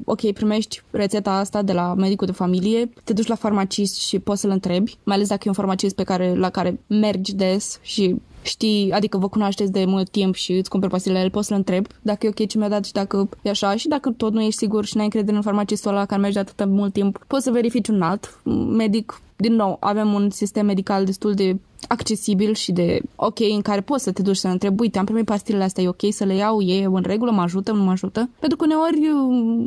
ok, 0.05 0.33
primești 0.33 0.83
rețeta 0.91 1.31
asta 1.31 1.63
de 1.63 1.73
la 1.73 1.95
medicul 1.95 2.27
de 2.27 2.33
familie, 2.33 2.91
te 3.05 3.13
duci 3.13 3.27
la 3.27 3.35
farmacist 3.35 4.01
și 4.01 4.19
poți 4.19 4.41
să-l 4.41 4.51
întrebi, 4.51 4.97
mai 5.03 5.17
ales 5.17 5.29
dacă 5.29 5.43
e 5.45 5.49
un 5.49 5.55
farmacist 5.55 5.95
pe 5.95 6.03
care, 6.03 6.35
la 6.35 6.51
care 6.51 6.81
mergi 6.87 7.35
des 7.35 7.79
și 7.83 8.17
știi, 8.43 8.93
adică 8.93 9.19
vă 9.19 9.29
cunoașteți 9.29 9.73
de 9.73 9.85
mult 9.85 10.11
timp 10.11 10.35
și 10.35 10.53
îți 10.53 10.71
cumperi 10.71 10.93
pastilele, 10.93 11.21
el 11.23 11.31
poți 11.31 11.47
să-l 11.47 11.57
întrebi 11.57 11.89
dacă 12.03 12.27
e 12.27 12.29
ok 12.29 12.49
ce 12.49 12.59
mi-a 12.59 12.69
dat 12.69 12.85
și 12.85 12.93
dacă 12.93 13.29
e 13.43 13.51
așa 13.51 13.77
și 13.77 13.89
dacă 13.89 14.11
tot 14.11 14.33
nu 14.33 14.41
ești 14.41 14.59
sigur 14.59 14.85
și 14.85 14.97
n-ai 14.97 15.05
încredere 15.05 15.37
în 15.37 15.43
farmacistul 15.43 15.91
ăla 15.91 16.07
care 16.07 16.21
mergi 16.21 16.37
de 16.37 16.41
atât 16.41 16.67
mult 16.67 16.93
timp, 16.93 17.25
poți 17.27 17.45
să 17.45 17.51
verifici 17.51 17.89
un 17.89 18.03
alt 18.03 18.41
medic. 18.77 19.21
Din 19.37 19.55
nou, 19.55 19.77
avem 19.81 20.13
un 20.13 20.31
sistem 20.31 20.67
medical 20.67 21.05
destul 21.05 21.35
de 21.35 21.57
accesibil 21.89 22.55
și 22.55 22.73
de 22.73 23.01
ok, 23.17 23.39
în 23.41 23.63
care 23.63 23.81
poți 23.81 24.03
să 24.03 24.13
te 24.13 24.23
duci 24.23 24.37
să 24.37 24.49
întrebi, 24.49 24.81
uite, 24.81 24.99
am 24.99 25.05
primit 25.05 25.25
pastilele 25.25 25.65
astea, 25.65 25.83
e 25.83 25.89
ok 25.89 26.01
să 26.11 26.25
le 26.25 26.35
iau, 26.35 26.61
e 26.61 26.85
în 26.85 27.03
regulă, 27.03 27.31
mă 27.31 27.41
ajută, 27.41 27.73
nu 27.73 27.83
mă 27.83 27.91
ajută? 27.91 28.29
Pentru 28.39 28.59
că 28.59 28.65
uneori 28.65 29.11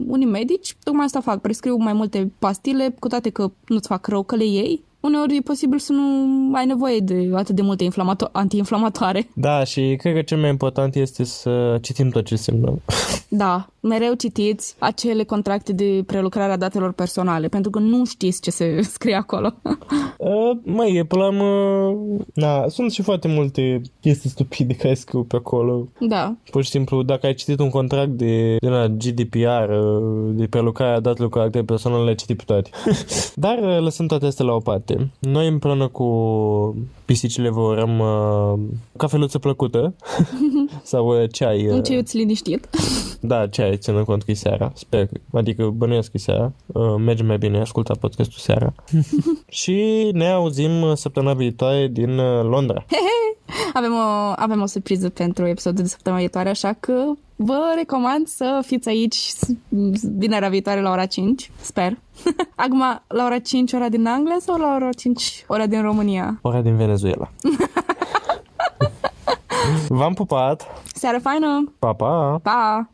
unii 0.07 0.25
medici 0.25 0.75
tocmai 0.83 1.05
asta 1.05 1.19
fac, 1.19 1.41
prescriu 1.41 1.75
mai 1.77 1.93
multe 1.93 2.31
pastile, 2.39 2.95
cu 2.99 3.07
toate 3.07 3.29
că 3.29 3.51
nu-ți 3.67 3.87
fac 3.87 4.07
rău 4.07 4.23
că 4.23 4.35
le 4.35 4.45
iei, 4.45 4.83
uneori 5.03 5.35
e 5.35 5.41
posibil 5.41 5.79
să 5.79 5.91
nu 5.91 6.55
ai 6.55 6.65
nevoie 6.65 6.99
de 6.99 7.29
atât 7.35 7.55
de 7.55 7.61
multe 7.61 7.83
inflamato- 7.91 8.31
antiinflamatoare. 8.31 9.29
Da, 9.35 9.63
și 9.63 9.95
cred 9.99 10.13
că 10.13 10.21
cel 10.21 10.37
mai 10.37 10.49
important 10.49 10.95
este 10.95 11.23
să 11.23 11.77
citim 11.81 12.09
tot 12.09 12.25
ce 12.25 12.35
semnăm. 12.35 12.81
Da, 13.27 13.67
mereu 13.83 14.13
citiți 14.13 14.75
acele 14.79 15.23
contracte 15.23 15.73
de 15.73 16.03
prelucrare 16.05 16.51
a 16.51 16.57
datelor 16.57 16.91
personale, 16.91 17.47
pentru 17.47 17.71
că 17.71 17.79
nu 17.79 18.05
știți 18.05 18.41
ce 18.41 18.51
se 18.51 18.81
scrie 18.95 19.15
acolo. 19.15 19.53
Uh, 20.17 20.57
măi, 20.63 20.95
e 20.95 21.03
până 21.03 21.21
la 21.21 21.27
urmă... 21.27 21.97
Na, 22.33 22.67
sunt 22.67 22.91
și 22.91 23.01
foarte 23.01 23.27
multe 23.27 23.81
chestii 24.01 24.29
stupide 24.29 24.73
care 24.73 24.93
scriu 24.93 25.23
pe 25.23 25.35
acolo. 25.35 25.87
da, 25.99 26.35
Pur 26.51 26.63
și 26.63 26.69
simplu, 26.69 27.03
dacă 27.03 27.25
ai 27.25 27.33
citit 27.33 27.59
un 27.59 27.69
contract 27.69 28.09
de, 28.09 28.55
de 28.55 28.69
la 28.69 28.87
GDPR, 28.87 29.69
uh, 29.69 30.31
de 30.35 30.47
prelucrare 30.47 30.95
a 30.95 30.99
datelor 30.99 31.29
cu 31.29 31.37
caractere 31.37 31.63
personale, 31.63 32.03
le-ai 32.03 32.15
citit 32.15 32.37
pe 32.37 32.43
toate. 32.45 32.69
Dar 33.35 33.57
uh, 33.57 33.79
lăsând 33.79 34.09
toate 34.09 34.25
astea 34.25 34.45
la 34.45 34.53
o 34.53 34.59
parte, 34.59 35.11
noi 35.19 35.47
împreună 35.47 35.87
cu 35.87 36.05
pisicile 37.13 37.49
vă 37.49 37.59
urăm 37.61 37.99
uh, 37.99 38.59
cafeluță 38.97 39.39
plăcută 39.39 39.95
sau 40.91 41.21
uh, 41.21 41.29
ceai. 41.31 41.67
Uh, 41.67 41.73
Un 41.73 41.83
ceiuț 41.83 42.11
liniștit. 42.13 42.69
Da, 43.19 43.47
ceai, 43.47 43.77
ținând 43.77 44.05
cont 44.05 44.23
că 44.23 44.31
e 44.31 44.33
seara. 44.33 44.71
Sper, 44.75 45.05
că- 45.05 45.37
adică 45.37 45.65
bănuiesc 45.75 46.07
că 46.11 46.17
e 46.17 46.19
seara. 46.19 46.51
Uh, 46.65 46.95
merge 46.97 47.23
mai 47.23 47.37
bine, 47.37 47.59
asculta 47.59 47.93
podcastul 47.99 48.39
seara. 48.39 48.73
și 49.61 50.09
ne 50.13 50.27
auzim 50.29 50.81
uh, 50.81 50.91
săptămâna 50.95 51.33
viitoare 51.33 51.87
din 51.87 52.17
uh, 52.17 52.43
Londra. 52.43 52.85
Avem 53.73 53.91
o, 53.91 54.33
avem 54.35 54.61
o 54.61 54.65
surpriză 54.65 55.09
pentru 55.09 55.45
episodul 55.47 55.83
de 55.83 55.89
săptămâna 55.89 56.21
viitoare, 56.21 56.49
așa 56.49 56.77
că 56.79 56.93
vă 57.35 57.73
recomand 57.75 58.27
să 58.27 58.61
fiți 58.65 58.89
aici 58.89 59.15
s- 59.15 59.49
vinerea 60.17 60.49
viitoare 60.49 60.81
la 60.81 60.89
ora 60.91 61.05
5, 61.05 61.51
sper. 61.61 61.97
Acum, 62.55 62.83
la 63.07 63.25
ora 63.25 63.39
5 63.39 63.73
ora 63.73 63.89
din 63.89 64.05
Anglia 64.07 64.37
sau 64.39 64.57
la 64.57 64.73
ora 64.75 64.89
5 64.91 65.43
ora 65.47 65.65
din 65.65 65.81
România? 65.81 66.39
Ora 66.41 66.61
din 66.61 66.75
Venezuela. 66.75 67.29
V-am 69.87 70.13
pupat! 70.13 70.67
Seară 70.93 71.19
faină! 71.19 71.73
Pa, 71.79 71.93
pa! 71.93 72.39
Pa! 72.43 72.89